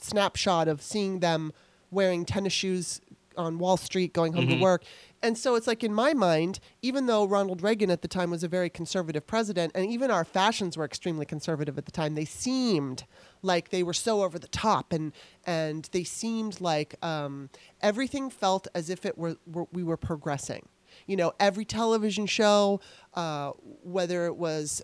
[0.00, 1.52] snapshot of seeing them
[1.90, 3.00] wearing tennis shoes
[3.38, 4.62] on Wall Street going home to mm-hmm.
[4.62, 4.84] work.
[5.22, 8.44] And so it's like in my mind, even though Ronald Reagan at the time was
[8.44, 12.24] a very conservative president, and even our fashions were extremely conservative at the time, they
[12.24, 13.04] seemed
[13.42, 15.12] like they were so over the top, and
[15.46, 17.50] and they seemed like um,
[17.82, 20.68] everything felt as if it were, were we were progressing.
[21.06, 22.80] You know, every television show,
[23.14, 23.50] uh,
[23.82, 24.82] whether it was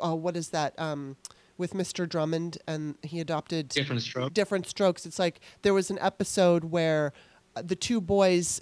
[0.00, 1.16] uh, what is that um,
[1.58, 2.08] with Mr.
[2.08, 4.34] Drummond, and he adopted Different stroke.
[4.34, 5.04] different strokes.
[5.04, 7.12] It's like there was an episode where
[7.56, 8.60] uh, the two boys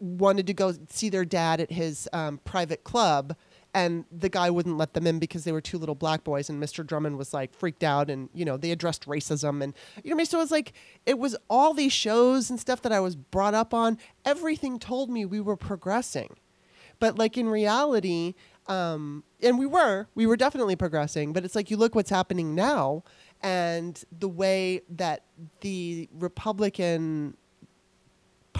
[0.00, 3.36] wanted to go see their dad at his um, private club,
[3.72, 6.48] and the guy wouldn't let them in because they were two little black boys.
[6.48, 6.86] And Mr.
[6.86, 10.18] Drummond was like freaked out, and you know they addressed racism, and you know I
[10.18, 10.26] mean.
[10.26, 10.72] So it was like
[11.06, 13.98] it was all these shows and stuff that I was brought up on.
[14.24, 16.36] Everything told me we were progressing,
[16.98, 18.34] but like in reality.
[18.66, 22.54] Um, and we were, we were definitely progressing, but it's like you look what's happening
[22.54, 23.04] now
[23.44, 25.24] and the way that
[25.60, 27.36] the Republican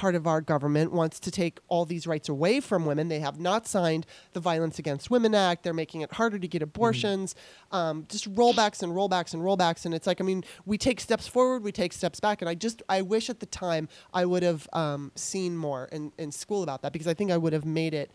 [0.04, 3.08] part of our government wants to take all these rights away from women.
[3.08, 4.04] They have not signed
[4.34, 5.62] the Violence Against Women Act.
[5.62, 7.34] They're making it harder to get abortions.
[7.72, 9.86] Um, just rollbacks and rollbacks and rollbacks.
[9.86, 12.42] And it's like, I mean, we take steps forward, we take steps back.
[12.42, 16.12] And I just, I wish at the time I would have um, seen more in,
[16.18, 18.10] in school about that because I think I would have made it.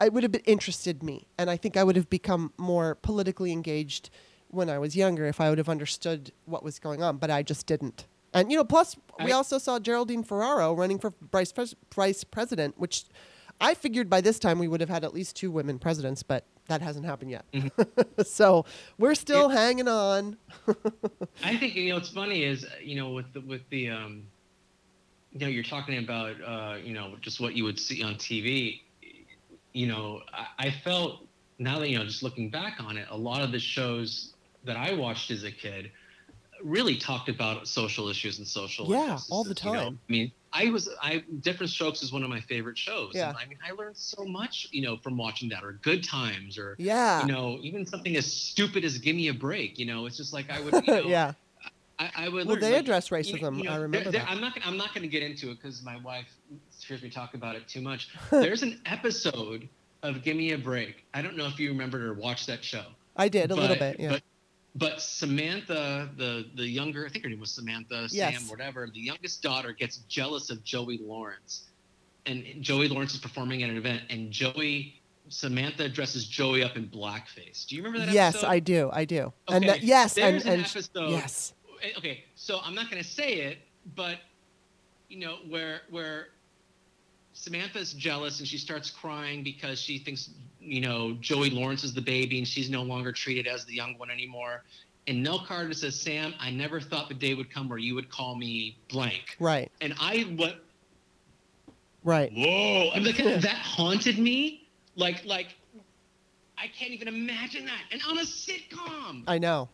[0.00, 3.52] I would have been interested me, and I think I would have become more politically
[3.52, 4.10] engaged
[4.48, 7.18] when I was younger if I would have understood what was going on.
[7.18, 8.06] But I just didn't.
[8.36, 12.22] And you know, plus we I- also saw Geraldine Ferraro running for vice pres- vice
[12.22, 13.04] president, which
[13.60, 16.44] I figured by this time we would have had at least two women presidents, but
[16.68, 17.46] that hasn't happened yet.
[18.26, 18.66] so
[18.98, 20.36] we're still hanging on.
[21.42, 24.24] I think you know what's funny is you know with the with the um,
[25.32, 28.80] you know you're talking about uh, you know just what you would see on TV.
[29.72, 31.26] You know, I, I felt
[31.58, 34.34] now that you know just looking back on it, a lot of the shows
[34.64, 35.90] that I watched as a kid
[36.66, 39.78] really talked about social issues and social Yeah, all the injustices, you know?
[39.84, 39.98] time.
[40.08, 43.12] I mean, I was I Different Strokes is one of my favorite shows.
[43.14, 43.28] Yeah.
[43.28, 46.58] And I mean, I learned so much, you know, from watching that, or Good Times,
[46.58, 47.20] or Yeah.
[47.24, 50.32] you know, even something as stupid as "Give Me a Break." You know, it's just
[50.32, 51.32] like I would, you know, yeah.
[51.98, 52.46] I, I would.
[52.46, 53.56] Well, learn, they like, address racism.
[53.58, 54.30] you know, I remember there- that.
[54.30, 54.58] I'm not.
[54.64, 56.26] I'm not going to get into it because my wife
[56.86, 58.10] hears me talk about it too much.
[58.30, 59.68] There's an episode
[60.02, 62.82] of "Give Me a Break." I don't know if you remembered or watched that show.
[63.16, 63.98] I did a little bit.
[63.98, 64.10] Yeah.
[64.10, 64.22] But,
[64.78, 68.38] but Samantha, the the younger, I think her name was Samantha, Yes.
[68.38, 68.88] Sam, whatever.
[68.92, 71.64] The youngest daughter gets jealous of Joey Lawrence,
[72.26, 75.00] and Joey Lawrence is performing at an event, and Joey.
[75.28, 77.66] Samantha dresses Joey up in blackface.
[77.66, 78.46] Do you remember that yes, episode?
[78.48, 78.90] I do.
[78.92, 79.32] I do.
[79.48, 81.52] And Okay, that, yes, and, there's an and episode- yes.
[81.82, 83.58] Eh, okay so i'm not going to say it
[83.94, 84.16] but
[85.08, 86.28] you know where where
[87.34, 90.30] samantha's jealous and she starts crying because she thinks
[90.66, 93.96] you know joey lawrence is the baby and she's no longer treated as the young
[93.98, 94.62] one anymore
[95.06, 98.10] and nell carter says sam i never thought the day would come where you would
[98.10, 99.70] call me blank Right.
[99.80, 100.56] and i went
[102.04, 102.30] Right.
[102.32, 105.48] whoa I'm like, that haunted me like like
[106.58, 109.68] i can't even imagine that and on a sitcom I know.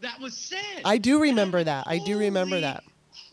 [0.00, 1.84] that was said I do remember that.
[1.86, 2.82] I do remember that.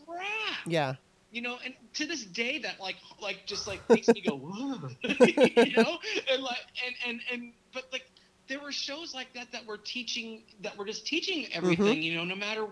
[0.06, 0.94] crap Yeah.
[1.30, 4.90] you know, and to this day, that like like just like makes me go, Whoa.
[5.02, 5.98] you know,
[6.30, 8.04] and like and and and but like
[8.48, 12.02] there were shows like that that were teaching that were just teaching everything, mm-hmm.
[12.02, 12.66] you know, no matter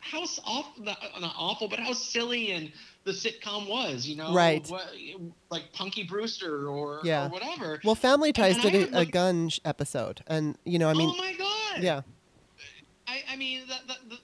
[0.00, 0.98] how awful, not,
[1.38, 2.72] awful, but how silly and
[3.04, 4.66] the sitcom was, you know, right?
[4.68, 4.92] What,
[5.50, 7.26] like Punky Brewster or yeah.
[7.26, 7.80] or whatever.
[7.84, 11.10] Well, Family Ties and, and did a, a, gun episode, and you know, I mean,
[11.14, 12.00] oh my god, yeah.
[13.06, 14.18] I, I mean, that, that, the,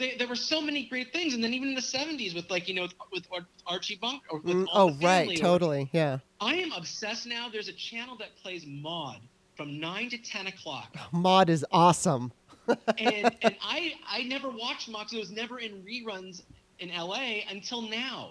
[0.00, 2.66] they, there were so many great things, and then even in the '70s with like
[2.66, 3.26] you know with
[3.66, 4.26] Archie Bunker.
[4.30, 6.18] Or with mm, oh right, totally, yeah.
[6.40, 7.48] I am obsessed now.
[7.48, 9.20] There's a channel that plays Maude
[9.56, 10.96] from nine to ten o'clock.
[11.12, 12.32] Maude is awesome.
[12.66, 16.42] and and I I never watched Maude because it was never in reruns
[16.80, 18.30] in LA until now.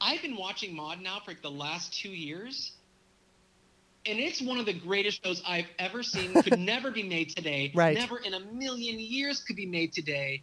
[0.00, 2.72] I've been watching Maude now for like the last two years,
[4.06, 6.40] and it's one of the greatest shows I've ever seen.
[6.42, 7.72] Could never be made today.
[7.74, 7.96] Right.
[7.96, 10.42] Never in a million years could be made today.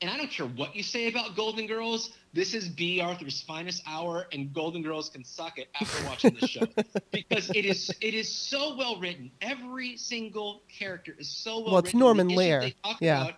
[0.00, 2.10] And I don't care what you say about Golden Girls.
[2.34, 6.46] This is Bea Arthur's finest hour, and Golden Girls can suck it after watching the
[6.46, 6.66] show
[7.10, 9.30] because it is it is so well written.
[9.40, 11.70] Every single character is so well.
[11.70, 12.00] Well, it's written.
[12.00, 12.72] Norman Lear.
[13.00, 13.22] Yeah.
[13.22, 13.34] About,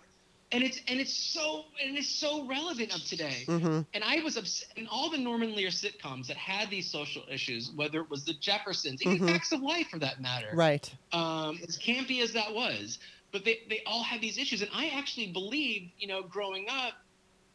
[0.51, 3.43] and it's and it's so and it's so relevant of today.
[3.47, 3.81] Mm-hmm.
[3.93, 7.71] And I was obs- in all the Norman Lear sitcoms that had these social issues,
[7.75, 9.27] whether it was the Jeffersons, even mm-hmm.
[9.27, 10.49] Facts of Life for that matter.
[10.53, 10.91] Right.
[11.13, 12.99] Um, as campy as that was,
[13.31, 16.93] but they they all had these issues, and I actually believed, you know, growing up,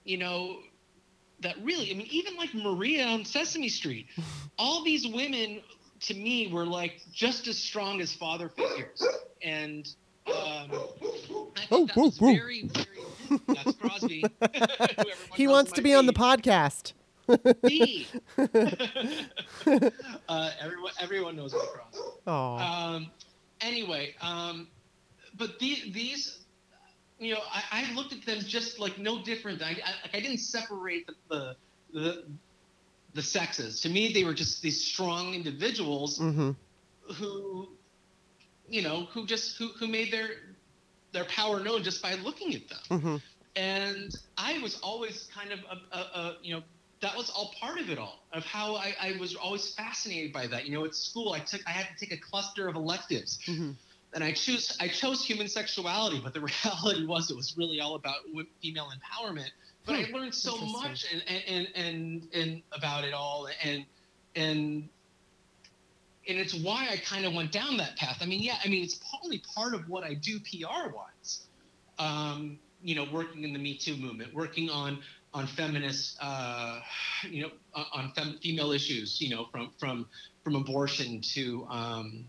[0.04, 0.58] you know,
[1.40, 4.06] that really, I mean, even like Maria on Sesame Street,
[4.58, 5.60] all these women
[6.00, 9.06] to me were like just as strong as father figures,
[9.42, 9.88] and
[10.26, 13.40] um, I think oh, that was very, very.
[13.48, 14.24] That's Crosby.
[15.34, 16.92] he wants to be, be on the podcast.
[20.28, 21.98] uh, everyone, everyone knows about Crosby.
[22.26, 22.56] Oh.
[22.56, 23.10] Um,
[23.60, 24.68] anyway, um,
[25.36, 26.38] but the, these,
[27.18, 29.62] you know, I, I, looked at them just like no different.
[29.62, 31.56] I, I, I didn't separate the, the,
[31.92, 32.24] the
[33.14, 33.80] the sexes.
[33.82, 36.50] To me, they were just these strong individuals mm-hmm.
[37.14, 37.68] who
[38.68, 40.28] you know, who just who, who made their
[41.12, 42.78] their power known just by looking at them.
[42.90, 43.16] Mm-hmm.
[43.56, 46.62] And I was always kind of a, a, a, you know
[47.00, 50.46] that was all part of it all of how I, I, was always fascinated by
[50.46, 50.66] that.
[50.66, 53.38] You know, at school I took I had to take a cluster of electives.
[53.46, 53.72] Mm-hmm.
[54.14, 57.96] And I choose I chose human sexuality, but the reality was it was really all
[57.96, 58.16] about
[58.62, 59.50] female empowerment.
[59.84, 60.14] But hmm.
[60.14, 63.84] I learned so much and, and and and about it all and
[64.36, 64.88] and
[66.26, 68.18] and it's why I kind of went down that path.
[68.20, 71.46] I mean, yeah, I mean, it's only part of what I do PR wise.
[71.98, 75.00] Um, you know, working in the Me Too movement, working on
[75.32, 76.80] on feminist, uh,
[77.28, 77.50] you know,
[77.92, 80.06] on fem- female issues, you know, from from
[80.44, 82.24] from abortion to um,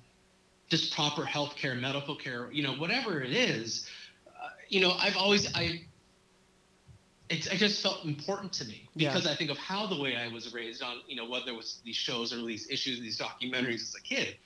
[0.70, 3.90] just proper health care, medical care, you know, whatever it is.
[4.28, 5.86] Uh, you know, I've always I
[7.30, 9.32] it, it just felt important to me because yeah.
[9.32, 11.80] I think of how the way I was raised on, you know, whether it was
[11.84, 14.38] these shows or these issues, these documentaries as a kid,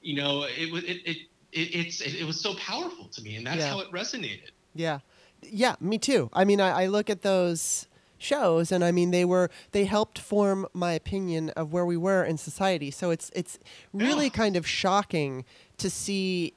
[0.00, 1.16] you know, it was it it,
[1.52, 3.68] it it's it, it, was so powerful to me, and that's yeah.
[3.68, 4.50] how it resonated.
[4.74, 5.00] Yeah,
[5.42, 6.30] yeah, me too.
[6.32, 7.86] I mean, I, I look at those
[8.18, 12.24] shows and i mean they were they helped form my opinion of where we were
[12.24, 13.58] in society so it's it's
[13.92, 14.30] really yeah.
[14.30, 15.44] kind of shocking
[15.76, 16.54] to see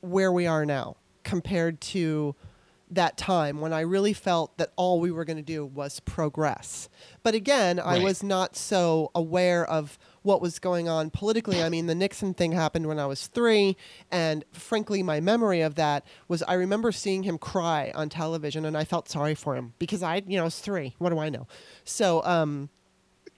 [0.00, 2.34] where we are now compared to
[2.90, 6.88] that time when I really felt that all we were going to do was progress.
[7.22, 8.00] But again, right.
[8.00, 11.62] I was not so aware of what was going on politically.
[11.62, 13.76] I mean, the Nixon thing happened when I was three,
[14.10, 18.76] and frankly, my memory of that was I remember seeing him cry on television, and
[18.76, 20.94] I felt sorry for him because I, you know, I was three.
[20.98, 21.46] What do I know?
[21.84, 22.68] So, um,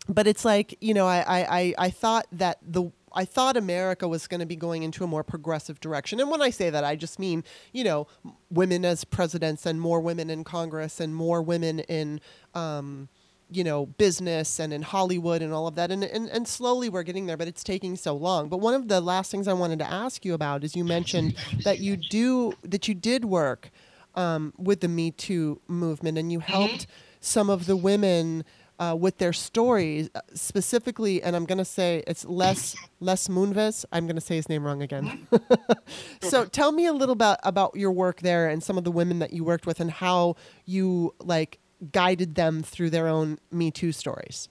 [0.09, 4.27] but it's like you know, I, I, I thought that the I thought America was
[4.27, 6.21] going to be going into a more progressive direction.
[6.21, 8.07] And when I say that, I just mean, you know,
[8.51, 12.21] women as presidents and more women in Congress and more women in,
[12.55, 13.09] um,
[13.57, 15.91] you know, business and in Hollywood and all of that.
[15.91, 18.49] And, and, and slowly we're getting there, but it's taking so long.
[18.49, 21.37] But one of the last things I wanted to ask you about is you mentioned
[21.65, 23.71] that you do, that you did work
[24.15, 26.53] um, with the Me Too movement and you mm-hmm.
[26.53, 26.87] helped
[27.21, 28.45] some of the women
[28.83, 33.85] uh, with their stories uh, specifically, and I'm gonna say it's Les Les Moonves.
[33.93, 35.29] I'm gonna say his name wrong again.
[36.23, 39.21] so tell me a little bit about your work there and some of the women
[39.21, 40.35] that you worked with and how
[40.65, 41.61] you like
[41.91, 44.49] guided them through their own Me Too stories.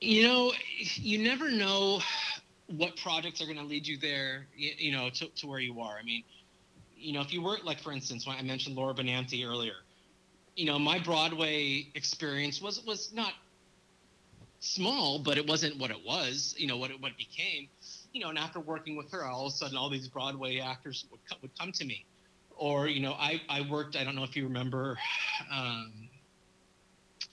[0.00, 2.00] You know, you never know
[2.66, 4.46] what projects are going to lead you there.
[4.56, 5.96] You, you know, to, to where you are.
[5.98, 6.24] I mean,
[6.96, 9.76] you know, if you work like, for instance, when I mentioned Laura Benanti earlier
[10.56, 13.32] you know, my Broadway experience was was not
[14.60, 16.54] small, but it wasn't what it was.
[16.58, 17.68] You know, what it what it became.
[18.12, 21.06] You know, and after working with her, all of a sudden, all these Broadway actors
[21.10, 22.04] would come, would come to me,
[22.56, 23.96] or you know, I I worked.
[23.96, 24.98] I don't know if you remember.
[25.50, 26.08] Um,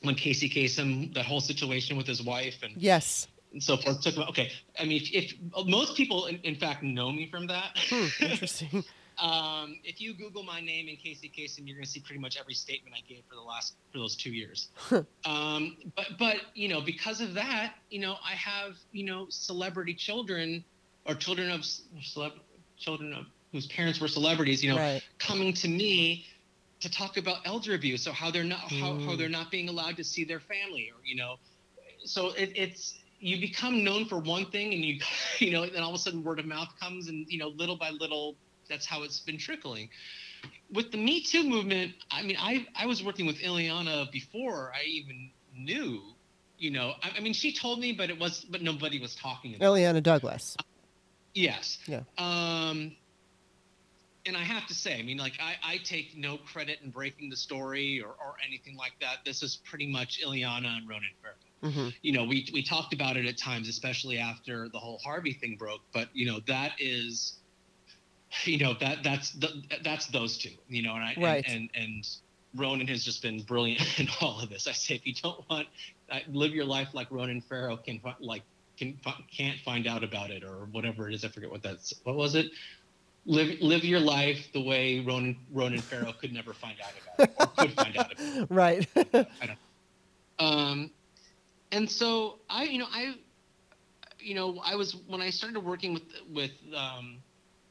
[0.02, 4.02] when Casey Kasem, that whole situation with his wife and yes, and so forth.
[4.02, 4.52] Took okay.
[4.80, 7.78] I mean, if, if most people, in, in, fact, know me from that.
[7.90, 8.84] Hmm, interesting.
[9.18, 12.38] um, if you Google my name and Casey Kasem, you're going to see pretty much
[12.40, 14.70] every statement I gave for the last for those two years.
[15.26, 19.94] um, but but you know, because of that, you know, I have you know celebrity
[19.94, 20.64] children
[21.06, 22.34] or children of celeb
[22.78, 25.04] children of whose parents were celebrities, you know, right.
[25.18, 26.26] coming to me
[26.80, 28.80] to talk about elder abuse or how they're not mm.
[28.80, 29.34] how, how they're mm.
[29.34, 31.36] not being allowed to see their family or you know
[32.04, 35.00] so it, it's you become known for one thing and you
[35.40, 37.76] you know then all of a sudden word of mouth comes and you know little
[37.76, 38.36] by little
[38.70, 39.90] that's how it's been trickling
[40.72, 44.84] with the me too movement i mean i i was working with illeana before i
[44.86, 46.02] even knew
[46.58, 49.56] you know i, I mean she told me but it was but nobody was talking
[49.56, 50.64] about illeana douglas uh,
[51.34, 52.96] yes yeah um
[54.30, 57.30] and I have to say, I mean, like I, I take no credit in breaking
[57.30, 59.18] the story or, or anything like that.
[59.26, 61.74] This is pretty much Illeana and Ronan Farrow.
[61.74, 61.90] Mm-hmm.
[62.04, 65.58] You know, we we talked about it at times, especially after the whole Harvey thing
[65.58, 65.82] broke.
[65.92, 67.40] But you know, that is,
[68.46, 70.52] you know, that that's the, that's those two.
[70.70, 71.46] You know, and I right.
[71.48, 72.08] and, and and
[72.56, 74.68] Ronan has just been brilliant in all of this.
[74.68, 75.68] I say, if you don't want
[76.12, 78.44] uh, live your life like Ronan Farrow can like
[78.78, 78.98] can
[79.36, 81.26] can't find out about it or whatever it is.
[81.26, 81.94] I forget what that's.
[82.04, 82.52] What was it?
[83.26, 87.36] Live live your life the way Ronan Ronan Farrow could never find out about it,
[87.40, 88.48] or could find out about it.
[88.50, 88.88] Right.
[88.96, 89.58] I don't.
[90.40, 90.92] Um,
[91.72, 93.16] and so I, you know, I,
[94.20, 97.18] you know, I was when I started working with with um,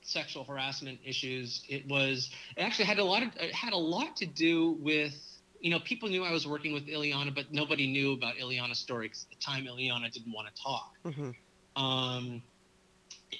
[0.02, 1.62] sexual harassment issues.
[1.68, 5.14] It was it actually had a lot of it had a lot to do with
[5.60, 9.06] you know people knew I was working with Illeana, but nobody knew about Illeana's story
[9.06, 10.94] because at the time Illeana didn't want to talk.
[11.04, 11.82] Mm-hmm.
[11.82, 12.42] Um,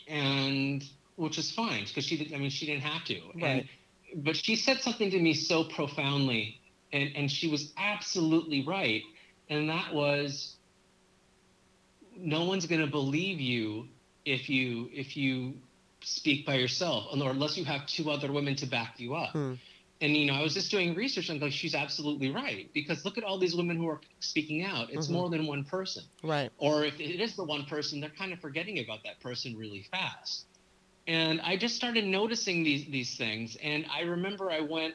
[0.07, 0.85] and
[1.19, 2.31] which is fine because she.
[2.35, 3.21] I mean, she didn't have to.
[3.35, 3.67] Right.
[4.15, 6.61] And, but she said something to me so profoundly,
[6.93, 9.03] and and she was absolutely right,
[9.51, 10.57] and that was,
[12.17, 13.89] no one's going to believe you
[14.25, 15.55] if you if you
[16.03, 19.33] speak by yourself, or unless you have two other women to back you up.
[19.33, 19.55] Hmm.
[20.01, 23.19] And you know, I was just doing research and like, she's absolutely right because look
[23.19, 24.91] at all these women who are speaking out.
[24.93, 25.15] It's mm-hmm.
[25.17, 26.53] more than one person, right?
[26.59, 29.89] Or if it is the one person, they're kind of forgetting about that person really
[29.91, 30.45] fast
[31.09, 33.57] and I just started noticing these these things.
[33.63, 34.95] And I remember I went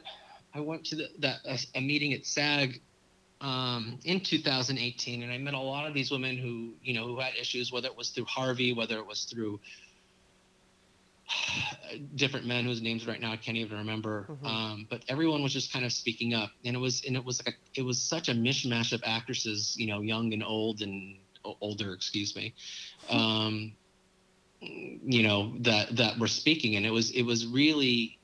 [0.54, 2.80] I went to the, that a, a meeting at SAG
[3.40, 7.18] um, in 2018, and I met a lot of these women who you know who
[7.18, 9.58] had issues, whether it was through Harvey, whether it was through
[12.14, 14.26] different men whose names right now I can't even remember.
[14.30, 14.46] Mm-hmm.
[14.46, 17.44] Um, but everyone was just kind of speaking up, and it was and it was
[17.44, 21.16] like a, it was such a mishmash of actresses, you know, young and old and
[21.60, 22.54] older, excuse me.
[23.10, 23.74] Um,
[24.64, 28.18] you know that that were speaking and it was it was really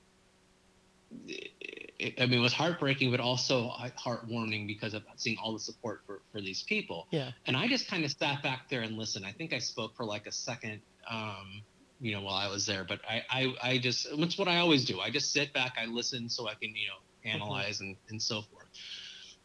[2.18, 6.22] I mean, it was heartbreaking, but also heartwarming because of seeing all the support for,
[6.32, 7.06] for these people.
[7.10, 7.32] Yeah.
[7.46, 9.26] And I just kind of sat back there and listened.
[9.26, 10.80] I think I spoke for like a second,
[11.10, 11.62] um,
[12.00, 12.84] you know, while I was there.
[12.84, 15.00] But I, I, I just, it's what I always do.
[15.00, 17.88] I just sit back, I listen so I can, you know, analyze mm-hmm.
[17.88, 18.66] and, and so forth.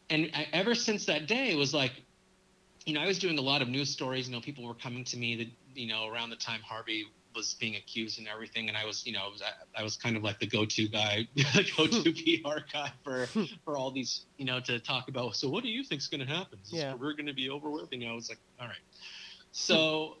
[0.08, 1.92] And I, ever since that day, it was like,
[2.86, 4.28] you know, I was doing a lot of news stories.
[4.28, 7.54] You know, people were coming to me that, you know, around the time Harvey was
[7.54, 9.42] being accused and everything, and I was, you know, I was,
[9.78, 12.42] I was kind of like the go-to guy, the go-to hmm.
[12.42, 13.44] PR guy for hmm.
[13.64, 15.36] for all these, you know, to talk about.
[15.36, 16.58] So, what do you think's going to happen?
[16.64, 16.94] Is yeah.
[16.94, 17.92] we're going to be over with?
[17.92, 18.76] You know, I was like, all right.
[18.76, 19.50] Hmm.
[19.52, 20.16] So,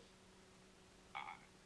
[1.14, 1.18] uh,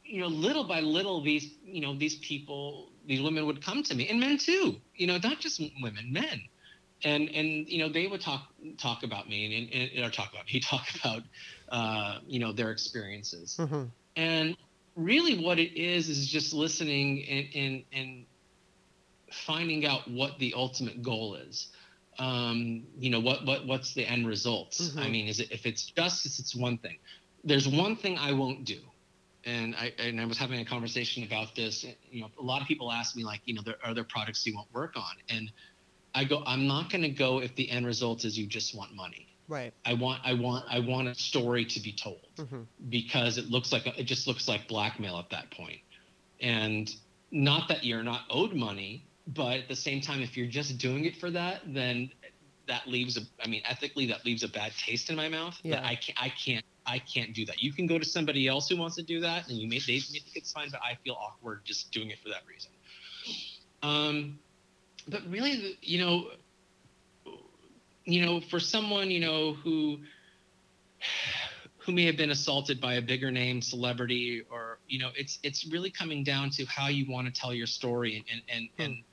[0.04, 3.94] you know, little by little, these, you know, these people, these women would come to
[3.94, 4.76] me, and men too.
[4.94, 6.42] You know, not just women, men
[7.04, 8.48] and and you know they would talk
[8.78, 11.22] talk about me and, and or talk about me talk about
[11.70, 13.84] uh, you know their experiences mm-hmm.
[14.16, 14.56] and
[14.96, 18.26] really what it is is just listening and and, and
[19.32, 21.68] finding out what the ultimate goal is
[22.18, 24.98] um, you know what what what's the end results mm-hmm.
[24.98, 26.98] i mean is it if it's justice it's one thing
[27.44, 28.78] there's one thing i won't do
[29.44, 31.84] and I and I was having a conversation about this.
[32.10, 34.46] You know, a lot of people ask me like, you know, there are there products
[34.46, 35.50] you won't work on, and
[36.14, 38.94] I go, I'm not going to go if the end result is you just want
[38.94, 39.29] money.
[39.50, 39.74] Right.
[39.84, 42.62] I want, I want, I want a story to be told mm-hmm.
[42.88, 45.80] because it looks like it just looks like blackmail at that point.
[46.40, 46.94] And
[47.32, 51.04] not that you're not owed money, but at the same time, if you're just doing
[51.04, 52.12] it for that, then
[52.68, 55.58] that leaves a, I mean, ethically, that leaves a bad taste in my mouth.
[55.64, 55.80] Yeah.
[55.84, 57.60] I can't, I can't, I can't do that.
[57.60, 59.94] You can go to somebody else who wants to do that, and you may they
[59.94, 62.70] may think it's fine, but I feel awkward just doing it for that reason.
[63.82, 64.38] Um,
[65.08, 66.28] but really, you know,
[68.12, 69.98] you know, for someone you know who
[71.78, 75.66] who may have been assaulted by a bigger name celebrity, or you know, it's it's
[75.66, 78.82] really coming down to how you want to tell your story and and and, hmm.
[78.82, 79.04] and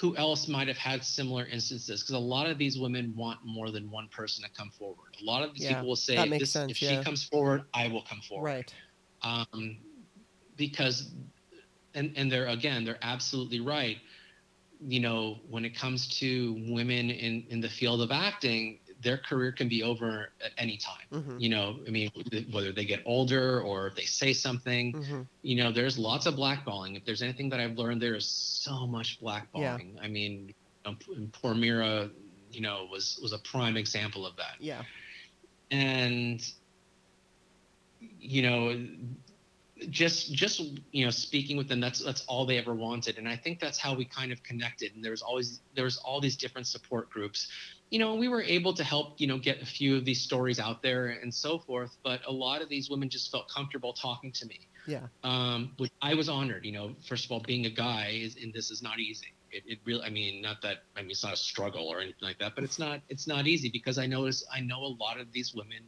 [0.00, 3.70] who else might have had similar instances because a lot of these women want more
[3.70, 6.52] than one person to come forward a lot of these Yeah, people will say this,
[6.52, 6.98] sense, if yeah.
[6.98, 8.74] she comes forward i will come forward Right.
[9.22, 9.76] um,
[10.56, 11.12] because
[11.94, 13.98] and and they're again they're absolutely right
[14.80, 19.52] you know when it comes to women in in the field of acting their career
[19.52, 21.06] can be over at any time.
[21.12, 22.10] Hmm you know i mean
[22.52, 26.34] whether they get older or if they say something hmm you know there's lots of
[26.34, 26.96] blackballing.
[26.96, 29.96] If there's anything that i've learned there is so much blackballing.
[30.02, 30.52] I mean
[30.84, 30.98] um,
[31.32, 32.10] poor mira
[32.50, 34.56] you know was was a prime example of that.
[34.60, 34.82] Yeah.
[35.70, 36.40] and
[37.98, 38.86] you know
[39.88, 40.60] just just
[40.92, 43.78] you know speaking with them that's that's all they ever wanted and i think that's
[43.78, 47.08] how we kind of connected and there was always there was all these different support
[47.10, 47.48] groups
[47.90, 50.58] you know we were able to help you know get a few of these stories
[50.60, 54.32] out there and so forth but a lot of these women just felt comfortable talking
[54.32, 55.06] to me Yeah.
[55.22, 56.64] um, which I was honored.
[56.64, 59.26] You know, first of all, being a guy is, and this is not easy.
[59.50, 62.22] It, it really, I mean, not that I mean it's not a struggle or anything
[62.30, 65.20] like that, but it's not it's not easy because I notice I know a lot
[65.20, 65.82] of these women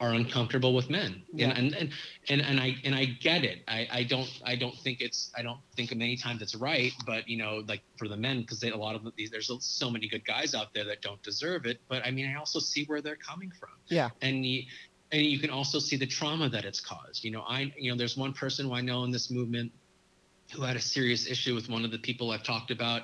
[0.00, 1.48] are uncomfortable with men, Yeah.
[1.50, 1.90] and, and
[2.28, 3.64] and and I and I get it.
[3.66, 7.28] I I don't I don't think it's I don't think many times it's right, but
[7.28, 10.24] you know, like for the men, because a lot of these there's so many good
[10.24, 11.80] guys out there that don't deserve it.
[11.88, 14.10] But I mean, I also see where they're coming from Yeah.
[14.22, 14.62] and you,
[15.10, 17.24] and you can also see the trauma that it's caused.
[17.24, 19.72] You know, I you know there's one person who I know in this movement
[20.54, 23.02] who had a serious issue with one of the people I've talked about.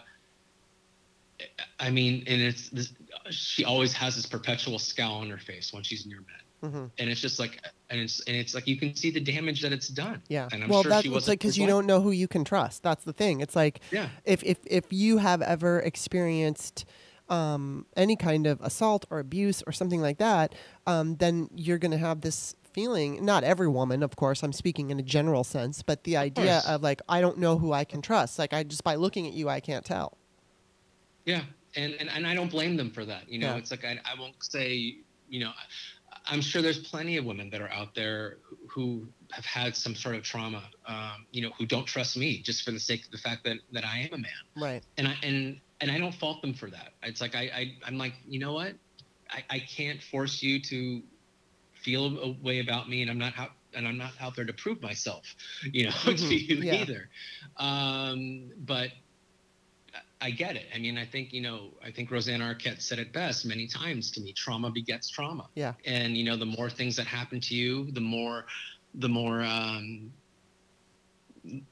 [1.81, 2.93] I mean, and it's this,
[3.31, 7.11] she always has this perpetual scowl on her face when she's near men, hmm and
[7.11, 7.61] it's just like,
[7.91, 10.23] and it's and it's like you can see the damage that it's done.
[10.29, 10.49] Yeah.
[10.53, 12.29] And I'm well, sure that's she it's wasn't like because you don't know who you
[12.29, 12.83] can trust.
[12.83, 13.41] That's the thing.
[13.41, 16.85] It's like Yeah, if if if you have ever experienced
[17.29, 20.55] um, any kind of assault or abuse or something like that,
[20.87, 23.25] um, then you're going to have this feeling.
[23.25, 24.43] Not every woman, of course.
[24.43, 26.69] I'm speaking in a general sense, but the idea course.
[26.69, 28.39] of like I don't know who I can trust.
[28.39, 30.19] Like I just by looking at you, I can't tell.
[31.25, 31.43] Yeah,
[31.77, 33.29] and and, and I don't blame them for that.
[33.29, 33.57] You know, Yeah.
[33.57, 35.53] it's like I, I won't say, you know,
[36.27, 38.39] I'm sure there's plenty of women that are out there
[38.69, 42.63] who- have had some sort of trauma, um, you know, who don't trust me just
[42.63, 44.85] for the sake of the fact that that I am a man, Right.
[44.97, 46.95] and I and and I don't fault them for that.
[47.03, 48.75] It's like I, I I'm like, you know what,
[49.31, 51.03] I, I can't force you to
[51.75, 54.53] feel a way about me, and I'm not out and I'm not out there to
[54.53, 55.35] prove myself,
[55.73, 56.77] you know, to you yeah.
[56.77, 57.11] either.
[57.57, 58.91] Um, but
[60.25, 60.65] I get it.
[60.75, 64.11] I mean, I think you know, I think Rosanna Arquette said it best many times
[64.13, 65.51] to me: trauma begets trauma.
[65.55, 65.75] Yeah.
[65.85, 68.47] And you know, the more things that happen to you, the more,
[68.95, 70.11] the more, um,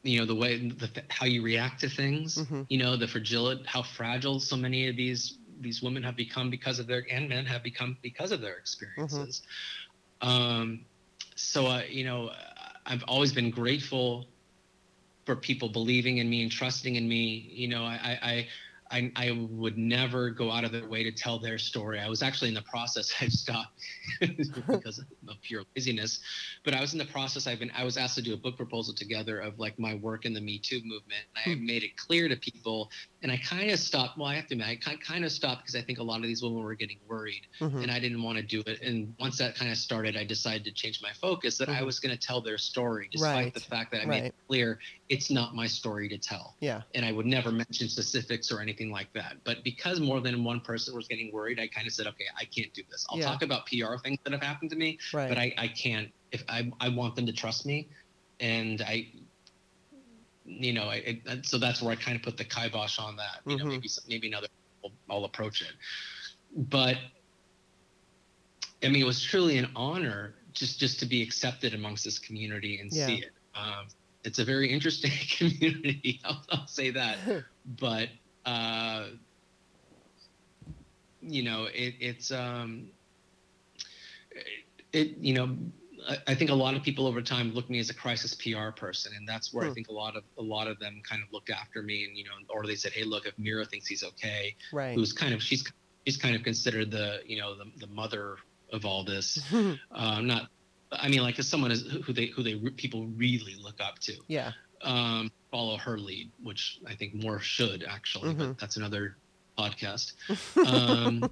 [0.03, 2.37] you know, the way the, how you react to things.
[2.37, 2.67] Mhm.
[2.69, 6.79] You know, the fragility, how fragile so many of these these women have become because
[6.79, 9.41] of their and men have become because of their experiences.
[10.21, 10.85] Um,
[11.37, 12.33] so uh, you know,
[12.85, 14.27] I've always been grateful
[15.27, 17.49] for people believing in me and trusting in me.
[17.53, 18.49] You know, I, I,
[18.91, 21.99] I, I would never go out of their way to tell their story.
[21.99, 23.11] I was actually in the process.
[23.21, 23.81] I stopped
[24.21, 25.07] because of
[25.43, 26.21] pure laziness,
[26.65, 27.47] but I was in the process.
[27.47, 27.71] I've been.
[27.75, 30.41] I was asked to do a book proposal together of like my work in the
[30.41, 31.25] Me Too movement.
[31.47, 31.65] And I Hmm.
[31.67, 32.91] made it clear to people,
[33.23, 34.19] and I kind of stopped.
[34.19, 36.25] Well, I have to admit, I kind of stopped because I think a lot of
[36.25, 37.83] these women were getting worried Mhm.
[37.83, 38.81] and I didn't want to do it.
[38.83, 41.87] And once that kind of started, I decided to change my focus that I Mhm.
[41.87, 43.55] was going to tell their story, despite Right.
[43.55, 44.25] the fact that I made Right.
[44.25, 44.79] it clear
[45.13, 46.57] it's not my story to tell.
[46.61, 46.81] Yeah.
[46.95, 49.37] And I would never mention specifics or anything like that.
[49.45, 52.47] But because more than one person was getting worried, I kind of said, okay, I
[52.47, 53.05] can't do this.
[53.11, 53.27] I'll Yeah.
[53.27, 55.29] talk about PR things that have happened to me, Right.
[55.29, 56.11] but I, I can't.
[56.31, 57.91] If I, I want them to trust me,
[58.41, 59.13] and I,
[60.47, 63.41] you know, I, I, so that's where I kind of put the kibosh on that.
[63.47, 63.69] You know, Mhm.
[63.69, 64.47] maybe some- maybe another
[64.83, 65.73] I'll, I'll approach it,
[66.57, 66.97] but
[68.83, 72.79] I mean, it was truly an honor just just to be accepted amongst this community
[72.81, 73.07] and Yeah.
[73.07, 73.33] see it.
[73.55, 73.87] Um,
[74.25, 76.21] it's a very interesting community.
[76.25, 77.19] I'll, I'll say that,
[77.65, 78.09] but
[78.45, 79.09] uh,
[81.21, 82.93] you know, it, it's um,
[84.93, 85.57] it you know.
[86.09, 88.71] I- I think a lot of people over time look me as a crisis PR
[88.71, 89.75] person, and that's where I Hmm.
[89.75, 92.25] think a lot of a lot of them kind of looked after me, and you
[92.25, 94.97] know, or they said, "Hey, look, if Mira thinks he's okay, right.
[94.97, 95.65] who's kind of she's
[96.05, 98.37] she's kind of considered the you know the, the mother
[98.73, 99.39] of all this.
[99.95, 100.49] Uh, not,
[100.93, 104.15] I mean, like as someone is who they who they people really look up to.
[104.29, 104.53] yeah.
[104.85, 108.39] Um, follow her lead, which I think more should actually, Mhm.
[108.39, 109.17] but that's another
[109.59, 110.15] podcast.
[110.67, 111.31] Um,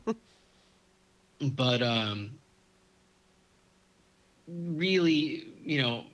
[1.52, 2.38] but um,
[4.48, 6.04] really, you know.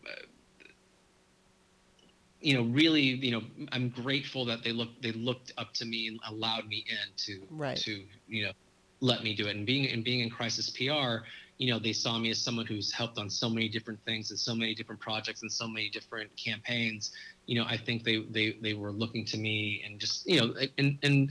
[2.40, 3.42] You know, really, you know,
[3.72, 7.46] I'm grateful that they looked they looked up to me and allowed me in to
[7.50, 7.76] Right.
[7.78, 8.52] to you know
[9.00, 9.56] let me do it.
[9.56, 11.24] And being and being in crisis PR,
[11.58, 14.38] you know, they saw me as someone who's helped on so many different things and
[14.38, 17.12] so many different projects and so many different campaigns.
[17.46, 20.54] you know, I think they they they were looking to me and just you know,
[20.78, 21.30] and and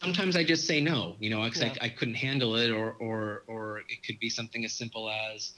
[0.00, 1.74] sometimes I just say no, you know, because yeah.
[1.80, 5.52] I, I couldn't handle it, or or or it could be something as simple as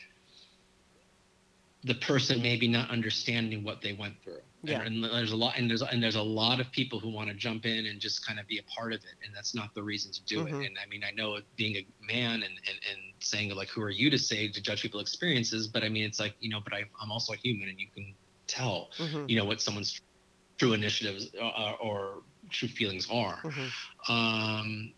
[1.85, 4.40] the person maybe not understanding what they went through.
[4.68, 4.82] Yeah.
[4.82, 7.28] And, and, there's a lot and there's and there's a lot of people who want
[7.28, 9.74] to jump in and just kind of be a part of it and that's not
[9.74, 10.62] the reason to do mm-hmm.
[10.62, 10.66] it.
[10.66, 13.90] And I mean I know being a man and, and and saying like who are
[13.90, 16.72] you to say to judge people's experiences, but I mean it's like, you know, but
[16.72, 18.14] I, I'm also a human and you can
[18.47, 19.24] tell, mm-hmm.
[19.28, 20.01] you know, what someone's
[20.59, 23.40] true initiatives or, uh, or true feelings are.
[23.43, 24.12] Mm-hmm.
[24.12, 24.93] Um,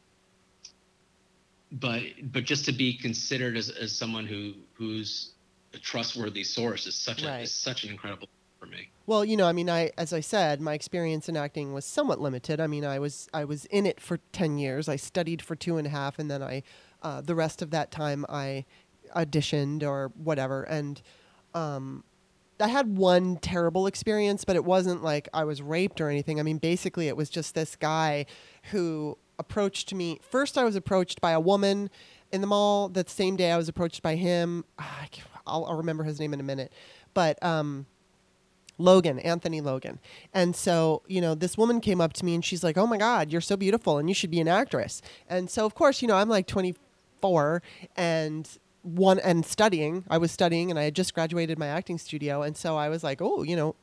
[1.72, 5.32] but but just to be considered as, as someone who who's
[5.74, 8.28] a trustworthy source is such a is such an incredible
[8.58, 8.90] for me.
[9.06, 12.20] Well, you know, I mean, I as I said, my experience in acting was somewhat
[12.20, 12.60] limited.
[12.60, 14.88] I mean, I was I was in it for ten years.
[14.88, 16.62] I studied for two and a half, and then I
[17.02, 18.64] uh, the rest of that time I
[19.14, 20.64] auditioned or whatever.
[20.64, 21.00] And
[21.54, 22.04] um,
[22.60, 26.40] I had one terrible experience, but it wasn't like I was raped or anything.
[26.40, 28.26] I mean, basically, it was just this guy
[28.72, 30.18] who approached me.
[30.22, 31.88] First, I was approached by a woman
[32.32, 32.88] in the mall.
[32.88, 34.64] That same day, I was approached by him.
[35.46, 36.72] I'll, I'll remember his name in a minute,
[37.14, 37.86] but um,
[38.78, 39.98] Logan, Anthony Logan.
[40.32, 42.96] And so, you know, this woman came up to me and she's like, "Oh my
[42.96, 46.08] God, you're so beautiful, and you should be an actress." And so, of course, you
[46.08, 47.62] know, I'm like 24
[47.96, 48.48] and
[48.82, 50.04] one and studying.
[50.08, 53.02] I was studying, and I had just graduated my acting studio, and so I was
[53.02, 53.74] like, "Oh, you know."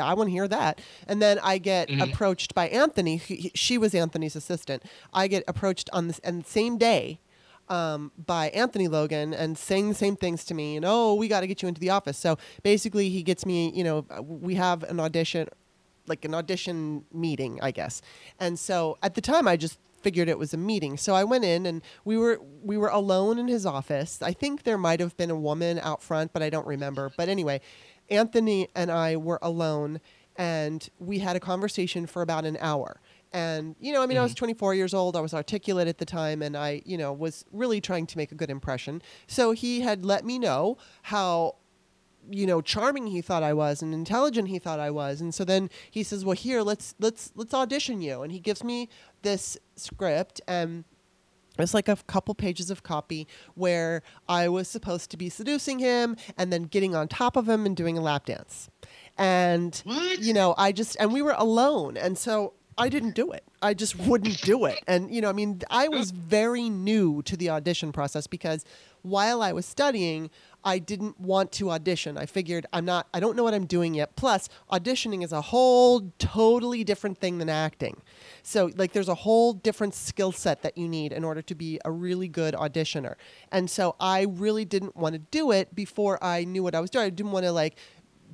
[0.00, 0.80] I want to hear that.
[1.08, 2.00] And then I get mm-hmm.
[2.00, 3.16] approached by Anthony.
[3.16, 4.84] He, she was Anthony's assistant.
[5.12, 7.18] I get approached on this and same day
[7.70, 10.76] um, by Anthony Logan and saying the same things to me.
[10.76, 12.18] And oh, we got to get you into the office.
[12.18, 13.70] So basically, he gets me.
[13.70, 15.48] You know, we have an audition,
[16.06, 18.02] like an audition meeting, I guess.
[18.38, 20.96] And so at the time, I just figured it was a meeting.
[20.96, 24.20] So I went in and we were we were alone in his office.
[24.20, 27.10] I think there might have been a woman out front, but I don't remember.
[27.16, 27.60] But anyway,
[28.08, 30.00] Anthony and I were alone
[30.36, 33.00] and we had a conversation for about an hour.
[33.32, 34.20] And, you know, I mean, mm-hmm.
[34.20, 34.46] I was mm-hmm.
[34.46, 35.16] 24 years old.
[35.16, 38.32] I was articulate at the time, and I, you know, was really trying to make
[38.32, 39.02] a good impression.
[39.26, 41.56] So he had let me know how
[42.30, 45.42] you know charming he thought I was and intelligent he thought I was and so
[45.42, 48.90] then he says well here let's let's let's audition you and he gives me
[49.22, 50.84] this script and
[51.58, 56.16] it's like a couple pages of copy where I was supposed to be seducing him
[56.36, 58.70] and then getting on top of him and doing a lap dance.
[59.18, 60.20] And what?
[60.20, 63.44] you know, I just and we were alone and so I didn't do it.
[63.60, 64.78] I just wouldn't do it.
[64.86, 68.64] And, you know, I mean, I was very new to the audition process because
[69.02, 70.30] while I was studying,
[70.64, 72.18] I didn't want to audition.
[72.18, 74.14] I figured I'm not, I don't know what I'm doing yet.
[74.16, 78.02] Plus, auditioning is a whole totally different thing than acting.
[78.42, 81.80] So, like, there's a whole different skill set that you need in order to be
[81.84, 83.14] a really good auditioner.
[83.50, 86.90] And so I really didn't want to do it before I knew what I was
[86.90, 87.06] doing.
[87.06, 87.76] I didn't want to, like,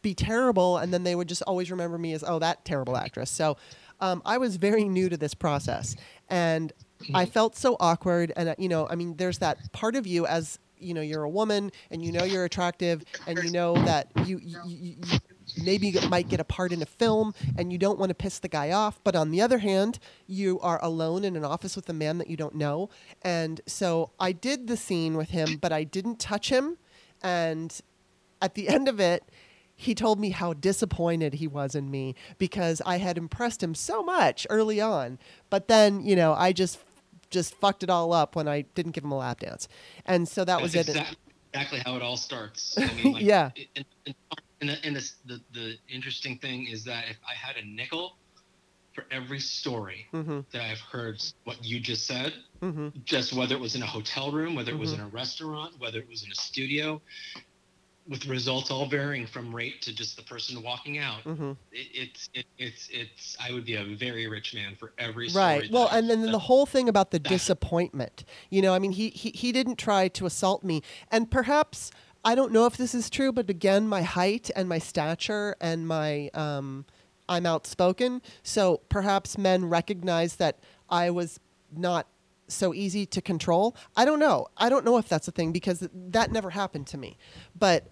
[0.03, 3.31] be terrible and then they would just always remember me as, oh, that terrible actress.
[3.31, 3.57] So,
[4.01, 5.97] um, I was very new to this process,
[6.29, 6.73] and
[7.15, 7.33] I mm-hmm.
[7.33, 8.33] felt so awkward.
[8.37, 11.23] And uh, you know, I mean, there's that part of you as you know you're
[11.23, 15.19] a woman and you know you're attractive and you know that you, you, you, you
[15.63, 18.49] maybe might get a part in a film and you don't want to piss the
[18.49, 21.93] guy off but on the other hand you are alone in an office with a
[21.93, 22.91] man that you don't know
[23.23, 26.77] and so i did the scene with him but i didn't touch him
[27.23, 27.81] and
[28.43, 29.25] at the end of it
[29.77, 34.03] he told me how disappointed he was in me because I had impressed him so
[34.03, 35.19] much early on.
[35.51, 36.81] But then, you know, I just
[37.31, 39.69] just fucked it all up when I didn't give him a lap dance.
[40.07, 41.17] And so that That's was exactly, it.
[41.53, 42.79] Exactly how it all starts.
[42.79, 43.51] I mean, like, yeah.
[43.75, 44.15] And,
[44.61, 48.17] and, the, and the, the, the, interesting thing is that if I had a nickel
[48.93, 50.41] for every story mm-hmm.
[50.53, 52.33] that I've heard what you just said,
[52.63, 52.89] mm-hmm.
[53.05, 55.03] just whether it was in a hotel room, whether it was mm-hmm.
[55.03, 57.03] in a restaurant, whether it was in a studio,
[58.09, 61.25] with results all varying from rate to just the person walking out.
[61.25, 61.53] Mm-hmm.
[61.73, 65.71] It, it's it, it's it's I would be a very rich man for every right.
[65.71, 68.25] Well, and then the whole thing about the disappointment.
[68.51, 71.91] You know, I mean, he, he he didn't try to assault me, and perhaps
[72.25, 75.87] I don't know if this is true, but again, my height and my stature and
[75.87, 76.85] my um,
[77.29, 80.59] I'm outspoken, so perhaps men recognize that
[80.89, 81.41] I was
[81.75, 82.07] not
[82.49, 83.75] so easy to control.
[83.97, 84.47] I don't know.
[84.57, 87.19] I don't know if that's a thing because that never happened to me.
[87.59, 87.91] But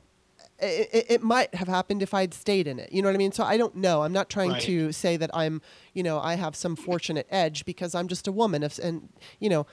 [0.58, 2.92] it, it, might have happened if I'd stayed in it.
[2.92, 3.32] You know what I mean?
[3.32, 4.02] So I don't know.
[4.02, 4.62] I'm not trying right.
[4.62, 5.60] to say that I'm,
[5.92, 8.62] you know, I have some fortunate edge because I'm just a woman.
[8.62, 9.08] If, and,
[9.40, 9.66] you know,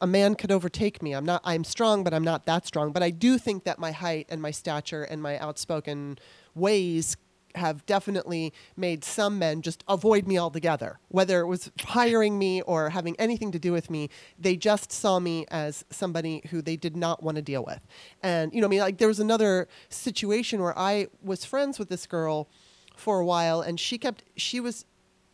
[0.00, 1.14] a man could overtake me.
[1.14, 2.92] I'm not, I'm strong, but I'm not that strong.
[2.92, 6.18] But I do think that my height and my stature and my outspoken
[6.54, 7.16] ways
[7.54, 10.98] have definitely made some men just avoid me altogether.
[11.08, 15.18] Whether it was hiring me or having anything to do with me, they just saw
[15.20, 17.80] me as somebody who they did not want to deal with.
[18.22, 21.88] And, you know, I mean, like there was another situation where I was friends with
[21.88, 22.48] this girl
[22.96, 24.22] for a while, and she kept.
[24.36, 24.84] She was,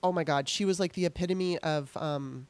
[0.03, 2.47] oh my God, she was like the epitome of um,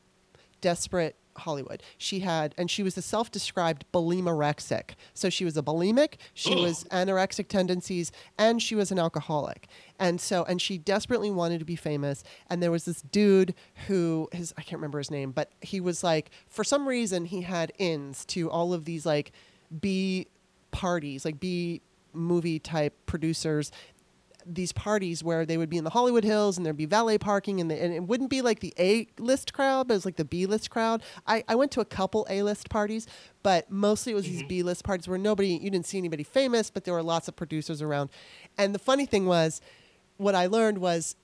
[0.60, 1.82] desperate Hollywood.
[1.98, 4.90] She had, and she was a self-described bulimorexic.
[5.14, 9.68] So she was a bulimic, she was anorexic tendencies, and she was an alcoholic.
[9.98, 12.24] And so, and she desperately wanted to be famous.
[12.48, 13.54] And there was this dude
[13.86, 17.42] who, his, I can't remember his name, but he was like, for some reason, he
[17.42, 19.32] had ins to all of these like
[19.80, 20.26] B
[20.70, 21.82] parties, like B
[22.12, 23.70] movie type producers
[24.46, 27.60] these parties where they would be in the Hollywood Hills and there'd be valet parking
[27.60, 30.16] and, the, and it wouldn't be like the A list crowd, but it was like
[30.16, 31.02] the B list crowd.
[31.26, 33.06] I, I went to a couple A list parties,
[33.42, 34.48] but mostly it was these mm-hmm.
[34.48, 37.36] B list parties where nobody, you didn't see anybody famous, but there were lots of
[37.36, 38.10] producers around.
[38.58, 39.60] And the funny thing was,
[40.16, 41.16] what I learned was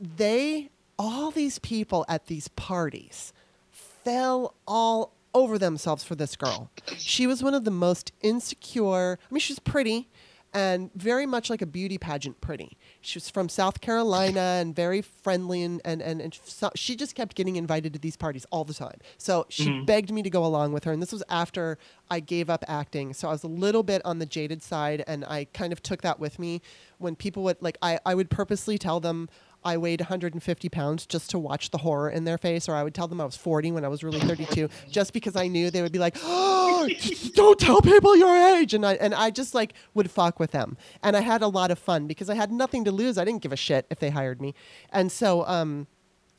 [0.00, 3.32] they, all these people at these parties
[3.70, 6.70] fell all over themselves for this girl.
[6.96, 10.08] She was one of the most insecure, I mean, she's pretty
[10.52, 12.76] and very much like a beauty pageant pretty.
[13.00, 17.14] She was from South Carolina and very friendly, and, and, and, and so she just
[17.14, 18.98] kept getting invited to these parties all the time.
[19.18, 19.86] So she Mhm.
[19.86, 21.78] begged me to go along with her, and this was after
[22.10, 23.14] I gave up acting.
[23.14, 26.02] So I was a little bit on the jaded side, and I kind of took
[26.02, 26.60] that with me
[26.98, 29.28] when people would, like, I, I would purposely tell them.
[29.64, 32.94] I weighed 150 pounds just to watch the horror in their face, or I would
[32.94, 35.82] tell them I was 40 when I was really 32, just because I knew they
[35.82, 36.88] would be like, "Oh,
[37.34, 40.76] don't tell people your age," and I and I just like would fuck with them,
[41.02, 43.18] and I had a lot of fun because I had nothing to lose.
[43.18, 44.54] I didn't give a shit if they hired me,
[44.92, 45.86] and so um,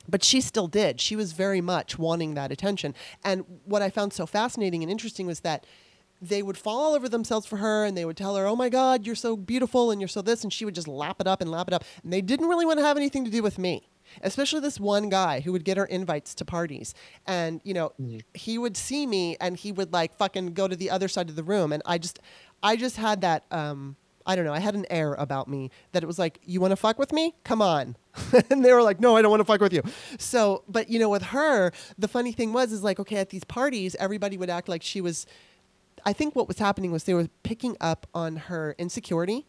[0.08, 1.00] but she still did.
[1.00, 2.94] She was very much wanting that attention.
[3.24, 5.64] And what I found so fascinating and interesting was that
[6.22, 8.68] they would fall all over themselves for her and they would tell her, Oh my
[8.68, 10.44] God, you're so beautiful and you're so this.
[10.44, 11.84] And she would just lap it up and lap it up.
[12.04, 13.88] And they didn't really want to have anything to do with me.
[14.22, 16.94] Especially this one guy who would get her invites to parties.
[17.26, 17.92] And, you know,
[18.34, 21.36] he would see me and he would like fucking go to the other side of
[21.36, 21.72] the room.
[21.72, 22.20] And I just,
[22.62, 23.96] I just had that, um,
[24.26, 26.72] I don't know, I had an air about me that it was like, you want
[26.72, 27.34] to fuck with me?
[27.42, 27.96] Come on.
[28.50, 29.82] and they were like, no, I don't want to fuck with you.
[30.18, 33.44] So, but you know, with her, the funny thing was, is like, okay, at these
[33.44, 35.26] parties, everybody would act like she was,
[36.04, 39.46] I think what was happening was they were picking up on her insecurity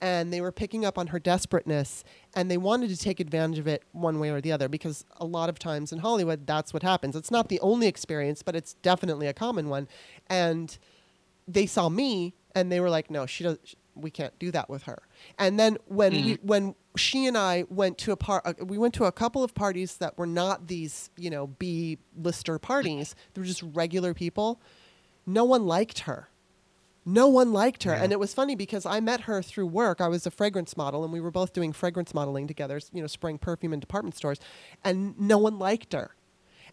[0.00, 2.02] and they were picking up on her desperateness
[2.34, 5.24] and they wanted to take advantage of it one way or the other because a
[5.24, 7.14] lot of times in Hollywood that's what happens.
[7.14, 9.86] It's not the only experience, but it's definitely a common one.
[10.28, 10.76] And
[11.46, 13.58] they saw me and they were like, "No, she does
[13.94, 15.02] we can't do that with her."
[15.38, 18.94] And then when we, when she and I went to a part uh, we went
[18.94, 23.14] to a couple of parties that were not these, you know, B lister parties.
[23.34, 24.60] They were just regular people.
[25.26, 26.28] No one liked her.
[27.04, 27.92] No one liked her.
[27.92, 28.02] Yeah.
[28.02, 30.00] And it was funny because I met her through work.
[30.00, 33.08] I was a fragrance model and we were both doing fragrance modeling together, you know,
[33.08, 34.38] spraying perfume in department stores.
[34.84, 36.14] And no one liked her.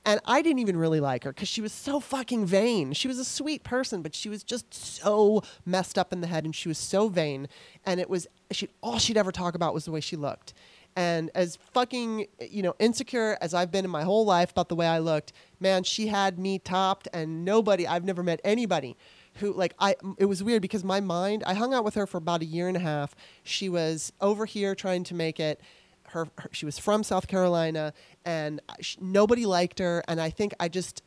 [0.06, 2.94] And I didn't even really like her because she was so fucking vain.
[2.94, 6.46] She was a sweet person, but she was just so messed up in the head
[6.46, 7.48] and she was so vain.
[7.86, 10.54] And it was, she, all she'd ever talk about was the way she looked.
[10.96, 14.76] And as fucking, you know, insecure as I've been in my whole life about the
[14.76, 18.98] way I looked, man, she had me topped and nobody, I've never met anybody
[19.36, 22.18] who like I it was weird because my mind I hung out with her for
[22.18, 23.16] about a year and a half.
[23.44, 25.62] She was over here trying to make it.
[26.08, 27.94] Her, her she was from South Carolina
[28.26, 31.04] and sh nobody liked her and I think I just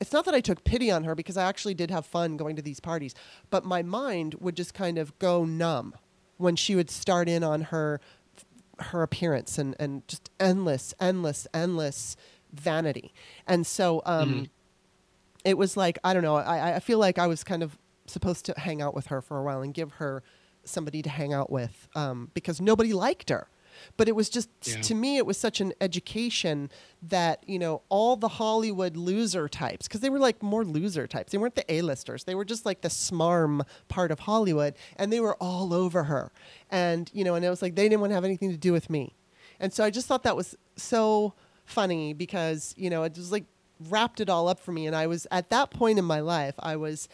[0.00, 2.54] it's not that I took pity on her because I actually did have fun going
[2.56, 3.14] to these parties,
[3.50, 5.94] but my mind would just kind of go numb
[6.36, 8.00] when she would start in on her
[8.80, 12.16] her appearance and and just endless endless endless
[12.52, 13.12] vanity.
[13.46, 14.48] And so um Mhm.
[15.44, 16.36] it was like I don't know.
[16.36, 19.38] I I feel like I was kind of supposed to hang out with her for
[19.38, 20.22] a while and give her
[20.64, 23.48] somebody to hang out with um, because nobody liked her.
[23.96, 24.80] But it was just Yeah.
[24.82, 26.70] to me, it was such an education
[27.02, 31.32] that you know all the Hollywood loser types because they were like more loser types.
[31.32, 32.24] They weren't the A-listers.
[32.24, 36.32] They were just like the smarm part of Hollywood, and they were all over her.
[36.70, 38.72] And you know, and it was like they didn't want to have anything to do
[38.72, 39.14] with me.
[39.60, 41.34] And so I just thought that was so
[41.64, 43.44] funny because, you know, it was like
[43.88, 44.86] wrapped it all up for me.
[44.86, 47.08] And I was at that point in my life, I was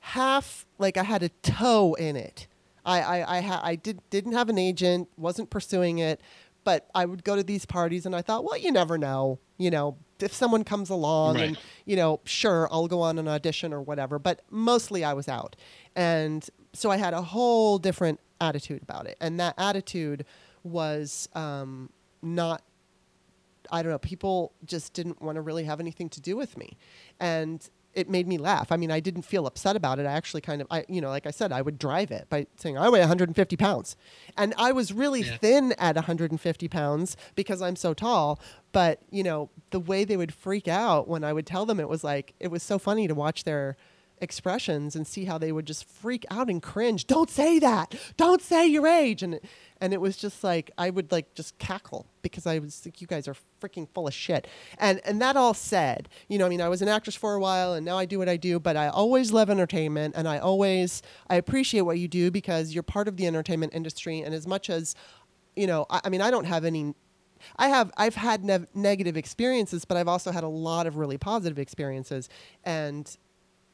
[0.00, 2.46] half like I had a toe in it.
[2.84, 6.20] I, I, I, ha- I did, didn't have an agent, wasn't pursuing it,
[6.64, 9.70] but I would go to these parties and I thought, well, you never know, you
[9.70, 13.82] know, if someone comes along and, you know, sure, I'll go on an audition or
[13.82, 14.20] whatever.
[14.20, 15.56] But mostly I was out.
[15.96, 19.16] And so I had a whole different attitude about it.
[19.20, 20.24] And that attitude
[20.62, 21.90] was um,
[22.22, 22.62] not
[23.70, 26.76] I don't know, people just didn't want to really have anything to do with me.
[27.20, 28.72] And it made me laugh.
[28.72, 30.06] I mean, I didn't feel upset about it.
[30.06, 32.46] I actually kind of, I, you know, like I said, I would drive it by
[32.56, 33.96] saying I weigh 150 pounds,
[34.36, 35.36] and I was really Yeah.
[35.38, 38.40] thin at 150 pounds because I'm so tall.
[38.72, 41.88] But you know, the way they would freak out when I would tell them, it
[41.88, 43.76] was like it was so funny to watch their
[44.22, 47.06] expressions and see how they would just freak out and cringe.
[47.06, 47.94] Don't say that.
[48.16, 49.22] Don't say your age.
[49.22, 49.40] And
[49.80, 53.06] and it was just like I would like just cackle because I was like, you
[53.06, 54.46] guys are freaking full of shit.
[54.78, 57.40] And and that all said, you know, I mean, I was an actress for a
[57.40, 60.38] while and now I do what I do, but I always love entertainment and I
[60.38, 64.20] always I appreciate what you do because you're part of the entertainment industry.
[64.20, 64.94] And as much as
[65.56, 66.94] you know, I, I mean, I don't have any
[67.56, 71.18] I have I've had ne- negative experiences, but I've also had a lot of really
[71.18, 72.28] positive experiences,
[72.64, 73.16] and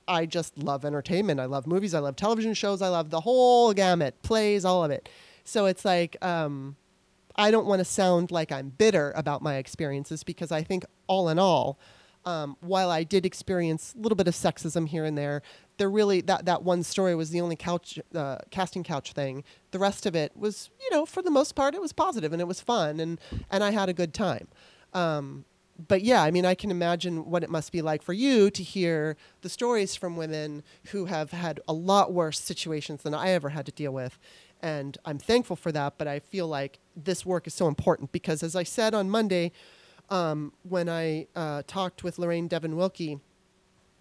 [0.08, 1.38] I just love entertainment.
[1.38, 1.94] I love movies.
[1.94, 2.82] I love television shows.
[2.82, 5.08] I love the whole gamut, plays, all of it.
[5.44, 6.76] So it's like um,
[7.36, 11.28] I don't want to sound like I'm bitter about my experiences because I think all
[11.28, 11.78] in all,
[12.24, 15.42] um, while I did experience a little bit of sexism here and there,
[15.78, 19.44] there really that that one story was the only couch uh, casting couch thing.
[19.70, 22.42] The rest of it was, you know, for the most part, it was positive and
[22.42, 23.20] it was fun and
[23.50, 24.48] and I had a good time.
[24.92, 25.44] Um,
[25.86, 28.62] but yeah, I mean, I can imagine what it must be like for you to
[28.62, 33.50] hear the stories from women who have had a lot worse situations than I ever
[33.50, 34.18] had to deal with.
[34.60, 38.42] And I'm thankful for that, but I feel like this work is so important because,
[38.42, 39.52] as I said on Monday,
[40.10, 43.20] um, when I uh, talked with Lorraine Devon Wilke,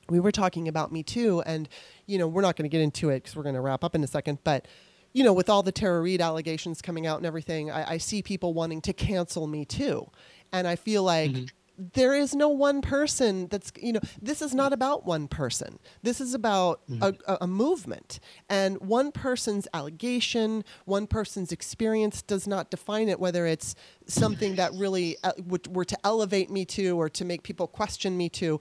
[0.10, 1.44] we were talking about Me Too.
[1.46, 1.70] And,
[2.08, 3.94] you know, we're not going to get into it because we're going to wrap up
[3.94, 4.40] in a second.
[4.44, 4.68] But,
[5.14, 8.24] you know, with all the Tara Reade allegations coming out and everything, I, I see
[8.24, 10.10] people wanting to cancel Me Too.
[10.52, 11.46] And I feel like mm-hmm
[11.78, 15.78] there is no one person that's you know this is not about one person.
[16.02, 17.04] This is about mm-hmm.
[17.28, 18.20] a, a, movement.
[18.50, 23.76] And one person's allegation one person's experience does not define it whether it's
[24.08, 28.18] something that really uh, would, were to elevate me to or to make people question
[28.18, 28.60] me to.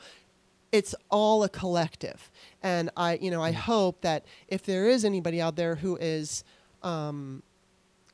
[0.73, 2.31] It's all a collective.
[2.63, 6.45] And i you know i hope that if there is anybody out there who is
[6.83, 7.43] um,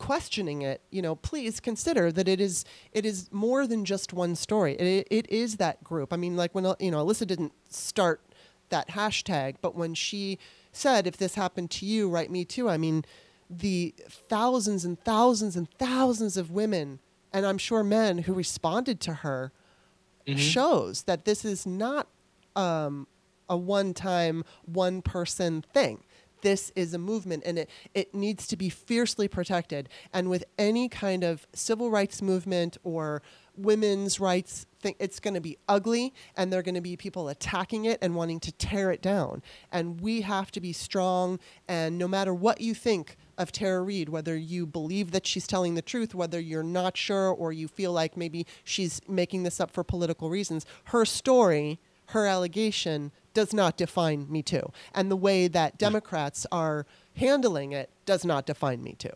[0.02, 4.34] questioning it, you know, please consider that it is it is more than just one
[4.34, 4.74] story.
[4.74, 6.12] It, it is that group.
[6.12, 8.20] I mean, like when you know Alyssa didn't start
[8.70, 10.40] that hashtag, but when she
[10.72, 13.04] said, "If this happened to you, write me too," I mean,
[13.48, 16.98] the thousands and thousands and thousands of women,
[17.32, 19.52] and I'm sure men who responded to her,
[20.26, 20.36] mm-hmm.
[20.36, 22.08] shows that this is not
[22.56, 23.06] um,
[23.48, 26.02] a one-time, one-person thing
[26.42, 29.88] this is a movement and it, it needs to be fiercely protected.
[30.12, 33.22] And with any kind of civil rights movement or
[33.56, 37.28] women's rights thing, it's going to be ugly and there are going to be people
[37.28, 39.42] attacking it and wanting to tear it down.
[39.70, 41.38] And we have to be strong.
[41.68, 45.74] And no matter what you think of Tara Reade, whether you believe that she's telling
[45.74, 49.70] the truth, whether you're not sure, or you feel like maybe she's making this up
[49.70, 51.78] for political reasons, her story,
[52.12, 54.70] her allegation does not define Me Too.
[54.94, 56.86] And the way that Democrats are
[57.16, 59.12] handling it does not define Me Too.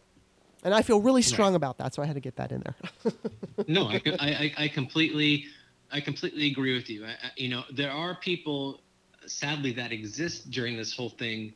[0.64, 1.56] And I feel really strong right.
[1.56, 3.12] about that, so I had to get that in there.
[3.68, 5.44] no, I, I, I, completely,
[5.92, 7.04] I completely agree with you.
[7.04, 8.80] I, you know, there are people,
[9.26, 11.52] sadly, that exist during this whole thing.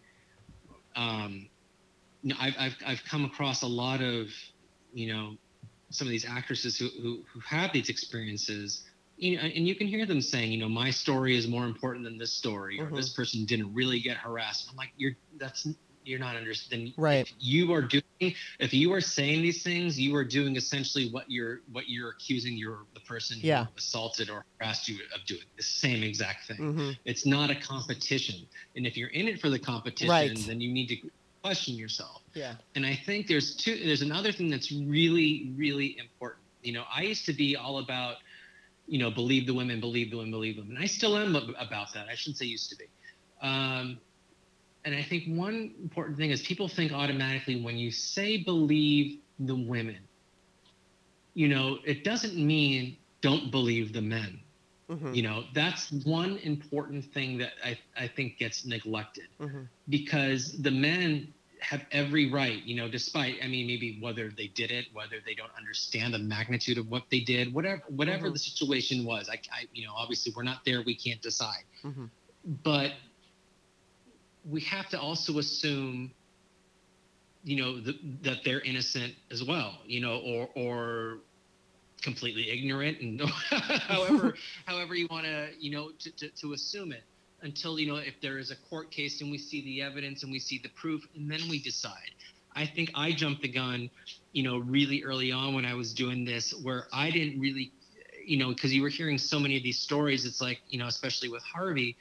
[0.95, 1.49] Um,
[2.23, 4.29] you know, I've, I've, I've come across a lot of,
[4.93, 5.37] you know,
[5.89, 8.85] some of these actresses who, who, who have these experiences
[9.21, 12.05] you know, and you can hear them saying, you know, my story is more important
[12.05, 12.93] than this story, mm-hmm.
[12.93, 13.23] or this mm-hmm.
[13.23, 14.69] person didn't really get harassed.
[14.71, 15.69] I'm like, you're that's
[16.05, 16.95] you're not understanding.
[16.97, 17.27] Right.
[17.27, 21.31] If you are doing, if you are saying these things, you are doing essentially what
[21.31, 23.65] you're what you're accusing your the person yeah.
[23.65, 25.43] who assaulted or harassed you of doing.
[25.59, 26.57] The same exact thing.
[26.57, 26.91] Mm-hmm.
[27.05, 30.45] It's not a competition, and if you're in it for the competition, right.
[30.47, 31.11] then you need to
[31.43, 32.23] question yourself.
[32.33, 32.55] Yeah.
[32.75, 33.77] And I think there's two.
[33.85, 36.41] There's another thing that's really really important.
[36.63, 38.17] You know, I used to be all about
[38.91, 40.69] you know, believe the women, believe the women, believe them.
[40.69, 42.09] And I still am about that.
[42.11, 42.87] I shouldn't say used to be.
[43.41, 44.01] Um,
[44.85, 49.55] and I think one important thing is people think automatically when you say believe the
[49.55, 50.01] women,
[51.35, 54.41] you know, it doesn't mean don't believe the men.
[54.91, 55.15] Mm-hmm.
[55.15, 59.63] You know, that's one important thing that I, I think gets neglected mm-hmm.
[59.89, 64.71] because the men have every right, you know, despite, I mean, maybe whether they did
[64.71, 68.33] it, whether they don't understand the magnitude of what they did, whatever, whatever mm-hmm.
[68.33, 69.29] the situation was.
[69.29, 71.65] I, I, you know, obviously we're not there, we can't decide.
[71.85, 72.07] Mm-hmm.
[72.63, 72.93] But
[74.49, 76.11] we have to also assume,
[77.45, 81.19] you know, the, that they're innocent as well, you know, or, or
[82.03, 83.21] completely ignorant and
[83.89, 84.35] however,
[84.67, 87.03] however you want to, you know, to, to, to assume it
[87.43, 90.33] until you know if there is a court case and we see the evidence and
[90.33, 92.13] we see the proof and then we decide.
[92.55, 93.91] I think i jumped the gun
[94.33, 97.73] you know really early on when i was doing this where i didn't really
[98.25, 100.87] you know because you were hearing so many of these stories it's like you know
[100.87, 101.97] especially with harvey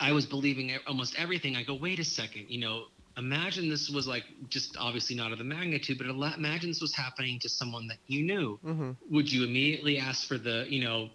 [0.00, 1.56] i was believing almost everything.
[1.56, 2.86] I go wait a second you know
[3.16, 7.38] imagine this was like just obviously not of the magnitude but imagine this was happening
[7.40, 8.58] to someone that you knew.
[8.64, 8.90] Mm-hmm.
[9.14, 11.10] would you immediately ask for the you know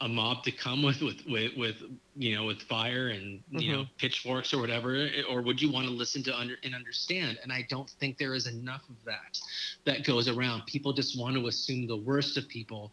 [0.00, 1.76] a mob to come with with with, with
[2.16, 3.72] you know with fire and you mm-hmm.
[3.72, 7.38] know pitchforks or whatever or would you want to listen to under and understand?
[7.42, 9.38] And i don't think there is enough of that
[9.84, 10.66] that goes around.
[10.66, 12.92] People just want to assume the worst of people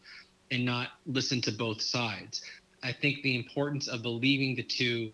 [0.52, 2.44] and not listen to both sides.
[2.84, 5.12] I think the importance of believing the two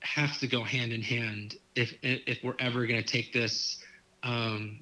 [0.00, 3.78] have to go hand in hand if if we're ever going to take this
[4.22, 4.80] um,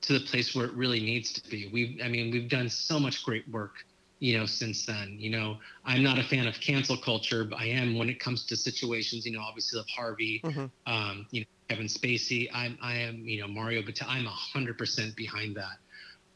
[0.00, 1.68] to the place where it really needs to be.
[1.70, 3.84] We've i mean we've done so much great work
[4.22, 5.16] you know, since then.
[5.18, 8.46] You know, I'm not a fan of cancel culture, but I am when it comes
[8.46, 10.66] to situations, you know, obviously of Harvey, mm-hmm.
[10.86, 12.48] um, you know, Kevin Spacey.
[12.54, 15.78] I'm, I am, you know, Mario But I'm hundred percent behind that.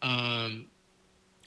[0.03, 0.67] Um,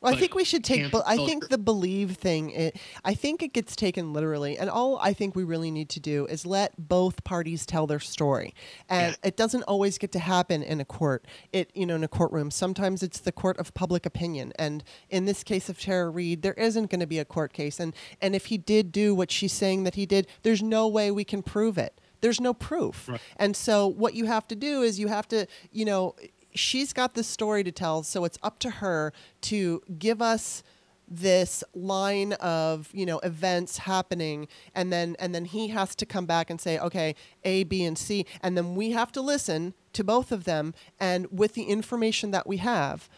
[0.02, 0.94] well, I think we should take.
[1.06, 2.52] I think the believe thing.
[2.52, 6.00] It, I think it gets taken literally, and all I think we really need to
[6.00, 8.54] do is let both parties tell their story.
[8.90, 9.28] And yeah.
[9.28, 11.26] it doesn't always get to happen in a court.
[11.52, 12.52] It you know in a courtroom.
[12.52, 14.54] Sometimes it's the court of public opinion.
[14.58, 17.80] And in this case of Tara Reade, there isn't going to be a court case.
[17.80, 21.12] And and if he did do what she's saying that he did, there's no way
[21.12, 22.00] we can prove it.
[22.22, 23.08] There's no proof.
[23.08, 23.22] Right.
[23.38, 26.16] And so what you have to do is you have to you know
[26.54, 30.64] she's got this story to tell, so it's up to her to give us
[31.10, 36.28] this line of you know events happening and then and then he has to come
[36.28, 40.04] back and say okay a b and c and then we have to listen to
[40.04, 43.10] both of them and with the information that we have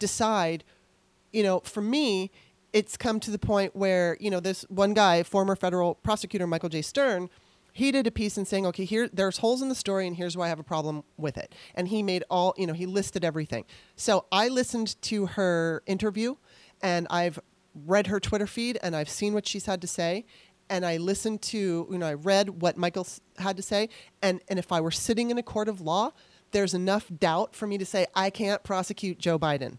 [0.00, 0.64] decide
[1.32, 2.28] you know for me
[2.72, 6.68] it's come to the point where you know this one guy former federal prosecutor michael
[6.68, 6.82] j.
[6.82, 7.30] Stern
[7.78, 10.36] he did a piece and saying, okay, here there's holes in the story, and here's
[10.36, 11.54] why I have a problem with it.
[11.76, 13.64] And he made all, you know, he listed everything.
[13.94, 16.34] So I listened to her interview,
[16.82, 17.38] and I've
[17.86, 20.26] read her Twitter feed, and I've seen what she's had to say,
[20.68, 23.06] and I listened to, you know, I read what Michael
[23.38, 23.90] had to say,
[24.22, 26.10] and and if I were sitting in a court of law,
[26.50, 29.78] there's enough doubt for me to say I can't prosecute Joe Biden.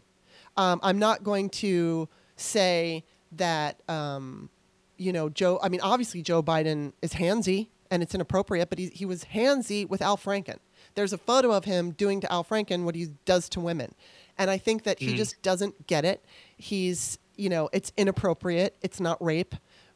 [0.56, 2.08] Um, I'm not going to
[2.38, 3.04] say
[3.34, 3.82] that.
[3.90, 4.50] Um,
[4.96, 5.60] you know, Joe.
[5.62, 9.88] I mean, obviously, Joe Biden is handsy and it's inappropriate, but he, he was handsy
[9.88, 10.58] with Al Franken.
[10.96, 13.96] There's a photo of him doing to Al Franken what he does to women.
[14.38, 15.18] And I think that he mm.
[15.18, 16.24] just doesn't get it.
[16.56, 19.56] He's, you know, it's inappropriate, it's not rape.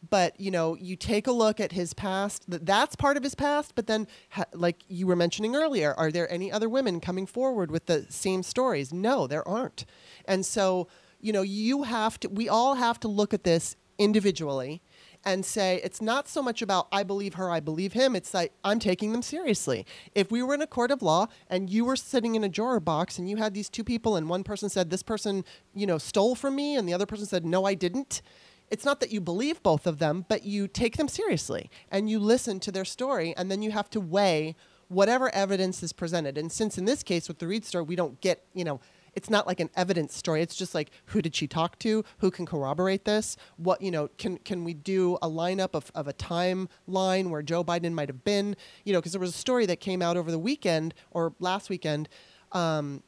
[0.10, 2.44] But you know, you take a look at his past.
[2.48, 3.74] That's part of his past.
[3.74, 4.06] But then,
[4.53, 8.44] like you were mentioning earlier, are there any other women coming forward with the same
[8.44, 8.91] stories?
[8.91, 9.86] No, there aren't.
[10.26, 10.90] And so,
[11.22, 12.28] you know, you have to.
[12.28, 14.82] We all have to look at this individually
[15.26, 18.16] and say it's not so much about I believe her, I believe him.
[18.16, 19.86] It's like I'm taking them seriously.
[20.14, 22.80] If we were in a court of law and you were sitting in a juror
[22.80, 25.98] box and you had these two people and one person said this person, you know,
[25.98, 28.22] stole from me and the other person said no, I didn't.
[28.70, 32.20] It's not that you believe both of them, but you take them seriously and you
[32.20, 34.56] listen to their story and then you have to weigh
[34.88, 36.38] whatever evidence is presented.
[36.38, 38.80] And since in this case with the Reade story, we don't get, you know,
[39.15, 40.41] it's not like an evidence story.
[40.41, 42.03] It's just like who did she talk to?
[42.19, 43.38] Who can corroborate this?
[43.57, 44.10] What you know?
[44.18, 48.23] Can can we do a lineup of, of a timeline where Joe Biden might have
[48.23, 48.56] been?
[48.84, 51.69] You know, because there was a story that came out over the weekend or last
[51.69, 52.10] weekend
[52.52, 53.03] um,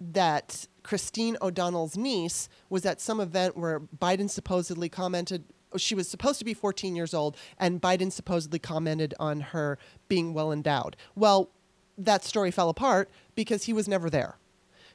[0.00, 5.44] that Christine O'Donnell's niece was at some event where Biden supposedly commented
[5.76, 9.78] she was supposed to be 14 years old, and Biden supposedly commented on her
[10.08, 10.96] being well endowed.
[11.14, 11.50] Well,
[11.98, 14.38] that story fell apart because he was never there.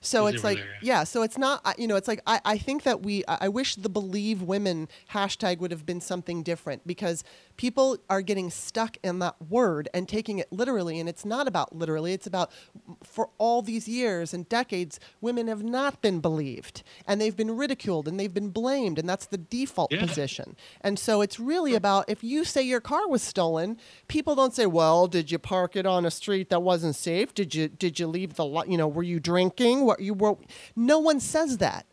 [0.04, 1.00] So it's like, there, yeah.
[1.00, 1.04] yeah.
[1.04, 3.90] So it's not, you know, it's like I, I think that we, I wish the
[3.90, 7.24] believe women hashtag would have been something different because
[7.58, 11.00] people are getting stuck in that word and taking it literally.
[11.00, 12.52] And it's not about literally, it's about
[13.04, 18.08] for all these years and decades, women have not been believed and they've been ridiculed
[18.08, 19.00] and they've been blamed.
[19.00, 20.06] And that's the default yeah.
[20.06, 20.56] position.
[20.82, 23.78] And so it's really about if you say your car was stolen,
[24.08, 27.34] people don't say, well, did you park it on a street that wasn't safe?
[27.34, 29.86] Did you, did you leave the, you know, were you drinking?
[29.86, 30.38] What you were?
[30.76, 31.86] No one says that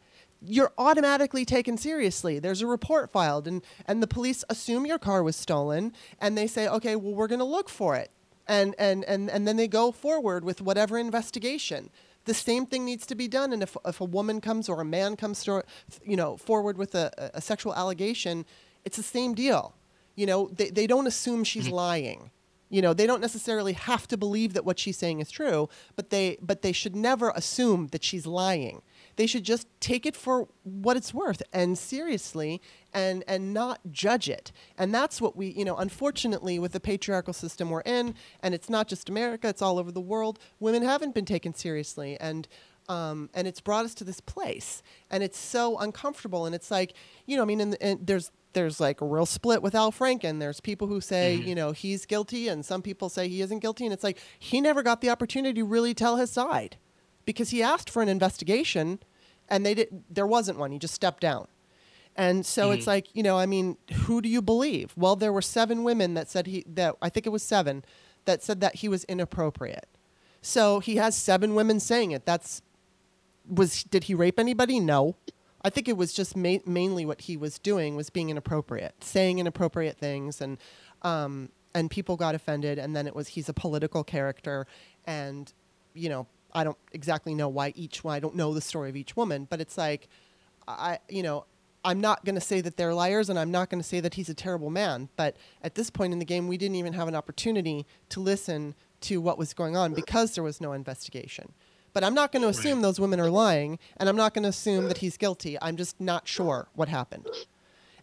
[0.42, 2.38] you're automatically taken seriously.
[2.38, 6.46] There's a report filed, and, and the police assume your car was stolen, and they
[6.46, 8.10] say, okay, well, we're going to look for it.
[8.48, 11.90] And, and, and, and then they go forward with whatever investigation.
[12.24, 13.52] The same thing needs to be done.
[13.52, 15.62] And if, if a woman comes or a man comes to,
[16.04, 18.44] you know, forward with a, a sexual allegation,
[18.84, 19.74] it's the same deal.
[20.16, 21.74] You know, they, they don't assume she's mm-hmm.
[21.74, 22.30] lying
[22.70, 26.10] you know they don't necessarily have to believe that what she's saying is true but
[26.10, 28.80] they but they should never assume that she's lying
[29.16, 32.60] they should just take it for what it's worth and seriously
[32.92, 34.52] and and not judge it.
[34.78, 38.68] And that's what we, you know, unfortunately with the patriarchal system we're in, and it's
[38.68, 42.48] not just America, it's all over the world, women haven't been taken seriously and
[42.88, 46.44] um, and it's brought us to this place, and it's so uncomfortable.
[46.44, 49.62] And it's like, you know, I mean, and, and there's there's like a real split
[49.62, 50.40] with Al Franken.
[50.40, 51.48] There's people who say, mm-hmm.
[51.48, 53.84] you know, he's guilty, and some people say he isn't guilty.
[53.84, 56.78] And it's like he never got the opportunity to really tell his side
[57.24, 58.98] because he asked for an investigation
[59.48, 61.46] and they did there wasn't one he just stepped down
[62.16, 62.94] And so it's Mhm.
[62.94, 64.92] like, you know, I mean, who do you believe?
[64.96, 67.84] Well, there were seven women that said he that I think it was seven
[68.24, 69.86] that said that he was inappropriate.
[70.42, 72.26] So he has seven women saying it.
[72.26, 72.62] That's
[73.48, 74.80] was did he rape anybody?
[74.80, 75.14] No.
[75.62, 79.38] I think it was just ma- mainly what he was doing was being inappropriate, saying
[79.38, 80.58] inappropriate things, and
[81.02, 82.78] um, and people got offended.
[82.78, 84.66] And then it was he's a political character,
[85.06, 85.52] and
[85.94, 88.14] you know I don't exactly know why each one.
[88.14, 90.08] I don't know the story of each woman, but it's like
[90.68, 91.46] I you know
[91.84, 94.14] I'm not going to say that they're liars, and I'm not going to say that
[94.14, 95.08] he's a terrible man.
[95.16, 98.74] But at this point in the game, we didn't even have an opportunity to listen
[99.02, 101.52] to what was going on because there was no investigation.
[101.92, 104.50] But I'm not going to assume those women are lying, and I'm not going to
[104.50, 105.56] assume that he's guilty.
[105.60, 107.30] I'm just not sure what happened.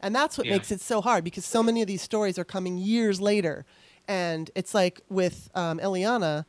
[0.02, 0.54] And that's what Yeah.
[0.54, 3.66] makes it so hard because so many of these stories are coming years later.
[4.08, 6.46] And it's like with um, Illeana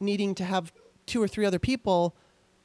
[0.00, 0.72] needing to have
[1.06, 2.14] two or three other people,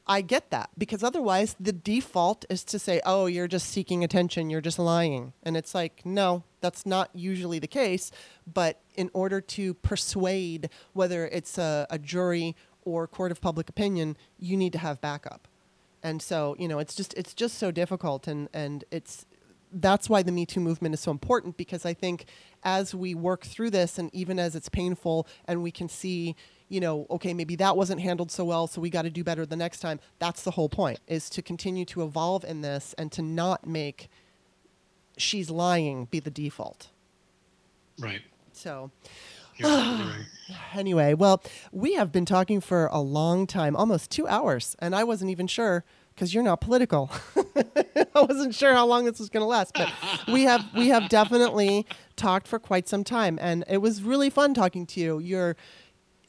[0.08, 4.50] I get that because otherwise the default is to say, oh, you're just seeking attention,
[4.50, 5.34] you're just lying.
[5.44, 8.12] And it's like, no, that's not usually the case.
[8.52, 14.18] But in order to persuade whether it's a, a jury or court of public opinion,
[14.40, 15.48] you need to have backup.
[16.04, 19.26] And so, you know, it's just it's just so difficult and and it's
[19.72, 22.26] that's why the Me Too movement is so important because I think
[22.64, 26.36] as we work through this and even as it's painful and we can see,
[26.72, 29.46] you know, okay, maybe that wasn't handled so well, so we got to do better
[29.46, 30.00] the next time.
[30.20, 34.10] That's the whole point is to continue to evolve in this and to not make
[35.18, 36.88] she's lying be the default.
[38.00, 38.22] Right.
[38.54, 38.90] So,
[39.62, 40.26] right.
[40.74, 41.44] anyway, well,
[41.74, 45.48] we have been talking for a long time, almost two hours, and I wasn't even
[45.48, 45.84] sure
[46.16, 47.12] because you're not political.
[48.16, 49.92] I wasn't sure how long this was going to last, but
[50.32, 51.86] we have we have definitely
[52.16, 55.20] talked for quite some time, and it was really fun talking to you.
[55.20, 55.58] You're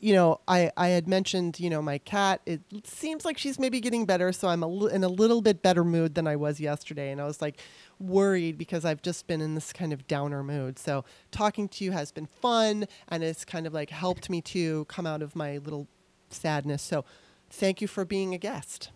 [0.02, 3.80] you know, I, I had mentioned, you know, my cat, it seems like she's maybe
[3.80, 4.32] getting better.
[4.32, 7.12] So I'm a li- in a little bit better mood than I was yesterday.
[7.12, 7.60] And I was like
[8.00, 10.76] worried because I've just been in this kind of downer mood.
[10.80, 14.86] So talking to you has been fun and it's kind of like helped me to
[14.86, 15.86] come out of my little
[16.30, 16.82] sadness.
[16.82, 17.04] So
[17.48, 18.90] thank you for being a guest.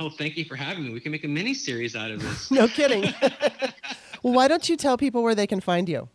[0.00, 0.90] Oh, thank you for having me.
[0.90, 2.50] We can make a mini series out of this.
[2.50, 3.14] No kidding.
[4.24, 6.08] well, why don't you tell people where they can find you?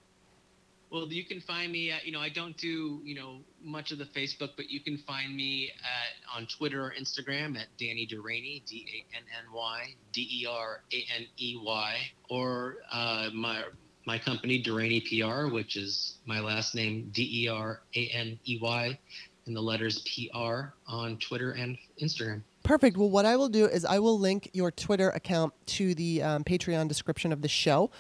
[0.92, 3.98] Well, you can find me at, you know, I don't do, you know, much of
[3.98, 8.66] the Facebook, but you can find me at on Twitter or Instagram at Danny Deraney,
[8.66, 11.96] D A N N Y D E R A N E Y,
[12.30, 13.64] or uh, my
[14.06, 18.60] my company Deraney PR, which is my last name D E R A N E
[18.62, 19.00] Y,
[19.46, 22.42] and the letters PR on Twitter and Instagram.
[22.64, 22.98] Perfect.
[22.98, 26.44] Well, what I will do is I will link your Twitter account to the um,
[26.44, 27.92] Patreon description of the show.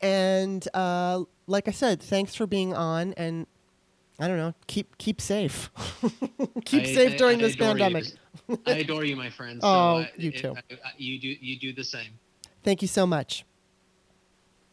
[0.00, 3.14] And uh, like I said, thanks for being on.
[3.14, 3.46] And
[4.20, 5.70] I don't know, keep keep safe.
[6.64, 7.60] keep I- safe I- during I this you.
[7.62, 8.04] pandemic.
[8.66, 9.60] I adore you, my friend.
[9.64, 10.54] Oh, uh, you it- too.
[10.96, 12.10] You do you do the same.
[12.62, 13.44] Thank you so much.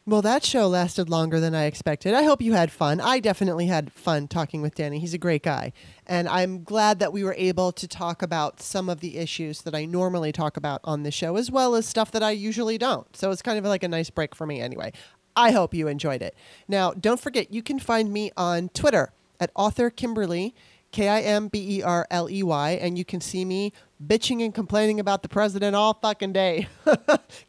[0.07, 2.13] Well, that show lasted longer than I expected.
[2.13, 3.01] I hope you had fun.
[3.01, 4.99] I definitely had fun talking with Danny.
[4.99, 5.73] He's a great guy.
[6.05, 9.73] And I'm glad that we were able to talk about some of the issues that
[9.73, 13.15] I normally talk about on the show, as well as stuff that I usually don't.
[13.17, 14.91] So it's kind of like a nice break for me anyway.
[15.35, 16.35] I hope you enjoyed it.
[16.67, 20.55] Now, don't forget, you can find me on Twitter at author Kimberley,
[20.91, 23.73] K I M B E R L E Y, and you can see me
[24.05, 26.67] bitching and complaining about the president all fucking day.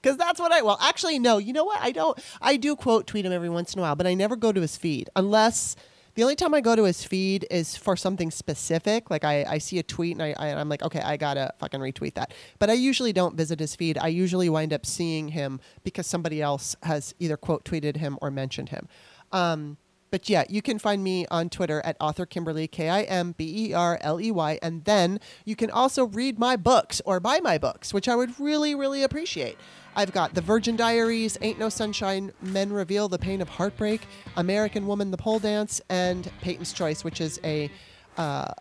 [0.03, 1.81] Because that's what I, well, actually, no, you know what?
[1.81, 4.37] I don't, I do quote tweet him every once in a while, but I never
[4.37, 5.75] go to his feed unless.
[6.17, 9.11] The only time I go to his feed is for something specific.
[9.11, 11.79] Like I, I see a tweet and I, I, I'm like, okay, I gotta fucking
[11.79, 12.33] retweet that.
[12.59, 13.99] But I usually don't visit his feed.
[13.99, 18.31] I usually wind up seeing him because somebody else has either quote tweeted him or
[18.31, 18.89] mentioned him.
[19.31, 19.77] Um,
[20.11, 23.69] but yeah, you can find me on Twitter at author Kimberley, K I M B
[23.69, 24.59] E R L E Y.
[24.63, 28.41] And then you can also read my books or buy my books, which I would
[28.41, 29.59] really, really appreciate.
[29.97, 34.03] I've got The Virgin Diaries, Ain't No Sunshine, Men Reveal the Pain of Heartbreak,
[34.37, 37.71] American Woman, The Pole Dance, and Peyton's Choice, which is a
[38.19, 38.53] uh,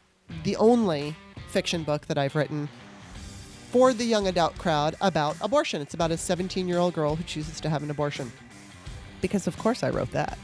[0.43, 1.13] the only
[1.49, 2.69] fiction book that I've written
[3.71, 5.81] for the young adult crowd about abortion.
[5.81, 8.31] It's about a 17 year old girl who chooses to have an abortion.
[9.19, 10.37] Because, of course, I wrote that.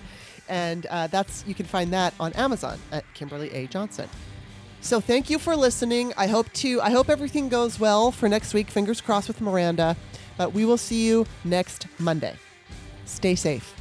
[0.50, 3.68] And uh, that's you can find that on Amazon at Kimberley A.
[3.68, 4.10] Johnson.
[4.82, 6.12] So thank you for listening.
[6.18, 8.70] I hope to I hope everything goes well for next week.
[8.70, 9.96] Fingers crossed with Miranda
[10.50, 12.36] we will see you next Monday.
[13.06, 13.74] Stay safe.